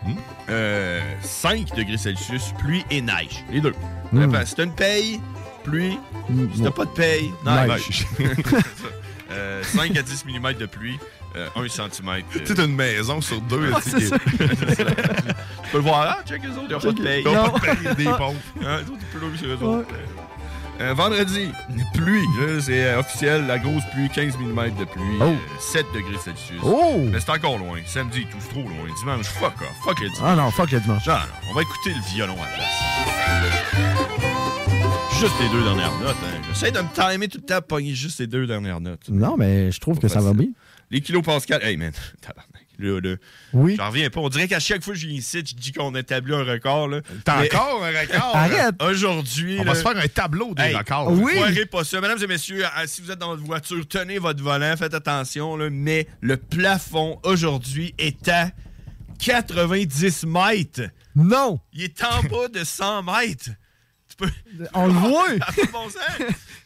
[0.51, 3.45] Euh, 5 degrés Celsius, pluie et neige.
[3.51, 3.75] Les deux.
[4.13, 4.25] Mm.
[4.29, 5.21] Enfin, Si t'as une paye,
[5.65, 5.99] pluie.
[6.31, 7.69] Mm, Si t'as pas de paye, neige.
[7.69, 8.07] Neige.
[8.17, 8.57] C'est ça.
[9.31, 10.99] Euh, 5 à 10 mm de pluie,
[11.37, 12.23] euh, 1 cm.
[12.33, 13.71] Tu sais, t'as une maison sur deux.
[13.83, 17.23] sais, c'est Tu peux le voir, ah, check les autres, ils ont pas de paye.
[17.23, 17.51] Ils ont Non.
[17.51, 18.37] pas de paye, des pompes.
[18.65, 19.89] Hein, ils pleuvent sur eux autres.
[20.81, 21.51] Euh, vendredi,
[21.95, 22.25] pluie.
[22.61, 25.25] C'est euh, officiel, la grosse pluie, 15 mm de pluie, Oh.
[25.25, 26.61] euh, 7 degrés Celsius.
[26.63, 27.01] Oh!
[27.11, 27.79] Mais c'est encore loin.
[27.85, 28.87] Samedi, tout trop loin.
[29.01, 29.77] Dimanche, fuck off.
[29.85, 30.23] Fuck le dimanche.
[30.25, 31.05] Ah non, fuck le dimanche.
[31.07, 33.89] Non, non, on va écouter le violon à la place.
[35.19, 36.15] Juste les deux dernières notes.
[36.23, 36.41] Hein.
[36.49, 39.09] J'essaie de me timer tout le temps, pogner juste les deux dernières notes.
[39.09, 40.47] Non, mais je trouve que ça va bien.
[40.93, 41.61] Les kilos Pascal.
[41.65, 41.91] Hey man,
[42.21, 42.68] tabarnak.
[42.79, 43.17] Là, là.
[43.53, 43.75] Oui.
[43.77, 44.21] J'en reviens pas.
[44.21, 46.45] On dirait qu'à chaque fois que je viens ici, je dis qu'on a établi un
[46.45, 46.89] record.
[47.25, 48.37] T'as encore un record?
[48.37, 48.75] Arrête!
[48.83, 49.57] Aujourd'hui.
[49.61, 51.11] On va se faire un tableau des Hey, records.
[51.13, 51.33] oui.
[51.35, 52.01] Foirez pas ça.
[52.01, 55.57] Mesdames et messieurs, euh, si vous êtes dans votre voiture, tenez votre volant, faites attention,
[55.57, 58.51] là, mais le plafond aujourd'hui est à
[59.19, 60.83] 90 mètres.
[61.17, 61.59] Non!
[61.73, 63.51] Il est en bas de 100 mètres.
[64.19, 64.31] Peux...
[64.75, 65.29] On le voit!
[65.73, 65.87] Bon.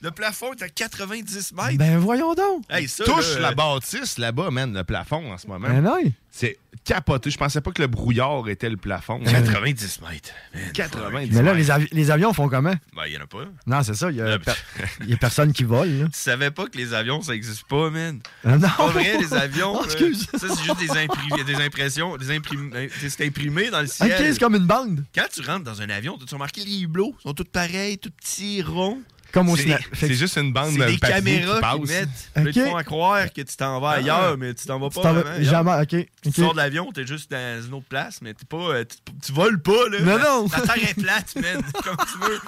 [0.01, 1.77] Le plafond est à 90 mètres.
[1.77, 2.65] Ben voyons donc!
[2.69, 5.69] Hey, ça, Touche la bâtisse là-bas, man, le plafond en ce moment.
[5.69, 6.01] Ben non!
[6.35, 7.31] C'est capoté.
[7.31, 9.21] Je pensais pas que le brouillard était le plafond.
[9.23, 10.31] 90 mètres.
[10.73, 12.75] 90 Mais là, les, avi- les avions font comment?
[12.97, 13.45] Ben, il y en a pas.
[13.67, 14.11] Non, c'est ça.
[14.11, 14.53] Il y a, per-
[15.03, 15.91] il y a personne qui vole.
[15.91, 16.05] là.
[16.07, 18.21] Tu savais pas que les avions, ça existe pas, man.
[18.47, 18.69] Ah, non.
[18.79, 19.75] Pas vrai, les avions.
[19.81, 20.27] Oh, excuse.
[20.33, 22.17] Ça, c'est juste des, impri- des impressions.
[22.17, 24.33] Des imprim- C'est imprimé dans le Ok, ciel.
[24.33, 25.05] c'est comme une bande.
[25.15, 28.11] Quand tu rentres dans un avion, tu as remarqué les hublots sont tous pareils, tout
[28.11, 29.03] petits, ronds?
[29.33, 29.81] Comme au C'est- cinéma.
[29.95, 32.09] C'est juste une bande de caméras qui mettent.
[32.37, 33.95] Ils te font à croire que tu t'en vas Ah.
[33.95, 35.13] ailleurs, mais tu t'en vas Tu pas.
[35.13, 36.07] vas- jamais, ok.
[36.23, 38.57] Tu sors de l'avion, t'es juste dans une autre place, mais t'es pas.
[38.57, 38.97] euh, Tu,
[39.27, 40.01] tu voles pas, là.
[40.01, 40.49] Non, non.
[40.53, 41.63] La terre est plate, man.
[41.85, 42.39] Comme tu veux.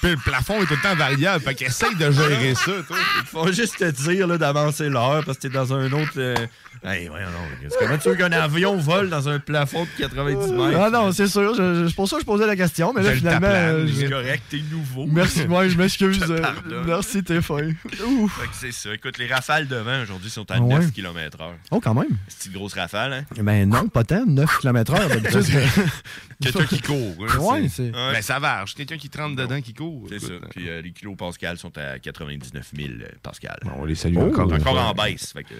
[0.00, 1.44] Puis le plafond est tout le temps variable.
[1.44, 2.96] Fait qu'essaye de gérer ça, toi.
[3.20, 6.12] Ils font juste te dire là, d'avancer l'heure parce que t'es dans un autre.
[6.18, 6.36] euh,
[6.84, 7.70] Hey, voyons donc.
[7.78, 10.80] Comment tu veux qu'un avion vole dans un plafond de 90 mètres?
[10.84, 11.54] Ah non, c'est sûr.
[11.54, 12.92] je- je- C'est pour ça que je posais la question.
[12.92, 13.86] Mais là, finalement.
[13.96, 15.06] c'est correct, t'es nouveau.
[15.06, 16.11] Merci, moi, je m'excuse.
[16.20, 16.84] Euh.
[16.86, 17.70] Merci, t'es fin.
[18.52, 18.94] C'est ça.
[18.94, 20.74] Écoute, les rafales de vent aujourd'hui sont à Ah ouais?
[20.80, 21.50] 9 km/h.
[21.70, 22.16] Oh, quand même.
[22.28, 23.24] C'est une grosse rafale, hein?
[23.42, 24.24] Ben non, pas tant.
[24.26, 24.98] 9 km/h.
[26.42, 27.14] Quelqu'un qui court.
[27.28, 27.86] hein, Ouais, c'est.
[27.86, 27.90] c'est.
[27.92, 28.74] Ben, ça varge.
[28.74, 30.06] Quelqu'un qui trempe dedans qui court.
[30.08, 30.34] C'est ça.
[30.34, 32.88] Écoute, Puis euh, les kilos pascal sont à 99 000
[33.22, 33.58] pascal.
[33.76, 34.28] On les salue Oh.
[34.28, 34.52] encore.
[34.52, 35.32] Encore en baisse.
[35.32, 35.54] Fait que...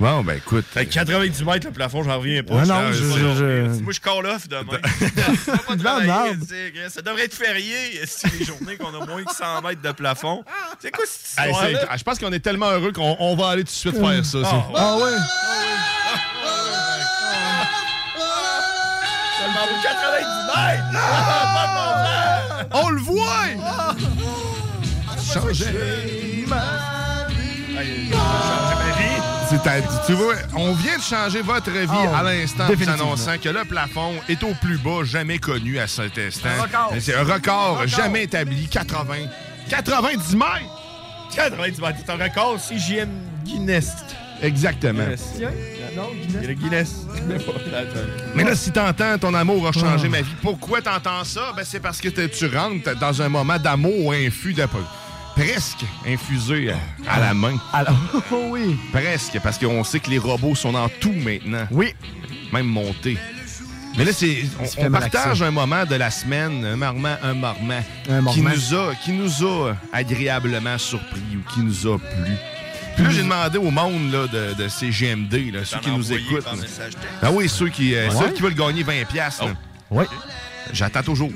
[0.00, 0.64] Bon, ben écoute.
[0.70, 2.60] Fait que 90 mètres le plafond, j'en reviens pas.
[2.62, 3.34] Ah non, Je- je- je-
[3.74, 4.78] je- Moi, je call off demain.
[5.44, 9.34] Ça va pas De Ça devrait être férié si les journées qu'on a moins que
[9.34, 10.44] 100 mètres de plafond.
[10.78, 13.62] C'est quoi cette Hey, histoire je pense qu'on est tellement heureux qu'on on va aller
[13.64, 14.38] tout de suite faire ça.
[14.76, 15.10] Ah ouais?
[19.40, 20.82] Seulement pour 90 mètres!
[20.94, 22.84] Ah, pas de bon sens!
[22.84, 23.46] On le voit!
[25.32, 26.56] Changer ma
[27.80, 28.77] Hey, changer ma vie.
[29.62, 33.38] C'est à- tu vois, on vient de changer votre vie Ah, à l'instant en annonçant
[33.42, 36.48] que le plafond est au plus bas jamais connu à cet instant.
[36.58, 36.94] Un record.
[37.00, 39.14] C'est un record, jamais établi, 80.
[39.68, 40.48] 90 mètres!
[41.34, 43.08] 90 mètres, c'est un record CGM
[43.44, 43.92] Guinness.
[44.42, 45.02] Exactement.
[45.04, 45.34] Guinness.
[45.96, 46.96] Non, le.
[48.34, 50.10] Mais là, si t'entends ton amour a changé Ah.
[50.10, 51.52] ma vie, pourquoi t'entends ça?
[51.56, 54.64] Ben, c'est parce que tu rentres dans un moment d'amour infus de
[55.38, 56.70] presque infusé
[57.06, 57.56] à, à la main.
[57.72, 57.94] Alors,
[58.32, 58.76] oh oui.
[58.92, 61.66] Presque, parce qu'on sait que les robots sont dans tout maintenant.
[61.70, 61.94] Oui.
[62.52, 63.16] Même montés.
[63.96, 64.44] Mais là, c'est,
[64.78, 67.54] on, partage un moment de la semaine, un moment, un moment,
[68.08, 68.54] Un qui moment.
[68.54, 72.34] nous a, qui nous a agréablement surpris ou qui nous a plu.
[72.94, 76.46] Puis là, j'ai demandé au monde là, de, de CGMD, là, ceux qui nous écoutent.
[77.22, 78.16] Ah oui, ceux qui, euh, Ouais.
[78.18, 79.04] ceux qui veulent gagner 20$.
[79.06, 79.52] piastres, là.
[79.90, 80.04] Oui.
[80.72, 81.30] J'attends toujours.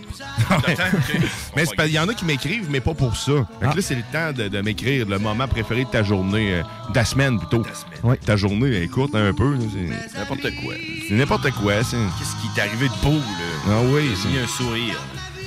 [1.56, 3.32] mais il y en a qui m'écrivent, mais pas pour ça.
[3.32, 3.72] Que Ah.
[3.74, 6.92] là, c'est le temps de, de m'écrire le moment préféré de ta journée, euh, de
[6.94, 7.64] ta semaine plutôt.
[8.02, 8.16] Oui.
[8.24, 9.56] Ta journée est courte un peu.
[9.72, 10.74] c'est- n'importe quoi.
[11.09, 11.82] C'est n'importe quoi.
[11.84, 11.96] C'est...
[12.18, 13.22] Qu'est-ce qui t'est arrivé de beau, là?
[13.68, 14.96] Ah oui, T'as mis un sourire.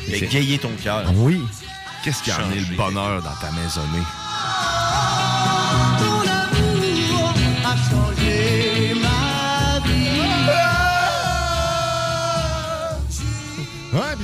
[0.09, 1.03] T'as gayé ton cœur.
[1.15, 1.41] Oui.
[2.03, 4.03] Qu'est-ce qui a amené le bonheur dans ta maisonnée?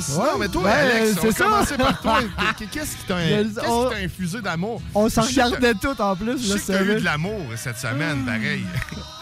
[0.01, 1.77] Puis sinon, Ouais, mais toi, ben, Alex, on ça.
[1.77, 2.19] par toi.
[2.71, 3.17] Qu'est-ce qui t'a,
[4.03, 4.81] infusé d'amour?
[4.93, 6.41] On s'en regardait tout en plus.
[6.41, 8.65] Je sais que t'as eu de l'amour cette semaine, pareil.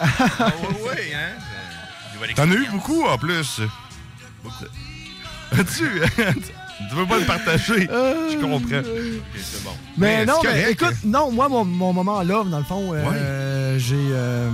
[0.00, 2.32] Ah oui, oui, hein?
[2.34, 3.60] T'en as eu beaucoup en plus.
[4.42, 4.64] Beaucoup.
[5.50, 5.64] tu,
[6.88, 7.82] tu veux pas le partager?
[7.82, 8.82] Je comprends.
[9.36, 9.70] C'est bon.
[9.98, 13.78] Mais Mais non, mais écoute, non, moi, mon, mon moment là, dans le fond, euh,
[13.78, 14.48] j'ai euh,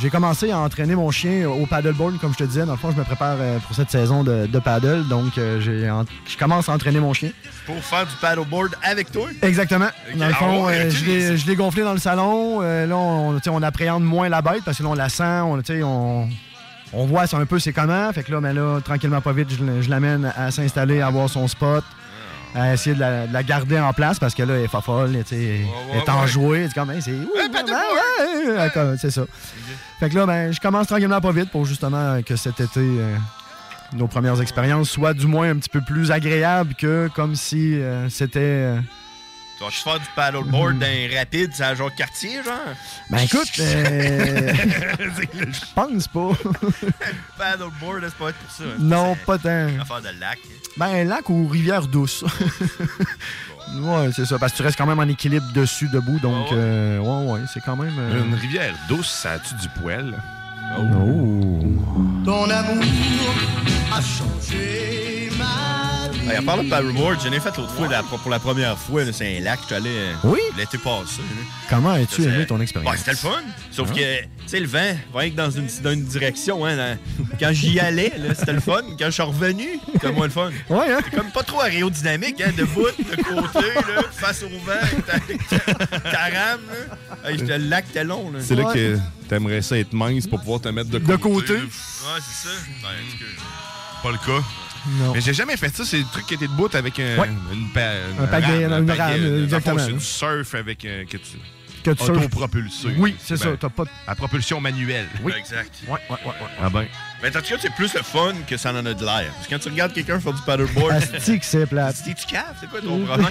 [0.00, 2.64] j'ai commencé à entraîner mon chien au paddleboard, comme je te disais.
[2.64, 5.60] Dans le fond, je me prépare euh, pour cette saison de, de paddle, donc euh,
[5.60, 7.30] j'ai en- je commence à entraîner mon chien.
[7.66, 9.28] Pour faire du paddleboard avec toi?
[9.42, 9.88] Exactement.
[10.16, 12.60] Dans le fond, Ah euh, je l'ai- gonflé dans le salon.
[12.60, 16.28] Là, on, on appréhende moins la bête parce que là, on la sent, on, on,
[16.94, 18.12] on voit un peu c'est comment.
[18.12, 19.48] Fait que là, mais là, tranquillement, pas vite,
[19.80, 21.84] je l'amène à s'installer, à avoir son spot.
[22.54, 24.82] À essayer de la, de la garder en place parce que là, elle est pas
[24.82, 25.60] folle, tu sais,
[25.92, 26.66] elle est enjouée.
[26.68, 27.12] C'est comme, hey, c'est.
[27.12, 29.22] oui, vraiment, ouais, ouais, C'est ça.
[29.98, 33.16] Fait que là, ben, je commence tranquillement pas vite pour justement que cet été, euh,
[33.94, 38.08] nos premières expériences soient du moins un petit peu plus agréables que comme si euh,
[38.10, 38.40] c'était.
[38.40, 38.78] euh,
[39.62, 42.52] Tu vas-tu faire du paddleboard dans un rapide, c'est genre quartier, genre?
[43.10, 44.52] Ben écoute, euh,
[44.98, 46.30] je pense pas.
[47.38, 48.64] paddleboard, c'est pas être pour ça.
[48.78, 49.68] non, pas tant.
[49.80, 50.38] Affaire de lac.
[50.76, 52.24] Ben lac ou rivière douce.
[53.76, 54.38] ouais, c'est ça.
[54.38, 56.18] Parce que tu restes quand même en équilibre dessus, debout.
[56.18, 56.60] Donc, Ah ouais.
[56.60, 57.94] euh, ouais, ouais, c'est quand même.
[57.98, 60.14] euh, Une rivière douce, ça a-tu du poil?
[60.78, 62.24] Oh.
[62.24, 62.84] Ton amour
[63.92, 66.30] a changé ma vie.
[66.30, 69.04] Hey, en parlant de paddleboard, j'en ai fait l'autre fois, la- pour la première fois,
[69.04, 70.38] là, c'est un lac, je suis allé euh, Oui?
[70.56, 71.18] l'été passé.
[71.18, 71.42] là.
[71.68, 72.90] Comment as-tu aimé ton expérience?
[72.92, 73.42] Ouais, c'était le fun.
[73.70, 73.94] Sauf Ah.
[73.94, 76.64] que, tu sais, le vent va rien que dans une, dans une direction.
[76.64, 76.96] Hein,
[77.40, 78.82] Quand j'y allais, là, c'était le fun.
[78.98, 80.50] Quand je suis revenu, c'était moins le fun.
[80.70, 80.98] Ouais, hein?
[81.04, 85.18] C'est comme pas trop aérodynamique, hein, debout, de côté, là, face au vent, ta,
[85.58, 86.60] ta, ta rame.
[86.70, 87.30] Là.
[87.30, 88.30] Hey, j'étais- le lac était long.
[88.32, 88.38] Là.
[88.40, 88.96] C'est là que
[89.28, 91.12] t'aimerais ça être mince pour pouvoir te mettre de côté.
[91.12, 91.54] De côté.
[91.54, 92.54] Ouais, c'est ça.
[92.82, 92.88] Ben,
[94.02, 94.44] Pas le cas.
[94.98, 95.12] Non.
[95.14, 95.84] Mais j'ai jamais fait ça.
[95.84, 97.28] C'est le truc qui était debout avec un, Ouais.
[97.52, 97.80] une, pa-
[98.18, 99.78] Un une un rame, exactement.
[99.78, 101.36] C'est du surf avec euh, que tu,
[101.82, 102.88] Que tu autopropulsé.
[102.96, 103.56] Oui, c'est Ben, ça.
[103.60, 103.90] T'as pas de...
[104.06, 105.06] À propulsion manuelle.
[105.22, 105.32] Oui.
[105.38, 105.70] Exact.
[105.88, 106.26] Ouais, ouais, ouais.
[106.26, 106.32] ouais.
[106.62, 106.86] Ah ben.
[107.22, 109.30] Mais en tout cas, c'est plus le fun que ça en a de l'air.
[109.34, 111.96] Parce que quand tu regardes quelqu'un faire du paddleboard, Asti que c'est plate?
[111.96, 113.30] Si tu caves, c'est quoi ton problème?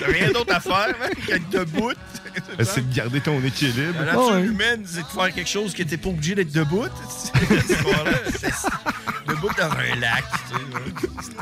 [0.00, 1.92] T'as rien d'autre à faire, man, qu'être debout.
[2.64, 3.94] C'est de garder ton équilibre.
[3.98, 6.86] La nature humaine, c'est de faire quelque chose que t'es pas obligé d'être debout.
[7.66, 8.68] C'est pas là, c'est-
[9.26, 10.24] Debout dans un lac.
[10.50, 11.32] tu sais.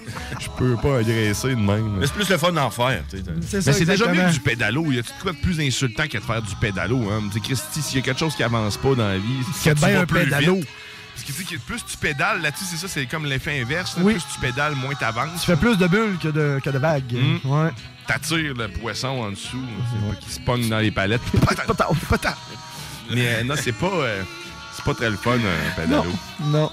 [0.40, 1.96] Je peux pas agresser de même.
[1.98, 3.02] Mais c'est plus le fun d'en faire.
[3.10, 3.22] tu sais.
[3.48, 4.90] C'est Mais c'est déjà mieux que du pédalo.
[4.92, 7.10] Y a-tu de quoi de plus insultant que de faire du pédalo?
[7.10, 7.22] Hein?
[7.28, 9.24] Tu sais, Christy, s'il y a quelque chose qui avance pas dans la vie,
[9.54, 10.56] C'est tu bien un plus pédalo.
[10.56, 10.68] vite.
[11.14, 13.96] Parce que tu sais, que plus tu pédales là-dessus, c'est ça, c'est comme l'effet inverse.
[13.96, 14.02] là.
[14.04, 14.12] Oui.
[14.14, 15.40] Plus tu pédales, moins t'avances.
[15.40, 17.12] Tu fais plus de bulles que de, que de vagues.
[17.14, 17.48] Mm.
[17.50, 17.70] Ouais.
[18.06, 19.56] T'attires le poisson en dessous,
[19.90, 21.22] c'est pas qu'il se pogne dans les palettes.
[23.10, 24.22] Mais euh, non, c'est pas, euh,
[24.74, 26.04] c'est pas très le fun, un pédalo.
[26.44, 26.64] Non.
[26.66, 26.70] En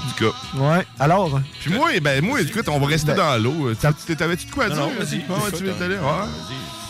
[0.00, 0.58] tout cas.
[0.58, 0.86] Ouais.
[0.98, 1.40] Alors?
[1.60, 3.72] Puis moi, ben, moi, écoute, on va rester Ben, dans l'eau.
[4.06, 4.76] Tu- T'avais-tu de quoi à dire?
[4.78, 5.88] non, vas-y, ouais, ouais.
[5.88, 5.98] Ouais.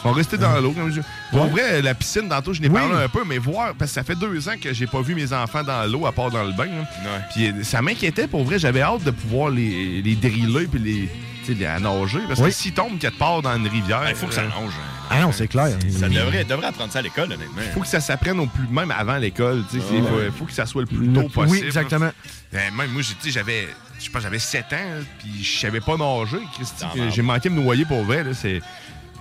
[0.05, 0.73] On va rester dans l'eau.
[0.73, 1.01] Comme je...
[1.31, 1.51] Pour Ouais.
[1.51, 2.75] vrai, la piscine, tantôt, je n'ai Oui.
[2.75, 5.15] parlé un peu, mais voir, parce que ça fait deux ans que j'ai pas vu
[5.15, 6.67] mes enfants dans l'eau, à part dans le bain.
[6.67, 7.21] là.
[7.33, 8.59] Puis euh, ça m'inquiétait, pour vrai.
[8.59, 11.09] J'avais hâte de pouvoir les, les driller puis les,
[11.45, 12.19] tu sais, les à nager.
[12.27, 12.47] Parce Oui.
[12.49, 14.03] que s'ils tombent quelque part dans une rivière...
[14.09, 14.73] Il faut que ça euh, longe.
[14.77, 15.02] hein.
[15.13, 15.69] Ah non, c'est clair.
[15.91, 17.63] Ça devrait, devrait apprendre ça à l'école, honnêtement.
[17.75, 19.63] faut que ça s'apprenne au plus, même avant l'école.
[19.71, 20.27] tu sais, Ah Il ouais.
[20.31, 21.49] faut, faut que ça soit le plus tôt possible.
[21.51, 22.11] Oui, exactement.
[22.53, 23.69] Ben, même moi, j'ai- tu sais, j'avais,
[24.01, 26.85] je pense, j'avais 7 ans, là, puis je savais pas nager, Christy.
[26.85, 28.25] Ah, J'ai manqué de me noyer pour vrai.
[28.35, 28.61] C'est...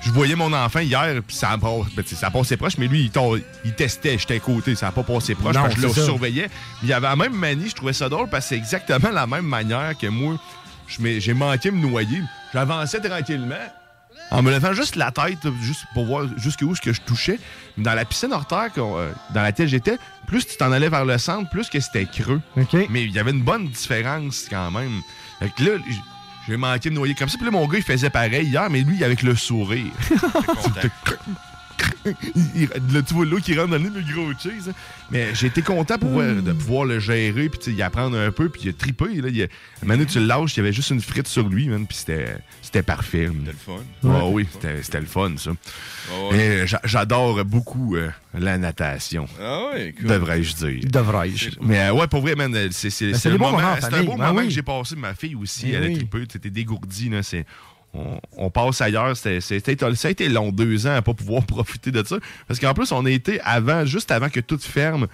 [0.04, 3.02] Je voyais mon enfant hier, puis ça, a pas- ben, ça passait proche, mais lui,
[3.02, 3.22] il, t'a-
[3.64, 5.94] il testait, j'étais à côté, ça n'a pas passé proche, Non, parce que je le
[5.94, 6.06] ça.
[6.06, 6.50] surveillais.
[6.82, 9.28] Mais il avait la même manie, je trouvais ça drôle, parce que c'est exactement la
[9.28, 10.38] même manière que moi,
[10.88, 12.22] j'ai manqué de me noyer.
[12.52, 13.56] J'avançais tranquillement,
[14.32, 17.40] en me levant juste la tête, juste pour voir jusqu'où ce que je touchais.
[17.78, 21.18] Dans la piscine hors terre euh, dans laquelle j'étais, plus tu t'en allais vers le
[21.18, 22.42] centre, plus que c'était creux.
[22.90, 25.02] Mais il y avait une bonne différence quand même.
[25.40, 25.72] Fait que là,
[26.48, 27.38] j'ai manqué de noyer comme ça.
[27.38, 29.92] Puis là, mon gars, il faisait pareil hier, mais lui, avec le sourire.
[32.56, 34.70] Il- là, tu vois l'eau qui rentre dans le nez, le gros cheese.
[34.70, 34.74] hein.
[35.12, 38.62] Mais j'ai été content pour de pouvoir le gérer, puis y apprendre un peu, puis
[38.66, 39.06] il a trippé.
[39.22, 39.48] Là, il a,
[39.84, 42.38] maintenant, tu le lâches, il y avait juste une frite sur lui, man, puis c'était
[42.62, 43.30] c'était parfait.
[43.32, 43.84] C'était le fun.
[44.10, 45.52] Ah oui, c'était c'était le fun, ça.
[46.32, 46.38] ouais.
[46.64, 49.28] Et j'a- J'adore beaucoup euh, la natation.
[49.42, 50.08] Ah ouais, écoute.
[50.08, 50.80] Devrais-je dire.
[50.90, 51.50] Devrais-je.
[51.62, 53.60] Mais euh, ouais, pour vrai, man, c'est c'est- Ben, le moment.
[53.80, 54.46] C'est un beau ben moment oui.
[54.48, 54.96] que j'ai passé.
[54.96, 55.96] Ma fille aussi, Ben elle a oui.
[55.96, 56.24] trippé.
[56.32, 57.10] C'était dégourdi.
[57.10, 57.46] Là, c'est-
[57.94, 59.16] on, on passe ailleurs.
[59.18, 62.18] C'était- c'était- ça a été long, deux ans, à pas pouvoir profiter de ça.
[62.48, 65.08] Parce qu'en plus, on a été avant, juste avant que tout ferme,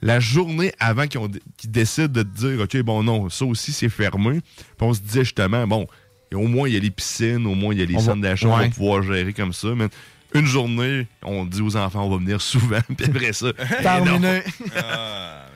[0.00, 3.72] la journée avant qu'ils ont- qu'ils décident de te dire, OK, bon, non, ça aussi,
[3.72, 4.40] c'est fermé.
[4.56, 5.86] Puis on se disait justement, bon,
[6.30, 7.98] et au moins, il y a les piscines, au moins, il y a les On
[7.98, 8.68] va- centres d'achat, on va ouais.
[8.68, 9.68] pouvoir gérer comme ça.
[9.74, 9.88] Mais
[10.34, 12.80] une journée, on dit aux enfants, on va venir souvent.
[12.96, 13.52] Puis après ça,
[13.82, 14.42] Terminé.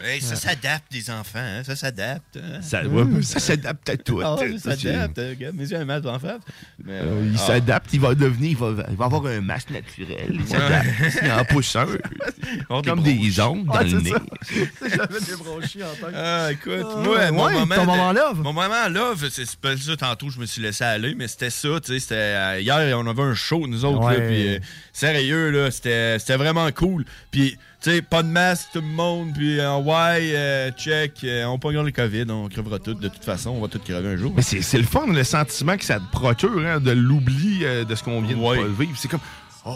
[0.04, 1.38] Ah, hey, ça s'adapte, les enfants.
[1.38, 2.36] hein, Ça s'adapte.
[2.36, 2.60] hein.
[2.62, 4.20] Ça, ouais, ça s'adapte à tout.
[4.24, 5.18] Ah, ça s'adapte.
[5.18, 6.40] euh, Regarde, mes yeux, un masque en face.
[6.84, 7.46] Mais, Euh, il ah.
[7.46, 10.28] s'adapte, il va devenir, il va, il va avoir un masque naturel.
[10.32, 10.86] Il s'adapte.
[11.22, 11.86] Il en pousse un.
[12.84, 14.10] Comme des ongles dans Ouais, le nez.
[14.80, 14.88] ça.
[14.88, 16.14] J'avais des bronchies en tête.
[16.14, 17.74] Ah, écoute, Ah, moi, mon moment.
[17.76, 18.38] ton moment love.
[18.42, 21.68] Mon moment love, c'est pas ça, tantôt, je me suis laissé aller, mais c'était ça,
[21.80, 22.00] tu sais.
[22.00, 24.18] c'était, euh, Hier, on avait un show, nous autres, Ouais.
[24.18, 24.58] là, puis euh,
[24.92, 27.04] sérieux, là, c'était c'était vraiment cool.
[27.30, 31.44] Puis, tu sais, pas de masque, tout le monde, puis euh, ouais, euh, check, euh,
[31.46, 34.16] on pognera le COVID, on crevera tout, de toute façon, on va tous crever un
[34.16, 34.32] jour.
[34.36, 37.94] Mais c'est le fun, le sentiment que ça te procure, hein, de l'oubli euh, de
[37.94, 38.58] ce qu'on vient Ouais.
[38.62, 38.92] de vivre.
[38.96, 39.20] C'est comme.
[39.64, 39.74] Oh.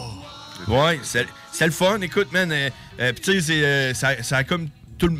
[0.67, 1.99] Ouais, c'est c'est le fun.
[2.01, 2.69] Écoute, man, euh,
[2.99, 4.67] euh, pis tu sais, c'est, euh, ça, ça a comme
[4.97, 5.17] tout le.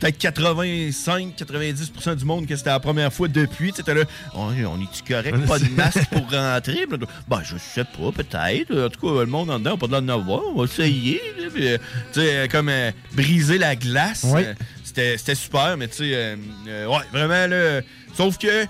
[0.00, 3.72] Peut-être 85-90% du monde que c'était la première fois depuis.
[3.72, 4.04] Tu là,
[4.34, 5.36] on, on est-tu correct?
[5.46, 6.86] Pas de masque pour rentrer?
[6.90, 6.96] Là,
[7.28, 8.74] Ben, je sais pas, peut-être.
[8.86, 10.40] En tout cas, le monde en dedans n'a pas de avoir.
[10.54, 11.20] On va essayer.
[11.38, 11.78] euh,
[12.12, 14.24] tu sais, euh, comme euh, briser la glace.
[14.46, 17.80] Euh, c'était c'était super, mais tu sais, euh, ouais, vraiment, là.
[18.14, 18.64] Sauf que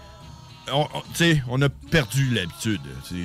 [0.73, 2.81] on, on- tu sais, on a perdu l'habitude.
[3.09, 3.21] Tu sais,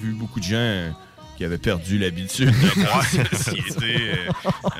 [0.00, 0.94] J'ai vu beaucoup de gens
[1.40, 3.96] qui avaient perdu l'habitude de voir la société.
[3.96, 4.30] euh,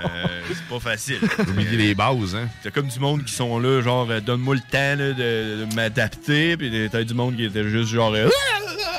[0.05, 1.16] euh, c'est pas facile.
[1.39, 2.49] Oublier les bases, hein.
[2.62, 5.74] T'as comme du monde qui sont là, genre, euh, donne-moi le temps là, de, de
[5.74, 8.28] m'adapter, puis t'as du monde qui était juste genre, euh,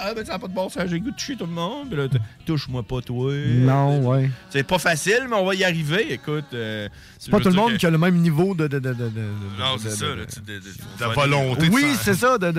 [0.03, 1.88] Ah, ben, ça n'a pas de bon sens, j'ai goût de toucher tout le monde.
[1.89, 2.07] Puis là,
[2.47, 3.31] touche-moi pas, toi.
[3.31, 4.31] Non, ouais.
[4.49, 6.11] C'est pas facile, mais on va y arriver.
[6.13, 6.45] Écoute.
[6.55, 6.89] euh,
[7.19, 8.65] C'est pas tout le monde qui a le même niveau de.
[8.67, 12.49] de, de, de, de- Non, c'est ça, de- volonté Oui, c'est ça, de.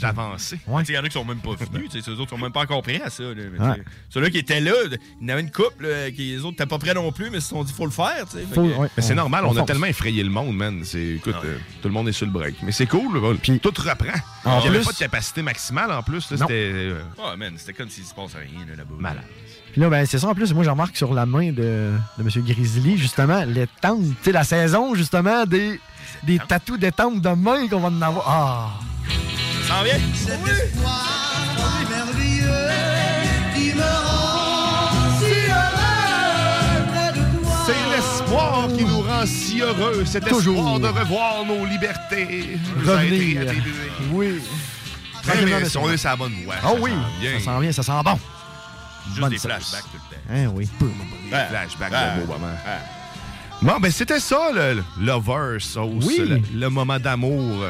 [0.00, 0.58] d'avancer.
[0.66, 0.82] Ouais.
[0.88, 2.52] Il y en a qui sont même pas venus, tu sais, ceux autres sont même
[2.52, 3.22] pas encore prêts à ça.
[3.22, 4.72] là, qui étaient là,
[5.20, 7.30] il y en avait une couple, là, qui les autres n'étaient pas prêts non plus,
[7.30, 8.24] mais ils se sont dit faut le faire.
[8.30, 8.44] tu sais.
[8.46, 8.88] Fait Faut- que- ouais.
[8.96, 10.80] Mais c'est normal, on, a tellement effrayé le monde, man.
[10.84, 12.56] C'est, écoute, euh, tout le monde est sur le break.
[12.62, 13.34] Mais c'est cool, là.
[13.62, 14.18] tout reprend.
[14.44, 16.30] En Il n'y avait plus- pas de capacité maximale en plus.
[16.30, 16.46] Là, Non.
[16.46, 16.70] c'était.
[16.74, 18.94] euh, Ouais, man, c'était comme s'il se passe rien là, là-bas.
[18.98, 19.24] Malade.
[19.72, 20.52] Puis là, ben, c'est ça en plus.
[20.54, 22.28] Moi, je remarque sur la main de, de M.
[22.46, 24.02] Grizzly, justement, les tentes.
[24.02, 25.80] Tu sais, la saison, justement, des,
[26.22, 28.24] des tatous de tentes de main qu'on va en avoir.
[28.28, 28.80] Ah!
[29.66, 29.98] Ça en vient?
[39.26, 40.04] Si heureux.
[40.04, 40.56] Cet Toujours.
[40.56, 42.58] espoir de revoir nos libertés.
[42.76, 43.52] nous a été Revenir.
[44.12, 44.40] Oui.
[45.26, 46.54] Mais mais si on est sur la bonne voie.
[46.62, 47.38] Ah ça oui, sent bien.
[47.38, 48.18] ça sent bien, ça sent bon.
[49.08, 49.50] Juste Bonne des sauce.
[49.50, 50.22] flashbacks tout le temps.
[50.30, 50.68] Hein, oui.
[50.80, 52.20] Des flashbacks Ouais.
[52.20, 52.54] de beaux moments.
[53.62, 56.04] Bon, ben c'était ça, le le Lover Sauce.
[56.06, 56.18] Oui.
[56.18, 57.64] Le, le moment d'amour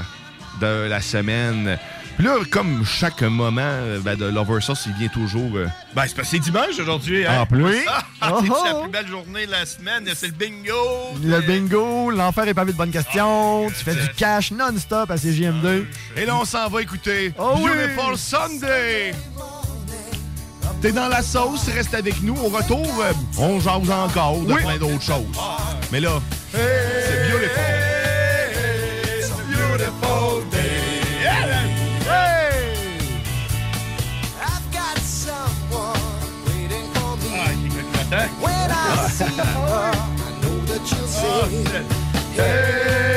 [0.61, 1.79] de la semaine.
[2.17, 5.51] Puis là, comme chaque moment euh, ben, de Lover Sauce, il vient toujours...
[5.57, 5.67] euh,
[5.97, 7.27] Ben, c'est parce que c'est dimanche aujourd'hui.
[7.27, 7.41] Hein?
[7.41, 7.77] En plus.
[7.89, 8.65] Ah, Oh, c'est oh.
[8.65, 10.05] la plus belle journée de la semaine?
[10.15, 10.75] C'est le bingo.
[11.23, 13.67] Le bingo, l'enfer est pavé de bonnes questions.
[13.69, 15.85] Tu fais du cash non-stop à CGM2.
[16.17, 17.71] Et là, on s'en va écouter Oh oui.
[17.71, 19.13] Beautiful Sunday.
[20.81, 22.37] T'es dans la sauce, reste avec nous.
[22.37, 24.63] Au retour, euh, on jase encore de Oui.
[24.63, 25.25] plein d'autres choses.
[25.91, 26.21] Mais là,
[26.53, 27.74] c'est beautiful.
[38.15, 43.14] When I see her, I know that you'll oh, say, Hey,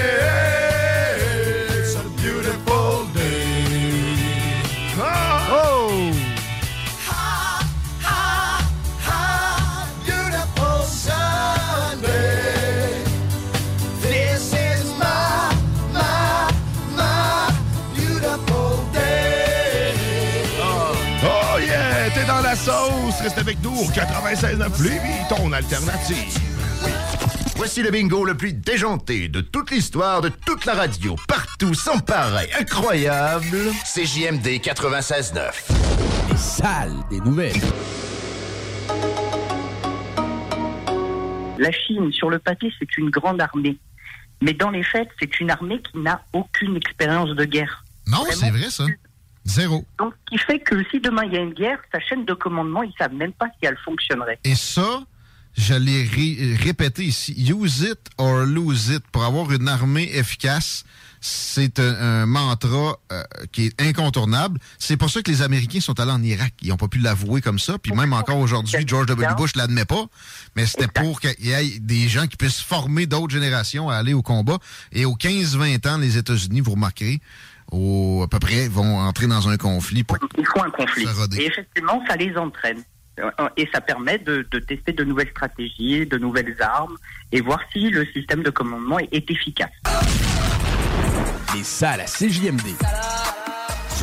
[23.48, 25.00] avec nous au 96.9 Lévis,
[25.30, 26.38] ton alternative.
[27.56, 32.00] Voici le bingo le plus déjanté de toute l'histoire de toute la radio, partout, sans
[32.00, 33.72] pareil, incroyable.
[33.86, 35.52] CJMD 96.9.
[36.30, 37.56] Les salles des nouvelles.
[41.58, 43.78] La Chine, sur le papier, c'est une grande armée.
[44.42, 47.86] Mais dans les faits, c'est une armée qui n'a aucune expérience de guerre.
[48.08, 48.84] Non, c'est vrai, ça.
[49.48, 49.86] Zéro.
[49.98, 52.34] Donc, ce qui fait que si demain il y a une guerre, sa chaîne de
[52.34, 54.40] commandement, ils savent même pas si elle fonctionnerait.
[54.44, 55.04] Et ça,
[55.56, 57.34] je l'ai ré- répété ici.
[57.52, 59.04] Use it or lose it.
[59.12, 60.84] Pour avoir une armée efficace,
[61.20, 64.60] c'est un, un mantra euh, qui est incontournable.
[64.78, 66.54] C'est pour ça que les Américains sont allés en Irak.
[66.62, 67.80] Ils n'ont pas pu l'avouer comme ça.
[67.80, 69.34] Puis même encore aujourd'hui, George W.
[69.36, 70.06] Bush l'admet pas.
[70.56, 74.14] Mais c'était pour qu'il y ait des gens qui puissent former d'autres générations à aller
[74.14, 74.60] au combat.
[74.92, 77.20] Et aux 15-20 ans, les États-Unis, vous remarquerez,
[77.72, 81.06] au, à peu près, vont entrer dans un conflit pour Il faut un conflit.
[81.38, 82.82] Et effectivement, ça les entraîne.
[83.56, 86.96] Et ça permet de, de tester de nouvelles stratégies, de nouvelles armes,
[87.32, 89.72] et voir si le système de commandement est, est efficace.
[91.56, 92.76] Les salles à CJMD.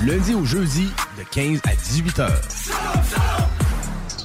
[0.00, 2.40] Du lundi au jeudi, de 15 à 18 heures.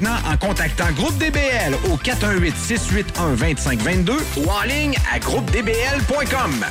[0.00, 6.64] en contactant Groupe DBL au 418-681-2522 ou en ligne à groupedbl.com.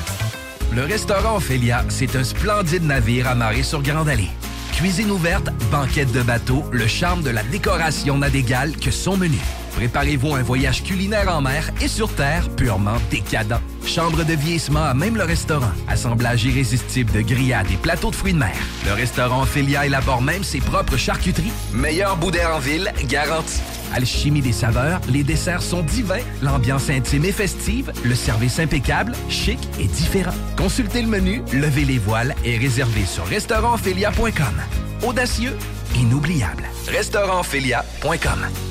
[0.74, 4.32] Le restaurant Ophélia, c'est un splendide navire amarré sur Grande Allée.
[4.74, 9.38] Cuisine ouverte, banquette de bateau, le charme de la décoration n'a d'égal que son menu.
[9.76, 13.62] Préparez-vous un voyage culinaire en mer et sur terre purement décadent.
[13.86, 15.72] Chambre de vieillissement même le restaurant.
[15.88, 18.56] Assemblage irrésistible de grillades et plateaux de fruits de mer.
[18.86, 21.52] Le restaurant Ophélia élabore même ses propres charcuteries.
[21.74, 23.60] Meilleur boudin en ville, garanti.
[23.94, 29.60] Alchimie des saveurs, les desserts sont divins, l'ambiance intime et festive, le service impeccable, chic
[29.80, 30.34] et différent.
[30.56, 34.62] Consultez le menu, levez les voiles et réservez sur restaurantphilia.com.
[35.04, 35.58] Audacieux,
[35.96, 36.64] inoubliable.
[36.88, 38.71] Restaurantphilia.com.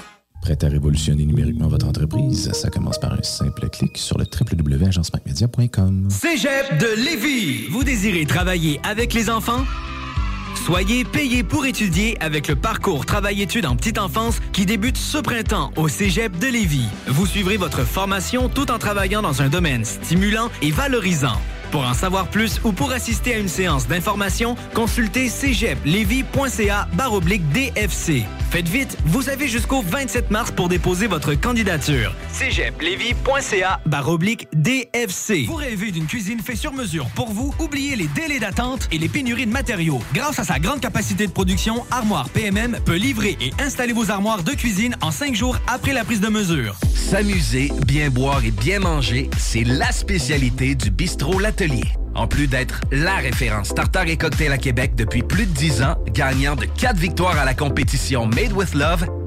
[0.41, 2.51] Prêt à révolutionner numériquement votre entreprise?
[2.53, 6.07] Ça commence par un simple clic sur le www.agencemacmedia.com.
[6.09, 7.67] Cégep de Lévis.
[7.69, 9.63] Vous désirez travailler avec les enfants?
[10.65, 15.71] Soyez payé pour étudier avec le parcours Travail-études en petite enfance qui débute ce printemps
[15.75, 16.87] au Cégep de Lévis.
[17.07, 21.39] Vous suivrez votre formation tout en travaillant dans un domaine stimulant et valorisant.
[21.71, 28.25] Pour en savoir plus ou pour assister à une séance d'information, consultez cégeplevy.ca baroblique DFC.
[28.49, 32.13] Faites vite, vous avez jusqu'au 27 mars pour déposer votre candidature.
[32.33, 35.45] cégeplevy.ca baroblique DFC.
[35.47, 37.53] Vous rêvez d'une cuisine faite sur mesure pour vous?
[37.59, 40.01] Oubliez les délais d'attente et les pénuries de matériaux.
[40.13, 44.43] Grâce à sa grande capacité de production, Armoire PMM peut livrer et installer vos armoires
[44.43, 46.75] de cuisine en cinq jours après la prise de mesure.
[46.93, 51.39] S'amuser, bien boire et bien manger, c'est la spécialité du bistrot
[52.15, 55.95] En plus d'être la référence tartare et cocktail à Québec depuis plus de 10 ans,
[56.07, 59.05] gagnant de 4 victoires à la compétition Made with Love,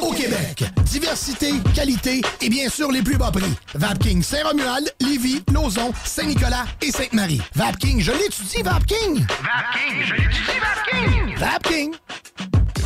[0.00, 0.64] au Québec.
[0.84, 3.52] Diversité, qualité et bien sûr les plus bas prix.
[3.74, 7.40] Vapking Saint-Romuald, Lévis, Lauson, Saint-Nicolas et Sainte-Marie.
[7.54, 9.26] Vapking, je l'étudie, Vapking!
[9.26, 11.36] Vapking, je l'étudie, Vapking!
[11.36, 11.94] Vapking!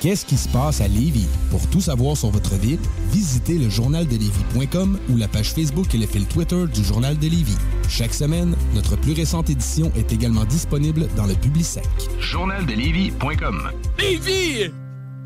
[0.00, 1.26] Qu'est-ce qui se passe à Lévis?
[1.50, 2.78] Pour tout savoir sur votre ville,
[3.10, 7.56] visitez le journaldelévis.com ou la page Facebook et le fil Twitter du Journal de Lévis.
[7.88, 11.88] Chaque semaine, notre plus récente édition est également disponible dans le Publisec.
[12.20, 14.70] Journaldelévis.com Lévis!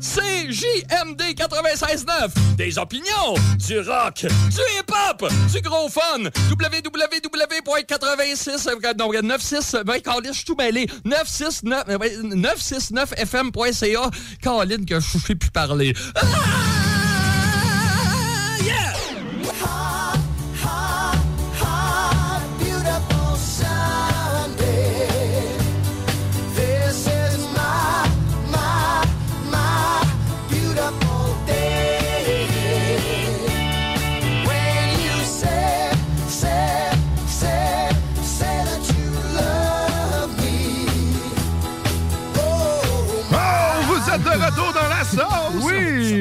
[0.03, 2.55] CJMD 96.9.
[2.57, 3.35] Des opinions,
[3.65, 6.23] du rock, du hip-hop, du gros fun.
[6.51, 8.97] www.86...
[8.97, 9.77] Non, 96...
[9.85, 10.87] Ben, Colin, je suis tout mêlé.
[11.05, 11.87] 969...
[11.87, 14.11] 969fm.ca.
[14.43, 15.93] Colin, que je sais plus parler.
[16.15, 16.82] Ah!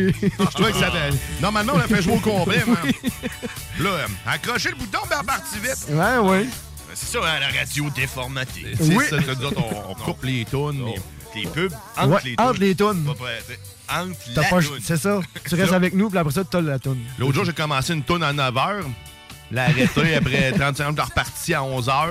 [0.38, 1.10] Je trouvais que ça avait-
[1.40, 2.76] Normalement, on l'a fait jouer au complet, man.
[3.80, 5.86] Là, euh, accrochez le bouton, ben parti vite.
[5.90, 6.46] Ouais, ouais.
[6.94, 8.66] C'est ça, hein, la radio déformatée.
[8.78, 9.04] C'est Oui.
[9.08, 10.82] ça que nous autres, on, on coupe les tunes.
[10.86, 10.94] Oh,
[11.34, 13.04] Les pubs Ouais, entre les entre les tunes.
[13.06, 13.58] Pas prêt, t'sais,
[13.88, 14.78] Entre T'as la pas- toune.
[14.82, 15.20] C'est ça.
[15.48, 16.98] Tu restes avec nous, puis après ça, tu as la toune.
[17.18, 18.82] L'autre jour, j'ai commencé une tune à 9h.
[19.52, 22.08] L'a arrêté après 30 secondes, l'a reparti à 11h.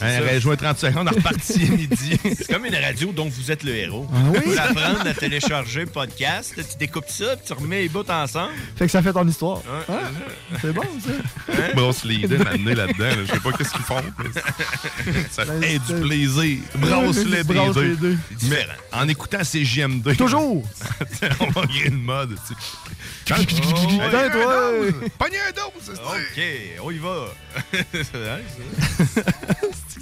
[0.00, 2.18] Elle aurait joué 30 secondes, l'a reparti à midi.
[2.22, 4.06] C'est comme une radio dont vous êtes le héros.
[4.12, 4.38] Ah oui?
[4.38, 8.04] Tu peux l'apprendre à télécharger le podcast, tu découpes ça, puis tu remets les bouts
[8.10, 8.52] ensemble.
[8.76, 9.60] Fait que ça fait ton histoire.
[9.88, 9.94] Ah,
[10.60, 11.52] c'est bon, ça.
[11.52, 11.72] Hein?
[11.74, 13.04] Brosse les dents, m'amener là-dedans.
[13.04, 13.16] là.
[13.26, 14.02] Je sais pas qu'est-ce qu'ils font.
[14.18, 16.58] mais Ça fait du plaisir.
[16.76, 18.16] Brosse les Brosse les dents.
[18.44, 20.16] Mais en écoutant CGMD.
[20.16, 20.62] Toujours.
[21.40, 22.36] on va créer une mode.
[22.46, 22.60] tu sais.
[23.26, 23.36] Quand-
[23.70, 24.88] Oh, ouais.
[24.90, 26.02] un dos, c'est ça.
[26.38, 27.08] OK, on y va.
[27.74, 28.44] Ouais,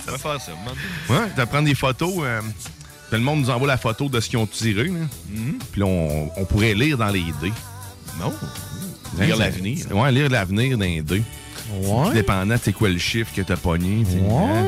[0.05, 0.13] ça?
[0.13, 0.75] va faire ça, man.
[1.09, 2.13] Ouais, de prendre des photos.
[2.21, 2.41] euh,
[3.13, 4.85] le monde nous envoie la photo de ce qu'ils ont tiré.
[4.85, 5.01] là.
[5.31, 5.59] Mhm.
[5.73, 7.53] Puis là, on, on pourrait lire dans les dés.
[8.21, 8.33] Non.
[9.19, 9.87] Hein, Lire l'avenir.
[9.93, 11.23] Ouais, lire l'avenir dans les dés.
[11.81, 12.13] Ouais.
[12.13, 14.05] Dépendant, c'est quoi le chiffre que t'as pogné.
[14.05, 14.19] tu sais.
[14.19, 14.45] Ouais.
[14.45, 14.67] Hein,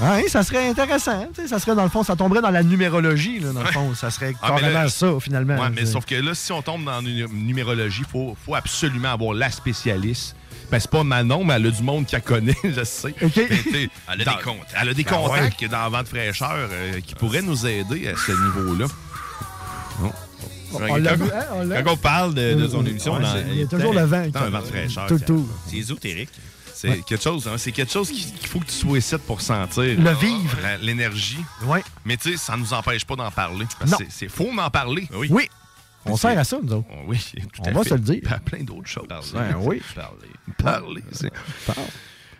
[0.00, 1.26] Ouais, ça serait intéressant.
[1.34, 3.72] tu sais, Ça serait, dans le fond, ça tomberait dans la numérologie, là, dans le
[3.72, 3.94] fond.
[3.96, 5.56] Ça serait Ah, carrément là- ça, finalement.
[5.60, 9.08] Ouais, mais sauf que là, si on tombe dans une numérologie, il faut, faut absolument
[9.12, 10.36] avoir la spécialiste.
[10.70, 13.14] Ben, c'est pas Manon, mais elle a du monde qui la connaît, je sais.
[13.22, 14.74] Mais, t'sais, Elle a dans- des contacts.
[14.80, 18.32] Elle a des Ben contacts dans Vente fraîcheur euh, qui pourraient nous aider à ce
[18.32, 18.86] niveau-là.
[20.02, 20.12] Non.
[20.74, 21.68] On l'a vu, hein, on.
[21.82, 23.18] Quand on parle de, de son Ouais, émission,
[23.50, 24.24] il y a toujours le vent.
[24.34, 25.06] Un vent de fraîcheur.
[25.26, 25.48] Tout.
[25.66, 26.28] C'est ésotérique.
[26.74, 29.40] C'est quelque chose, hein, c'est quelque chose qui- qu'il faut que tu sois ici pour
[29.40, 29.82] sentir.
[29.98, 30.56] Le vivre.
[30.80, 31.42] L'énergie.
[31.64, 31.82] Ouais.
[32.04, 33.66] Mais tu sais, ça nous empêche pas d'en parler.
[33.84, 35.08] C'est- C'est faux d'en parler.
[35.12, 35.26] Oui.
[35.30, 35.48] Oui.
[36.08, 36.88] On sert à ça, nous autres.
[37.06, 37.18] Oui,
[37.54, 37.88] tout On à va fait.
[37.90, 38.22] se le dire.
[38.32, 39.06] À plein d'autres choses.
[39.08, 39.80] Ben oui.
[39.94, 40.28] Parler.
[40.58, 41.04] Parler.
[41.12, 41.32] c'est-
[41.66, 41.86] Parle.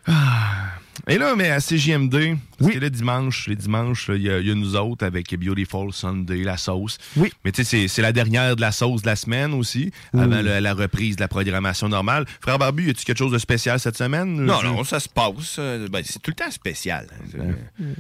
[0.07, 0.69] Ah.
[1.07, 4.55] Et là, mais à CGMD, parce que là, dimanche, les dimanches, il y, y a
[4.55, 6.99] nous autres avec Beautiful Sunday, la sauce.
[7.17, 7.33] Oui.
[7.45, 10.59] Mais tu sais, c'est- la dernière de la sauce de la semaine aussi, avant le-
[10.59, 12.25] la reprise de la programmation normale.
[12.41, 14.35] Frère Barbu, y a-tu quelque chose de spécial cette semaine?
[14.45, 15.57] Non, non, ça se passe.
[15.59, 17.07] euh, ben, c'est tout le temps spécial.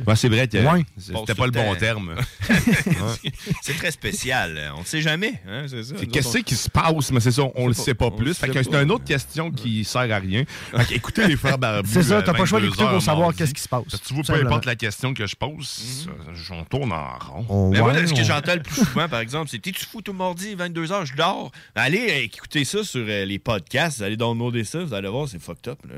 [0.06, 0.84] Ouais, c'est vrai que Ouais.
[0.98, 2.14] c'était pas le bon terme.
[3.62, 4.72] c'est très spécial.
[4.76, 5.34] On ne sait jamais.
[5.48, 5.66] Hein,
[6.12, 8.10] Qu'est-ce qui se passe, mais c'est ça, on le sait pas.
[8.10, 8.34] plus.
[8.34, 10.44] C'est une autre question qui sert à rien.
[10.74, 11.88] Fait écoutez les frères Barbu.
[11.92, 13.84] C'est ça, à t'as pas le choix 22 d'écouter pour savoir qu'est-ce qui se passe.
[13.90, 14.48] Parce que tu vois, peu Simplement.
[14.50, 17.46] importe la question que je pose, j'en tourne en rond.
[17.48, 20.12] On- Mais moi, ce que j'entends le plus souvent, par exemple, c'est T'es-tu fou tout
[20.12, 21.50] mardi, 22h, je dors.
[21.74, 25.40] Allez euh, écouter ça sur euh, les podcasts, allez downloader ça, vous allez voir, c'est
[25.40, 25.78] fucked up.
[25.88, 25.94] là.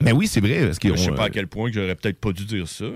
[0.00, 0.64] Mais oui, c'est vrai.
[0.66, 2.66] Parce que Je sais pas à euh, quel point que j'aurais peut-être pas dû dire
[2.66, 2.86] ça.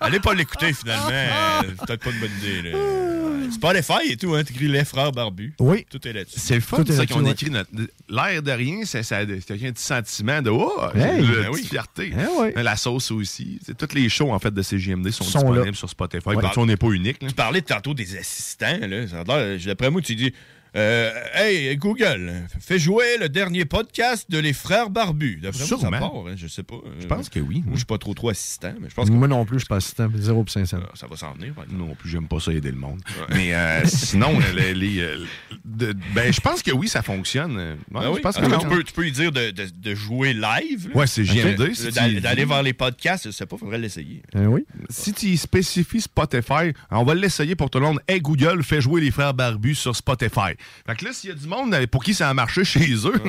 [0.00, 1.08] allez pas l'écouter finalement,
[1.78, 2.70] c'est peut-être pas une bonne idée.
[2.70, 2.78] Là.
[2.78, 5.54] Ouais, Spotify et tout, hein, t'écris les frères barbus.
[5.58, 5.84] Oui.
[5.90, 6.38] Tout est là-dessus.
[6.38, 7.32] C'est le fun, Tout est ça, là-dessus, qu'on ouais.
[7.32, 7.70] écrit notre.
[8.08, 10.50] L'air de rien, c'est ça, c'est un petit sentiment de.
[10.50, 11.62] Oh, Hey, ben oui.
[11.64, 12.12] fierté.
[12.16, 12.62] Eh ouais.
[12.62, 13.58] La sauce aussi.
[13.64, 15.72] C'est toutes les shows, en fait, de CGMD sont, Sont disponibles là.
[15.74, 16.28] sur Spotify.
[16.28, 16.36] Ouais.
[16.40, 17.20] Parce qu'on n'est pas unique.
[17.22, 17.28] là.
[17.28, 18.78] Tu parlais tantôt des assistants.
[18.80, 19.56] Là.
[19.66, 20.32] D'après moi, tu dis
[20.76, 25.40] euh, Hey, Google, fais jouer le dernier podcast de Les Frères Barbus.
[25.42, 25.98] D'après moi, ça Sûrement.
[25.98, 26.12] part.
[26.28, 26.76] hein, je sais pas.
[27.00, 27.62] Je pense que oui.
[27.64, 29.64] Moi, je suis pas trop trop assistant, mais je pense que Moi non plus, je
[29.64, 30.08] suis pas assistant.
[30.16, 30.78] Zéro pour 500.
[30.94, 31.54] ça va s'en venir.
[31.54, 31.80] par exemple.
[31.82, 33.00] Non plus, j'aime pas ça aider le monde.
[33.30, 35.18] Mais euh, sinon, les, les, euh,
[35.64, 37.56] de- ben, je pense que oui, ça fonctionne.
[37.56, 38.20] Ouais, Ah oui?
[38.20, 40.88] pense que tu, peux, tu peux lui dire de, de- de jouer live.
[40.90, 40.96] là.
[40.96, 41.90] Ouais, c'est JMD, si
[42.20, 44.22] D'aller vers les podcasts, je sais pas, faudrait l'essayer.
[44.34, 44.64] Oui.
[44.88, 48.00] Si tu spécifies Spotify, on va l'essayer pour tout le monde.
[48.08, 50.52] Hey Google, fais jouer les frères barbus sur Spotify.
[50.86, 52.92] Fait que là, s'il y a du monde euh, pour qui ça a marché chez
[52.94, 53.14] eux,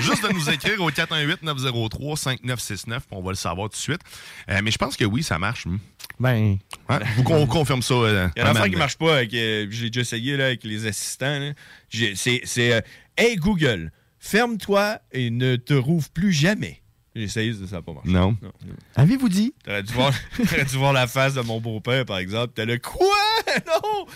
[0.00, 4.00] juste de nous écrire au 418-903-5969, on va le savoir tout de suite.
[4.50, 5.66] Euh, mais je pense que oui, ça marche.
[5.66, 5.78] hmm.
[6.18, 6.56] Ben,
[6.88, 7.00] Hein?
[7.16, 7.94] Vous con- confirme ça.
[7.94, 10.36] euh, Il y a une affaire qui marche pas, avec, euh, je l'ai déjà essayé
[10.36, 11.52] là, avec les assistants.
[11.90, 12.80] J'ai- C'est c'est, euh,
[13.18, 16.80] Hey Google, ferme-toi et ne te rouvre plus jamais.
[17.16, 18.10] J'ai essayé, ça n'a pas marché.
[18.10, 18.36] Non.
[18.94, 19.54] avez-vous dit?
[19.64, 22.52] T'aurais dû, voir, dû voir la face de mon beau-père, par exemple.
[22.54, 23.06] T'es là, quoi?
[23.66, 24.06] Non!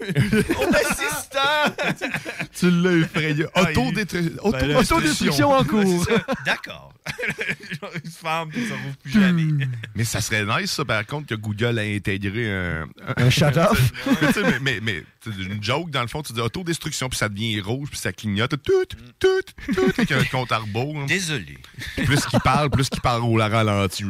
[0.08, 2.08] Mon assistant!
[2.52, 3.46] Tu l'as effrayé.
[3.54, 6.06] Ah, Ben Autodestruction en cours.
[6.44, 6.92] D'accord.
[7.80, 9.66] Genre, il se ferme, puis ça rouvre plus jamais.
[9.94, 12.88] Mais ça serait nice, ça, par contre, que Google a intégré un...
[13.16, 13.92] Un shut-off.
[14.20, 17.28] mais, tu sais, mais, mais, une joke, dans le fond, tu dis autodestruction, puis ça
[17.28, 18.54] devient rouge, puis ça clignote.
[18.62, 18.72] Tout,
[19.18, 20.98] tout, tout, avec un compte à rebours.
[21.00, 21.06] hein.
[21.08, 21.58] Désolé.
[21.96, 24.04] Plus qu'il parle, plus qu'il parle au ralenti.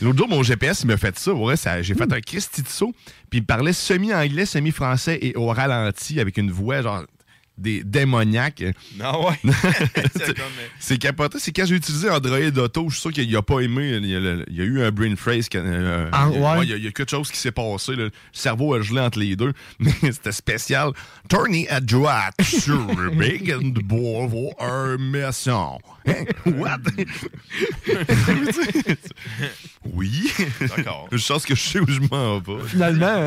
[0.00, 1.32] L'autre jour, mon GPS, il m'a fait ça.
[1.32, 2.94] Ouais, ça J'ai fait un Christy de saut,
[3.30, 7.04] puis il parlait semi-anglais, semi-français et au ralenti avec une voix genre
[7.62, 8.62] des démoniaques.
[8.98, 9.38] Non, ouais.
[10.16, 10.34] C'est
[10.78, 11.38] c'est capoté.
[11.40, 13.98] C'est quand j'ai utilisé Android Auto, je suis sûr qu'il a pas aimé.
[14.02, 15.48] Il y a, le- il y a eu un brain phrase.
[15.54, 16.64] euh, Ah, il y a- ouais?
[16.64, 17.92] il y a- il y a quelque chose qui s'est passé.
[17.96, 18.04] là.
[18.04, 19.52] Le cerveau a gelé entre les deux.
[19.78, 20.90] Mais c'était spécial.
[21.28, 24.28] Tournez à droite sur Big and Bois
[24.60, 25.78] un méchant.
[26.06, 26.24] Hein?
[26.46, 26.78] What?
[29.94, 30.32] oui.
[30.60, 31.08] D'accord.
[31.12, 32.64] Je pense que je sais où je m'en vais.
[32.66, 33.26] Finalement.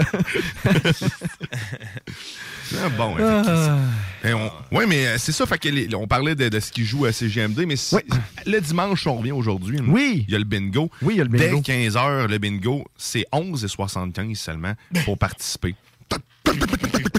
[2.84, 3.42] Ah, bon, Ah.
[3.42, 4.52] effectivement.
[4.72, 5.46] On- ouais, mais euh, c'est ça.
[5.46, 7.96] Fait que les- on parlait de, de ce qui joue à CGMD, mais si-
[8.46, 9.78] le dimanche, on revient aujourd'hui.
[9.80, 9.86] hein.
[9.88, 10.26] Oui.
[10.28, 10.90] Il y a le bingo.
[11.02, 11.62] Oui, il y a le bingo.
[11.62, 14.74] Dès 15h, le bingo, c'est 11,75 seulement
[15.06, 15.76] pour participer.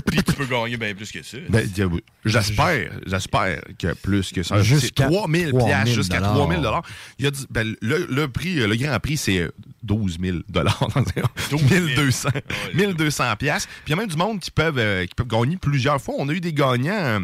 [0.06, 1.36] Puis tu peux gagner bien plus que ça.
[1.48, 1.82] Ben, dis-
[2.24, 4.56] j'espère, j'espère que plus que ça.
[4.58, 6.82] C'est Jusqu'à 3000 3 000 piastres, jusqu'à 3000 dollars.
[7.18, 9.50] Il y a du- ben, le, le prix, euh, le grand prix, c'est euh,
[9.86, 10.88] 12 000 dollars.
[11.52, 12.28] 1200.
[12.74, 13.68] 1200 piastres.
[13.84, 16.14] Puis il y a même du monde qui peuvent, euh, qui peuvent gagner plusieurs fois.
[16.18, 17.20] On a eu des gagnants, euh,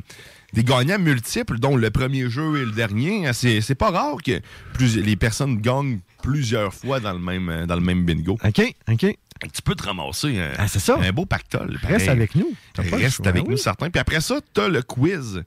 [0.52, 3.32] des gagnants multiples, dont le premier jeu et le dernier.
[3.32, 4.40] C'est, c'est pas rare que
[4.74, 8.39] plus, les personnes gagnent plusieurs fois dans le même, euh, dans le même bingo.
[8.44, 9.06] OK, OK.
[9.52, 10.97] Tu peux te ramasser un, Ah, c'est ça.
[11.01, 11.72] un beau pactole.
[11.82, 12.09] Reste pareil.
[12.10, 12.55] avec nous.
[12.74, 13.51] T'as Reste avec oui.
[13.51, 13.90] nous, certains.
[13.90, 15.43] Puis après ça, tu as le quiz.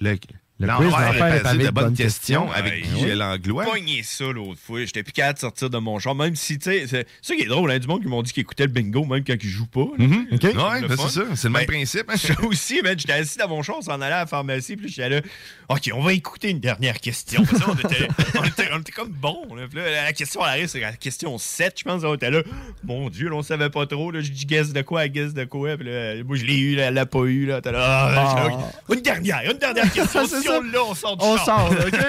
[0.00, 0.18] Le, Le
[0.66, 3.14] l'envers quiz, l'enfer est pavé de bonnes questions avec Ouais, Guy.
[3.14, 3.64] Langlois.
[3.64, 4.84] pogné ça l'autre fois.
[4.84, 6.14] J'étais plus capable de sortir de mon char.
[6.14, 8.22] Même si, tu sais, c'est c'est ça qui est drôle, hein, du monde qui m'ont
[8.22, 9.86] dit qu'ils écoutaient le bingo, même quand ils jouent pas.
[9.98, 10.26] Mhm.
[10.30, 11.22] Le ben, c'est ça.
[11.34, 12.06] C'est le même Ben, principe.
[12.40, 15.08] Moi aussi, j'étais assis dans mon char, on s'en allait à la pharmacie, puis j'étais
[15.08, 15.20] là,
[15.68, 17.42] OK, on va écouter une dernière question.
[17.68, 19.46] On, était, comme bon.
[19.74, 22.02] La question à l'arrêt, c'est la question 7, je pense.
[22.04, 22.42] On était là,
[22.84, 24.10] mon Dieu, là, on savait pas trop.
[24.10, 25.76] Là, je dis guess de quoi, guess de quoi?
[25.76, 27.46] Puis là, moi, je l'ai eu, là, elle l'a pas eu.
[27.46, 28.96] Là, ah, OK.
[28.96, 30.22] Une dernière, une dernière question.
[30.48, 30.82] Ça.
[30.88, 32.00] on sort du On sort, OK?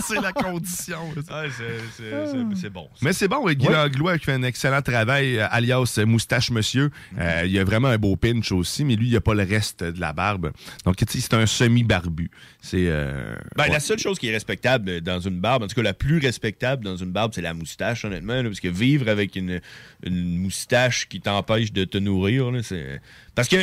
[0.06, 0.98] c'est la condition.
[1.10, 2.88] Ouais, c'est- c'est bon.
[3.02, 3.72] Mais c'est bon, Guy Ouais.
[3.72, 6.90] Langlois qui fait un excellent travail, euh, alias euh, Moustache Monsieur.
[7.18, 9.82] Euh, il a vraiment un beau pinch aussi, mais lui, il a pas le reste
[9.84, 10.52] de la barbe.
[10.84, 12.30] Donc, tu sais, c'est un semi-barbu.
[12.60, 12.86] C'est.
[12.88, 13.70] euh, Ben, ouais.
[13.70, 16.84] La seule chose qui est respectable dans une barbe, en tout cas la plus respectable
[16.84, 18.34] dans une barbe, c'est la moustache, honnêtement.
[18.34, 19.60] là, parce que vivre avec une,
[20.04, 23.00] une moustache qui t'empêche de te nourrir, c'est.
[23.34, 23.56] Parce que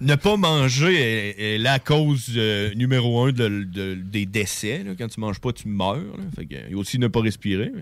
[0.00, 4.82] ne pas manger est, est la cause euh, numéro un de- de- des décès.
[4.84, 4.92] là.
[4.98, 5.96] Quand tu manges pas, tu meurs.
[5.96, 6.24] là.
[6.36, 7.72] Fait que, il y a aussi ne pas respirer.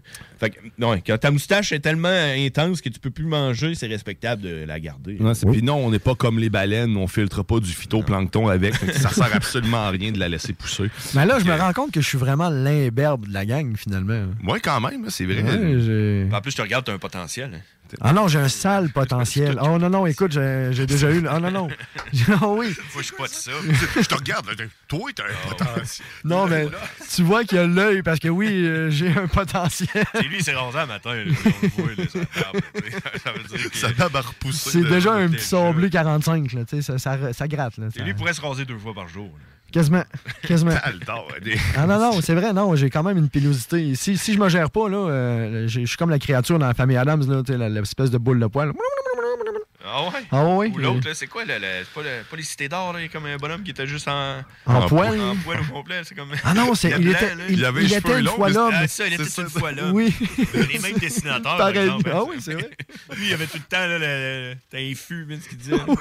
[0.41, 3.87] Fait que, non, quand ta moustache est tellement intense que tu peux plus manger, c'est
[3.87, 5.17] respectable de la garder.
[5.21, 8.75] Non, puis non, on n'est pas comme les baleines, on filtre pas du phytoplancton avec.
[8.95, 10.91] Ça sert absolument à rien de la laisser pousser.
[11.15, 14.27] Mais là, je me rends compte que je suis vraiment l'imberbe de la gang, finalement.
[14.47, 15.43] Ouais, quand même, c'est vrai.
[15.43, 17.51] Ouais, En plus, je te regarde, tu as un potentiel.
[17.55, 17.61] hein.
[18.01, 19.59] Ah non, j'ai un sale potentiel.
[19.63, 21.27] Oh non, non, écoute, j'ai j'ai déjà eu.
[21.29, 21.69] Ah non, non.
[22.43, 22.73] Oh oui.
[22.91, 23.51] Faut que je pas de ça.
[24.01, 24.55] je te regarde, là,
[24.89, 26.07] toi, t'as un potentiel.
[26.25, 26.69] Non, mais
[27.15, 30.05] tu vois qu'il y a l'œil parce que oui, euh, j'ai un potentiel.
[30.15, 31.15] Et lui, il s'est rasé un matin.
[31.15, 32.05] là, on le voit, là,
[33.25, 33.77] ça veut dire que...
[33.77, 33.89] Ça
[34.21, 34.71] repoussé.
[34.71, 37.77] C'est déjà un petit sablé 45, là, tu sais, ça, ça, ça gratte.
[37.79, 39.27] Là, Et ça- lui, il pourrait se raser deux fois par jour.
[39.27, 39.45] là.
[39.77, 40.05] Quasiment,
[40.47, 40.71] quasiment.
[41.45, 43.95] Des- Ah non, non, c'est vrai, non, j'ai quand même une pilosité.
[43.95, 46.73] Si, si je me gère pas, là, euh, je suis comme la créature dans la
[46.73, 47.23] famille Adams,
[47.59, 48.73] l'espèce de boule de poil.
[49.89, 50.11] Ah ouais?
[50.33, 50.69] Ah ouais?
[50.75, 51.45] Ou l'autre, là, c'est quoi?
[51.45, 53.37] là, le- c'est pas, le- pas les cités d'or, là, il y a comme un
[53.37, 54.41] bonhomme qui était juste en...
[54.67, 55.21] En poil?
[55.21, 56.31] En poil au complet, c'est comme...
[56.45, 57.45] Ah non, c'est- il était- là.
[57.49, 58.73] il- Il avait il les était une fois l'homme.
[58.75, 59.93] Ah, ça, il était une fois l'homme.
[59.93, 60.13] Oui.
[60.71, 61.79] Les mêmes dessinateurs, par Pareil.
[61.79, 62.11] exemple.
[62.13, 62.71] Ah oui, c'est vrai.
[63.17, 64.55] Lui, il avait tout le temps, là, le...
[64.71, 65.77] T'as un fût, mais ce qu'il disait.
[65.87, 65.97] Moi,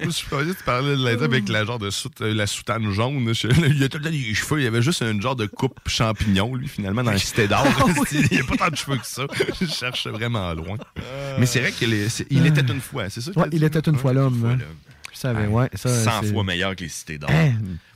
[0.00, 2.90] je pensais que tu parlais de l'aider avec la genre de soute- euh, la soutane
[2.92, 3.32] jaune.
[3.68, 4.60] Il a tout le temps des cheveux.
[4.60, 7.66] Il y avait juste un genre de coupe champignon, lui, finalement, dans le cité d'or.
[8.12, 9.26] il n'y a pas tant de cheveux que ça.
[9.60, 10.76] Je cherche vraiment loin.
[11.38, 11.92] Mais c'est vrai qu'il
[12.46, 13.30] était une fois, c'est ça?
[13.36, 14.58] Ouais, il était une fois l'homme.
[15.16, 15.68] Je savais, ouais.
[15.74, 17.30] Ça, 100 c'est- fois meilleur que les cités d'or.
[17.32, 17.52] Hein?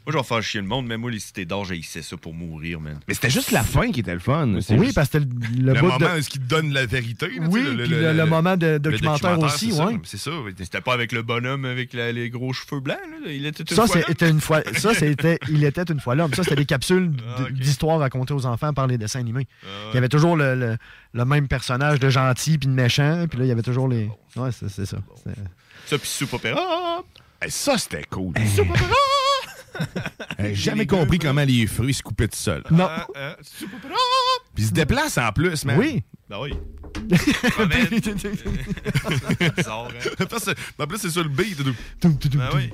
[0.06, 2.32] Moi, je vais faire chier le monde, mais moi, les cités d'or, j'haïssais ça pour
[2.32, 2.98] mourir, man.
[3.06, 4.46] Mais c'était juste la fin qui était le fun.
[4.54, 6.20] Oui, juste parce que c'était le, le le bout moment de...
[6.26, 7.26] qu'il te donne la vérité.
[7.28, 9.98] là, Oui, le- le moment de le documentaire aussi, c'est ça, ouais.
[10.04, 10.30] C'est ça.
[10.58, 13.30] C'était pas avec le bonhomme avec la- les gros cheveux blancs, là?
[13.30, 14.62] Il était une Ça, fois c'était une fois.
[14.78, 15.38] Ça, c'était.
[15.50, 16.32] Il était une fois l'homme.
[16.32, 19.46] Ça, c'était des capsules Ah, d'histoires racontées aux enfants par les dessins animés.
[19.92, 20.76] Il y avait toujours le, le-
[21.12, 23.26] le même personnage de gentil puis de méchant.
[23.28, 24.08] Puis là, il y avait toujours les.
[24.36, 24.96] Ouais, c'est c'est ça.
[25.90, 26.30] Ça, puis Soup.
[27.42, 28.32] Hey, ça, c'était cool.
[30.38, 32.62] J'ai jamais compris comment les fruits se coupaient tout seuls.
[32.70, 32.88] Non.
[32.88, 33.68] Euh, euh, Soup.
[34.54, 35.76] Puis ils se déplacent en plus, man.
[35.76, 36.04] Oui.
[36.28, 36.52] Ben oui.
[37.12, 37.16] Ah,
[37.68, 40.24] C'est bizarre, hein?
[40.30, 41.60] Parce que- en plus, c'est sur le beat.
[41.60, 41.74] Ben
[42.54, 42.70] oui.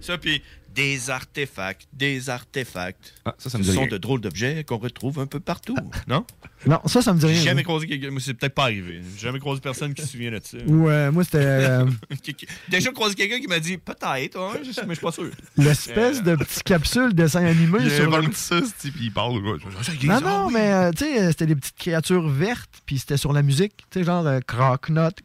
[0.00, 0.42] Ça, puis
[0.74, 3.14] des artefacts, des artefacts.
[3.24, 3.88] Ah, ça, ça Ce me sont rien.
[3.90, 5.76] de drôles d'objets qu'on retrouve un peu partout,
[6.06, 6.24] non?
[6.66, 9.00] Non, ça, ça me dit J'ai jamais croisé quelqu'un, moi c'est peut-être pas arrivé.
[9.16, 10.58] J'ai jamais croisé personne qui se souvient de ça.
[10.66, 11.86] Ou euh, moi, c'était euh,
[12.24, 12.34] J'ai
[12.68, 15.30] déjà croisé quelqu'un qui m'a dit peut-être, hein, mais je suis pas sûr.
[15.56, 18.04] l'espèce de petite capsule dessin animé Il sur.
[18.14, 19.38] invente ça, type, il parle.
[19.38, 19.58] ouais.
[20.04, 23.42] Non, non, mais euh, tu sais, c'était des petites créatures vertes, puis c'était sur la
[23.42, 25.18] musique, tu sais, genre euh, croque-note,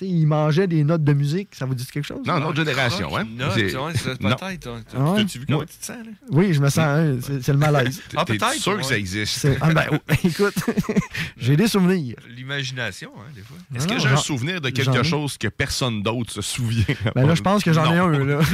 [0.00, 2.26] Tu ils mangeaient des notes de musique, ça vous dit quelque chose?
[2.26, 3.26] Non, notre génération, hein.
[3.38, 3.86] Peut-être.
[3.86, 5.16] ouais?
[5.16, 6.12] T'as-tu vu comment tu te sens, là?
[6.30, 8.00] Oui, je me sens, hein, c'est le malaise.
[8.16, 9.46] Ah, T'es peut-être, sûr que ça existe?
[9.60, 10.54] Ah, ben, oh, écoute,
[11.36, 12.16] j'ai des souvenirs.
[12.34, 13.58] L'imagination, hein, des fois.
[13.76, 16.84] Est-ce que j'ai un souvenir de quelque chose que personne d'autre se souvient?
[17.14, 18.40] Ben là, je pense que j'en ai un, là.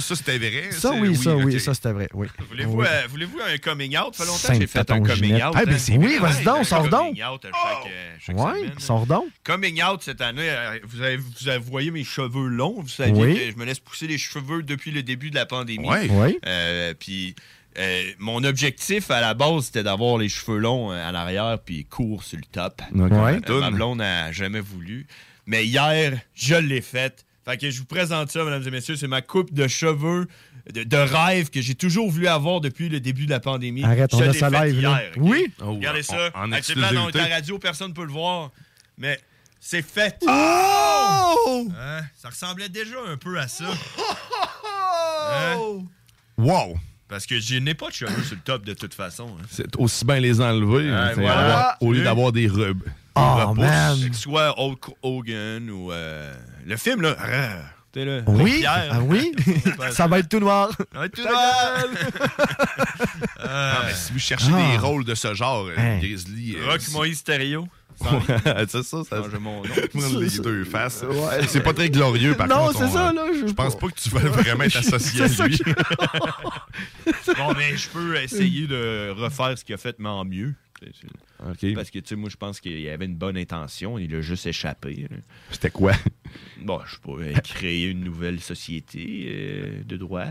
[0.00, 0.70] Ça, c'était vrai.
[0.70, 2.26] Ça, oui, ça, oui, ça, c'était vrai, oui.
[2.48, 2.86] Voulez-vous Oui.
[2.88, 4.14] euh, voulez-vous un coming out?
[4.14, 5.54] Ça fait longtemps que j'ai fait un coming out.
[5.54, 5.78] Ah, ben, hein?
[5.78, 7.16] c'est oui, vas-y donc, sors donc.
[7.16, 9.30] coming out à chaque, euh, chaque Ouais, semaine.
[9.44, 12.80] Coming out cette année, euh, vous avez, vous avez voyé mes cheveux longs.
[12.80, 13.34] Vous Oui.
[13.34, 15.88] que je me laisse pousser les cheveux depuis le début de la pandémie.
[15.88, 16.08] Ouais.
[16.10, 16.38] Oui.
[16.46, 17.34] Euh, puis
[17.78, 22.22] euh, mon objectif à la base, c'était d'avoir les cheveux longs à l'arrière puis courts
[22.22, 22.82] sur le top.
[22.94, 23.40] Ouais.
[23.50, 25.06] Euh, ma blonde n'a jamais voulu.
[25.46, 27.24] Mais hier, je l'ai faite.
[27.44, 28.96] Fait que je vous présente ça, mesdames et messieurs.
[28.96, 30.26] C'est ma coupe de cheveux
[30.72, 33.84] de, de rêve que j'ai toujours voulu avoir depuis le début de la pandémie.
[33.84, 35.00] Arrête, on a ça live, hier?
[35.16, 35.52] Oui?
[35.62, 36.30] Oh, Regardez ça.
[36.34, 38.50] en- en Actuellement, dans la radio, personne ne peut le voir.
[38.96, 39.18] Mais
[39.60, 40.16] c'est fait.
[40.26, 41.68] Oh!
[41.78, 42.00] Hein?
[42.16, 43.64] Ça ressemblait déjà un peu à ça.
[45.32, 45.56] Hein?
[46.38, 46.76] Wow!
[47.08, 49.28] Parce que je n'ai pas de cheveux sur le top de toute façon.
[49.38, 49.44] hein.
[49.50, 50.90] C'est aussi bien les enlever.
[50.90, 51.40] hein, Ouais, c'est voilà.
[51.40, 52.04] avoir- au lieu Oui.
[52.04, 52.82] d'avoir des rub.
[53.16, 53.96] Oh, man.
[54.08, 56.34] Que ce soit Hulk Hogan ou euh,
[56.66, 57.16] le film, là.
[58.02, 58.20] Ah, là.
[58.26, 58.58] Oui?
[58.60, 58.88] Pierre.
[58.92, 59.32] Ah oui?
[59.90, 60.70] ça va être tout noir.
[60.92, 61.84] Ça va être tout noir.
[63.46, 64.70] Ah, mais si vous cherchez Ah.
[64.72, 65.98] des rôles de ce genre, euh, Hein.
[65.98, 66.56] Grizzly.
[66.56, 67.68] euh, Rock c'est- Moïse Stereo.
[68.00, 69.22] c'est ça, ça.
[69.38, 69.62] Mon nom.
[70.20, 71.04] Les deux faces.
[71.08, 71.46] Ouais.
[71.46, 72.78] C'est pas très glorieux, par Non, contre.
[72.78, 75.28] c'est on- ça, là, je- Je pense pas que tu vas vraiment être associé à
[75.28, 75.58] C'est ça lui.
[77.36, 80.54] Bon, mais je peux essayer de refaire ce qu'il a fait, mais en mieux.
[80.84, 81.74] C'est- c'est- OK.
[81.74, 83.98] Parce que, tu sais, moi, je pense qu'il y avait une bonne intention.
[83.98, 85.06] Il a juste échappé.
[85.10, 85.16] là.
[85.50, 85.92] C'était quoi?
[86.62, 90.24] Bon, je sais pas, euh, créer une nouvelle société euh, de droit.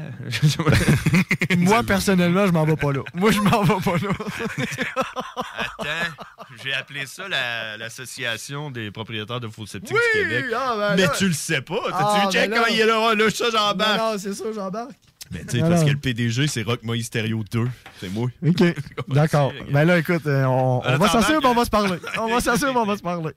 [1.58, 3.02] Moi, personnellement, je m'en vais pas là.
[3.14, 4.10] Moi, je m'en vais pas là.
[5.80, 6.24] Attends,
[6.64, 10.46] j'ai appelé ça la- l'association des propriétaires de faux sceptiques Oui, du Québec.
[10.56, 11.14] ah, ben mais là.
[11.18, 11.80] tu le sais pas.
[11.90, 12.58] T'as-tu Ah, vu, ben là.
[12.60, 13.98] quand il est là, là, ça, j'embarque.
[14.00, 14.92] Non, non, c'est ça, j'embarque.
[15.34, 17.68] Mais tu sais, parce que le PDG, c'est Rock Moïse Stereo 2.
[18.00, 18.30] C'est moi.
[18.46, 18.64] OK.
[19.08, 19.52] D'accord.
[19.72, 22.00] Ben là, écoute, euh, on, on va s'assurer, t'embarques, mais on va se parler.
[22.20, 23.32] On va s'assurer, mais on va se parler.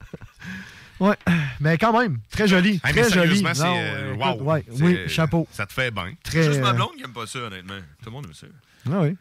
[1.00, 1.16] ouais.
[1.60, 2.80] Mais quand même, très joli.
[2.84, 3.42] Hey, Très joli.
[3.42, 4.42] Non, euh, écoute, wow.
[4.42, 5.46] ouais, oui, chapeau.
[5.52, 6.12] Ça te fait bien.
[6.24, 7.78] Très, Juste ma euh, blonde qui aime pas ça, honnêtement.
[8.02, 8.46] Tout le monde aime ça.
[8.90, 9.16] Ah oui.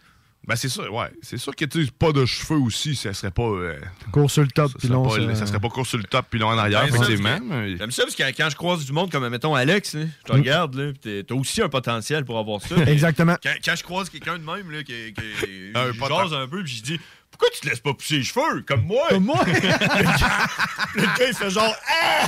[0.48, 1.08] Ben, c'est ça, ouais.
[1.22, 3.44] C'est sûr que tu sais, pas de cheveux aussi, ça serait pas.
[3.44, 3.80] euh,
[4.12, 5.08] Cours sur le top, ça, puis serait long.
[5.28, 7.40] pas, ça serait pas court sur le top puis long en arrière, Ben, ça, effectivement.
[7.42, 10.24] mais- J'aime ça parce que quand je croise du monde comme, mettons, Alex, là, je
[10.32, 10.40] te Mm.
[10.40, 12.76] regarde, là, pis t'es- t'as aussi un potentiel pour avoir ça.
[12.88, 13.36] Exactement.
[13.42, 15.22] Quand, quand je croise quelqu'un de même, là, qui, qui
[15.76, 17.00] Un je un peu, pis je dis
[17.38, 19.04] Pourquoi tu te laisses pas pousser les cheveux comme moi?
[19.10, 19.40] Comme moi
[20.96, 22.28] Le gars, il fait genre Ah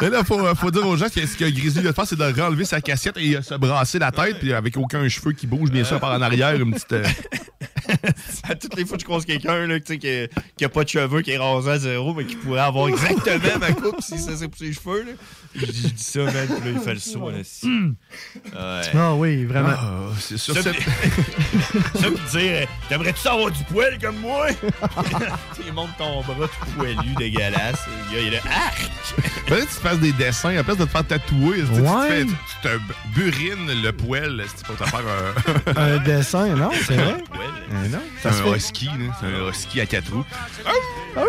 [0.00, 2.16] Mais là, faut, faut dire aux gens que ce que Grizzly vient de faire, c'est
[2.16, 5.46] de renlever sa cassette et euh, se brasser la tête, puis avec aucun cheveu qui
[5.48, 6.92] bouge, bien sûr, par en arrière, une petite.
[6.92, 7.04] euh,
[8.48, 10.84] À toutes les fois que je croise quelqu'un là, tu sais, qui, qui a pas
[10.84, 14.18] de cheveux, qui est rasé à zéro, mais qui pourrait avoir exactement ma coupe si
[14.18, 15.02] ça s'est poussé les cheveux.
[15.02, 15.12] Là.
[15.56, 17.30] Je dis ça, man, puis là, il fait le saut.
[17.30, 17.66] Là, si.
[17.66, 17.94] Ouais.
[18.94, 19.68] Ah oui, vraiment.
[19.78, 20.54] ah, c'est sûr.
[20.54, 20.84] Ça, c'est- puis-
[22.00, 24.48] ça, puis dire, t'aimerais-tu avoir du poil comme moi?
[25.66, 27.78] il monte ton bras tout poilu, dégueulasse.
[28.10, 28.90] Le gars, il est là, arc!
[29.46, 31.72] Peut-être que tu fasses des dessins, à la place de te faire tatouer, tu sais,
[31.74, 32.08] tu, te Ouais.
[32.08, 35.02] fais- tu te burines le poil c'est pour te faire
[35.76, 37.16] un, Un dessin, non, c'est vrai?
[37.72, 38.56] Euh, non, c'est ça se un fait.
[38.56, 38.92] husky, là.
[39.20, 40.24] c'est un husky à quatre roues.
[41.16, 41.20] Oh,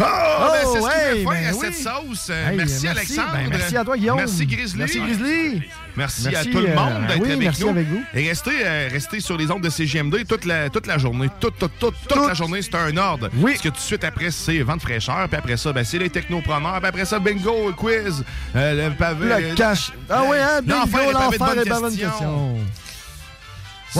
[0.00, 2.30] Ah, ben, c'est ce ouais, veut faire ben à cette sauce.
[2.30, 3.28] Hey, merci, merci, Alexandre.
[3.32, 4.16] ben, merci à toi, Guillaume.
[4.16, 4.78] Merci Grizzly.
[4.78, 5.62] Merci, Grizzly.
[5.96, 7.68] Merci, Merci, à tout le euh, monde d'être oui, avec merci nous.
[7.70, 8.02] avec vous.
[8.14, 11.28] Et restez, euh, restez sur les ondes de CGMD toute la, toute la journée.
[11.40, 13.28] Toute, toute, toute, toute la journée, c'est un ordre.
[13.36, 13.52] Oui.
[13.52, 15.28] Parce que tout de suite après, c'est vente fraîcheur.
[15.28, 16.78] Puis après ça, ben, c'est les technopreneurs.
[16.78, 18.24] Puis après ça, bingo, quiz.
[18.54, 19.48] euh, le pavé.
[19.48, 19.92] Le cash.
[20.08, 22.58] Ah oui, hein, bingo, L'enfer de pas bonne question.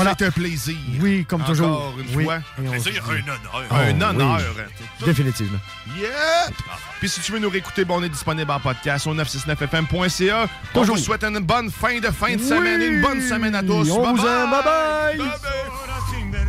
[0.02, 0.14] Voilà.
[0.18, 0.76] C'est un plaisir.
[1.00, 1.68] Oui, comme toujours.
[1.68, 2.24] Encore une Oui.
[2.24, 2.36] fois.
[2.62, 3.64] Et on se dit- un honneur.
[3.70, 4.40] Un Oh, honneur.
[4.56, 5.06] oui.
[5.06, 5.58] Définitivement.
[5.98, 6.48] Yeah!
[7.00, 10.46] Puis si tu veux nous réécouter, bon, on est disponible en podcast au 969fm.ca.
[10.74, 10.96] On Toujours.
[10.96, 13.90] vous souhaite une bonne fin de fin de semaine, une bonne semaine à tous.
[13.90, 14.42] On Bye vous bye!
[14.44, 14.50] aime.
[14.50, 15.30] Bye bye.
[16.10, 16.48] sin verte,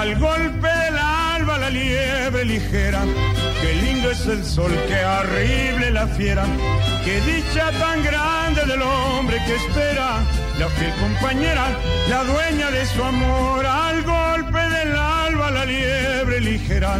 [0.00, 3.02] Al golpe del alba la liebre ligera,
[3.60, 6.46] qué lindo es el sol, qué horrible la fiera,
[7.04, 10.20] qué dicha tan grande del hombre que espera,
[10.58, 11.66] la fiel compañera,
[12.08, 13.66] la dueña de su amor.
[13.66, 16.96] Al golpe del alba la liebre ligera,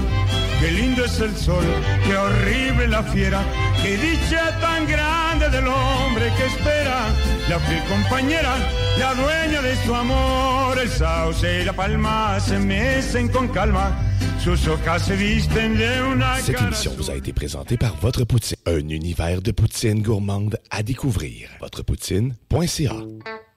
[0.60, 1.64] qué lindo es el sol,
[2.04, 3.40] qué horrible la fiera,
[3.82, 7.08] qué dicha tan grande del hombre que espera,
[7.48, 8.56] la fiel compañera,
[8.98, 10.78] la dueña de su amor.
[10.78, 13.96] El sauce y la palma se mecen con calma,
[14.42, 18.56] sus hojas se visten de una Cette émission vous a été présentée par Votre Poutine,
[18.66, 21.48] un univers de poutine gourmande à découvrir.
[21.60, 23.49] Votrepoutine.ca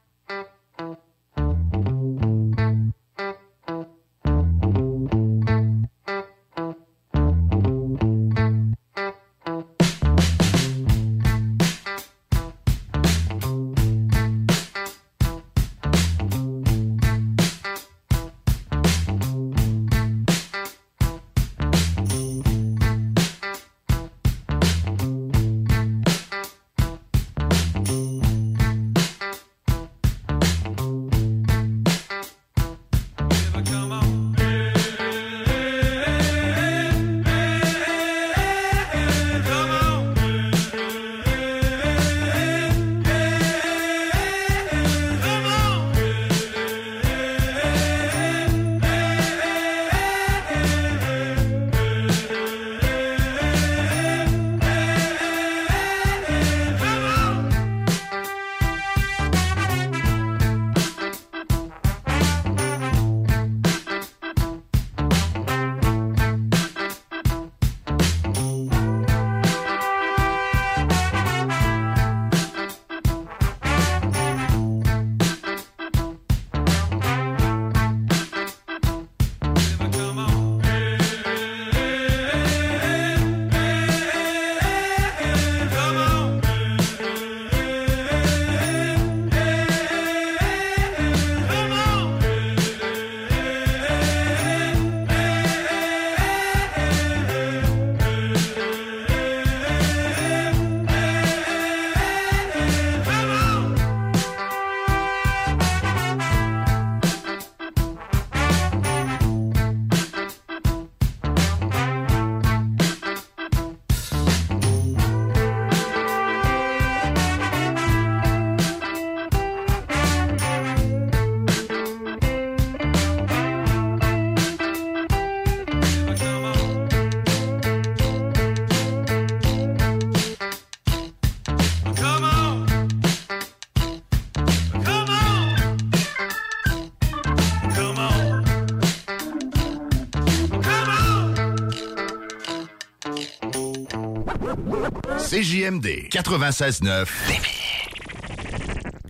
[145.64, 147.06] CJMD 96.9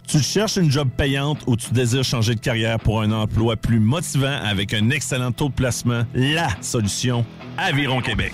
[0.08, 3.80] Tu cherches une job payante ou tu désires changer de carrière pour un emploi plus
[3.80, 6.04] motivant avec un excellent taux de placement?
[6.14, 7.26] La solution,
[7.58, 8.34] Aviron Québec.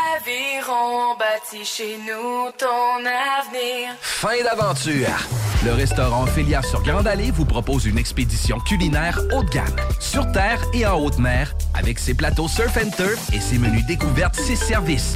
[1.17, 3.93] Bâti chez nous ton avenir.
[4.01, 5.07] Fin d'aventure.
[5.63, 10.29] Le restaurant Félia sur Grande Allée vous propose une expédition culinaire haut de gamme, sur
[10.31, 14.35] terre et en haute mer, avec ses plateaux surf and turf et ses menus découvertes,
[14.35, 15.15] ses services.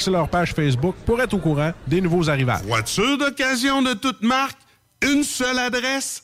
[0.01, 2.63] sur leur page Facebook pour être au courant des nouveaux arrivages.
[2.63, 4.57] Voiture d'occasion de toute marque,
[5.01, 6.23] une seule adresse,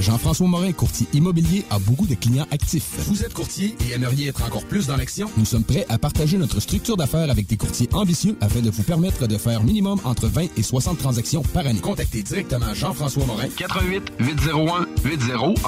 [0.00, 2.90] Jean-François Morin, courtier immobilier, a beaucoup de clients actifs.
[3.06, 5.30] Vous êtes courtier et aimeriez être encore plus dans l'action?
[5.36, 8.82] Nous sommes prêts à partager notre structure d'affaires avec des courtiers ambitieux afin de vous
[8.82, 11.80] permettre de faire minimum entre 20 et 60 transactions par année.
[11.80, 13.48] Contactez directement Jean-François Morin.
[13.56, 15.58] 88 801 8011.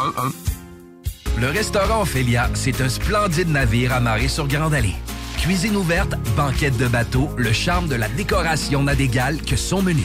[1.40, 4.94] Le restaurant Ophélia, c'est un splendide navire amarré sur Grande Allée.
[5.38, 10.04] Cuisine ouverte, banquette de bateau, le charme de la décoration n'a d'égal que son menu.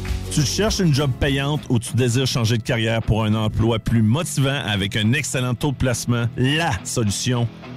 [0.31, 4.01] Tu cherches une job payante ou tu désires changer de carrière pour un emploi plus
[4.01, 6.27] motivant avec un excellent taux de placement?
[6.37, 7.49] La solution,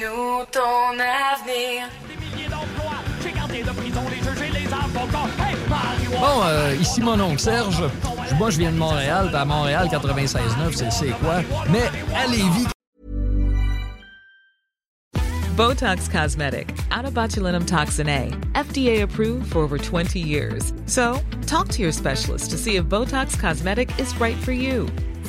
[0.00, 1.88] nous ton avenir.
[6.20, 7.82] Bon, euh, ici mon oncle Serge.
[8.38, 9.30] Moi, je viens de Montréal.
[9.34, 11.42] À Montréal, 96.9, c'est c'est quoi?
[11.70, 12.66] Mais à Lévis...
[15.56, 20.72] Botox Cosmetic, out of botulinum toxin A, FDA approved for over 20 years.
[20.86, 24.88] So, talk to your specialist to see if Botox Cosmetic is right for you.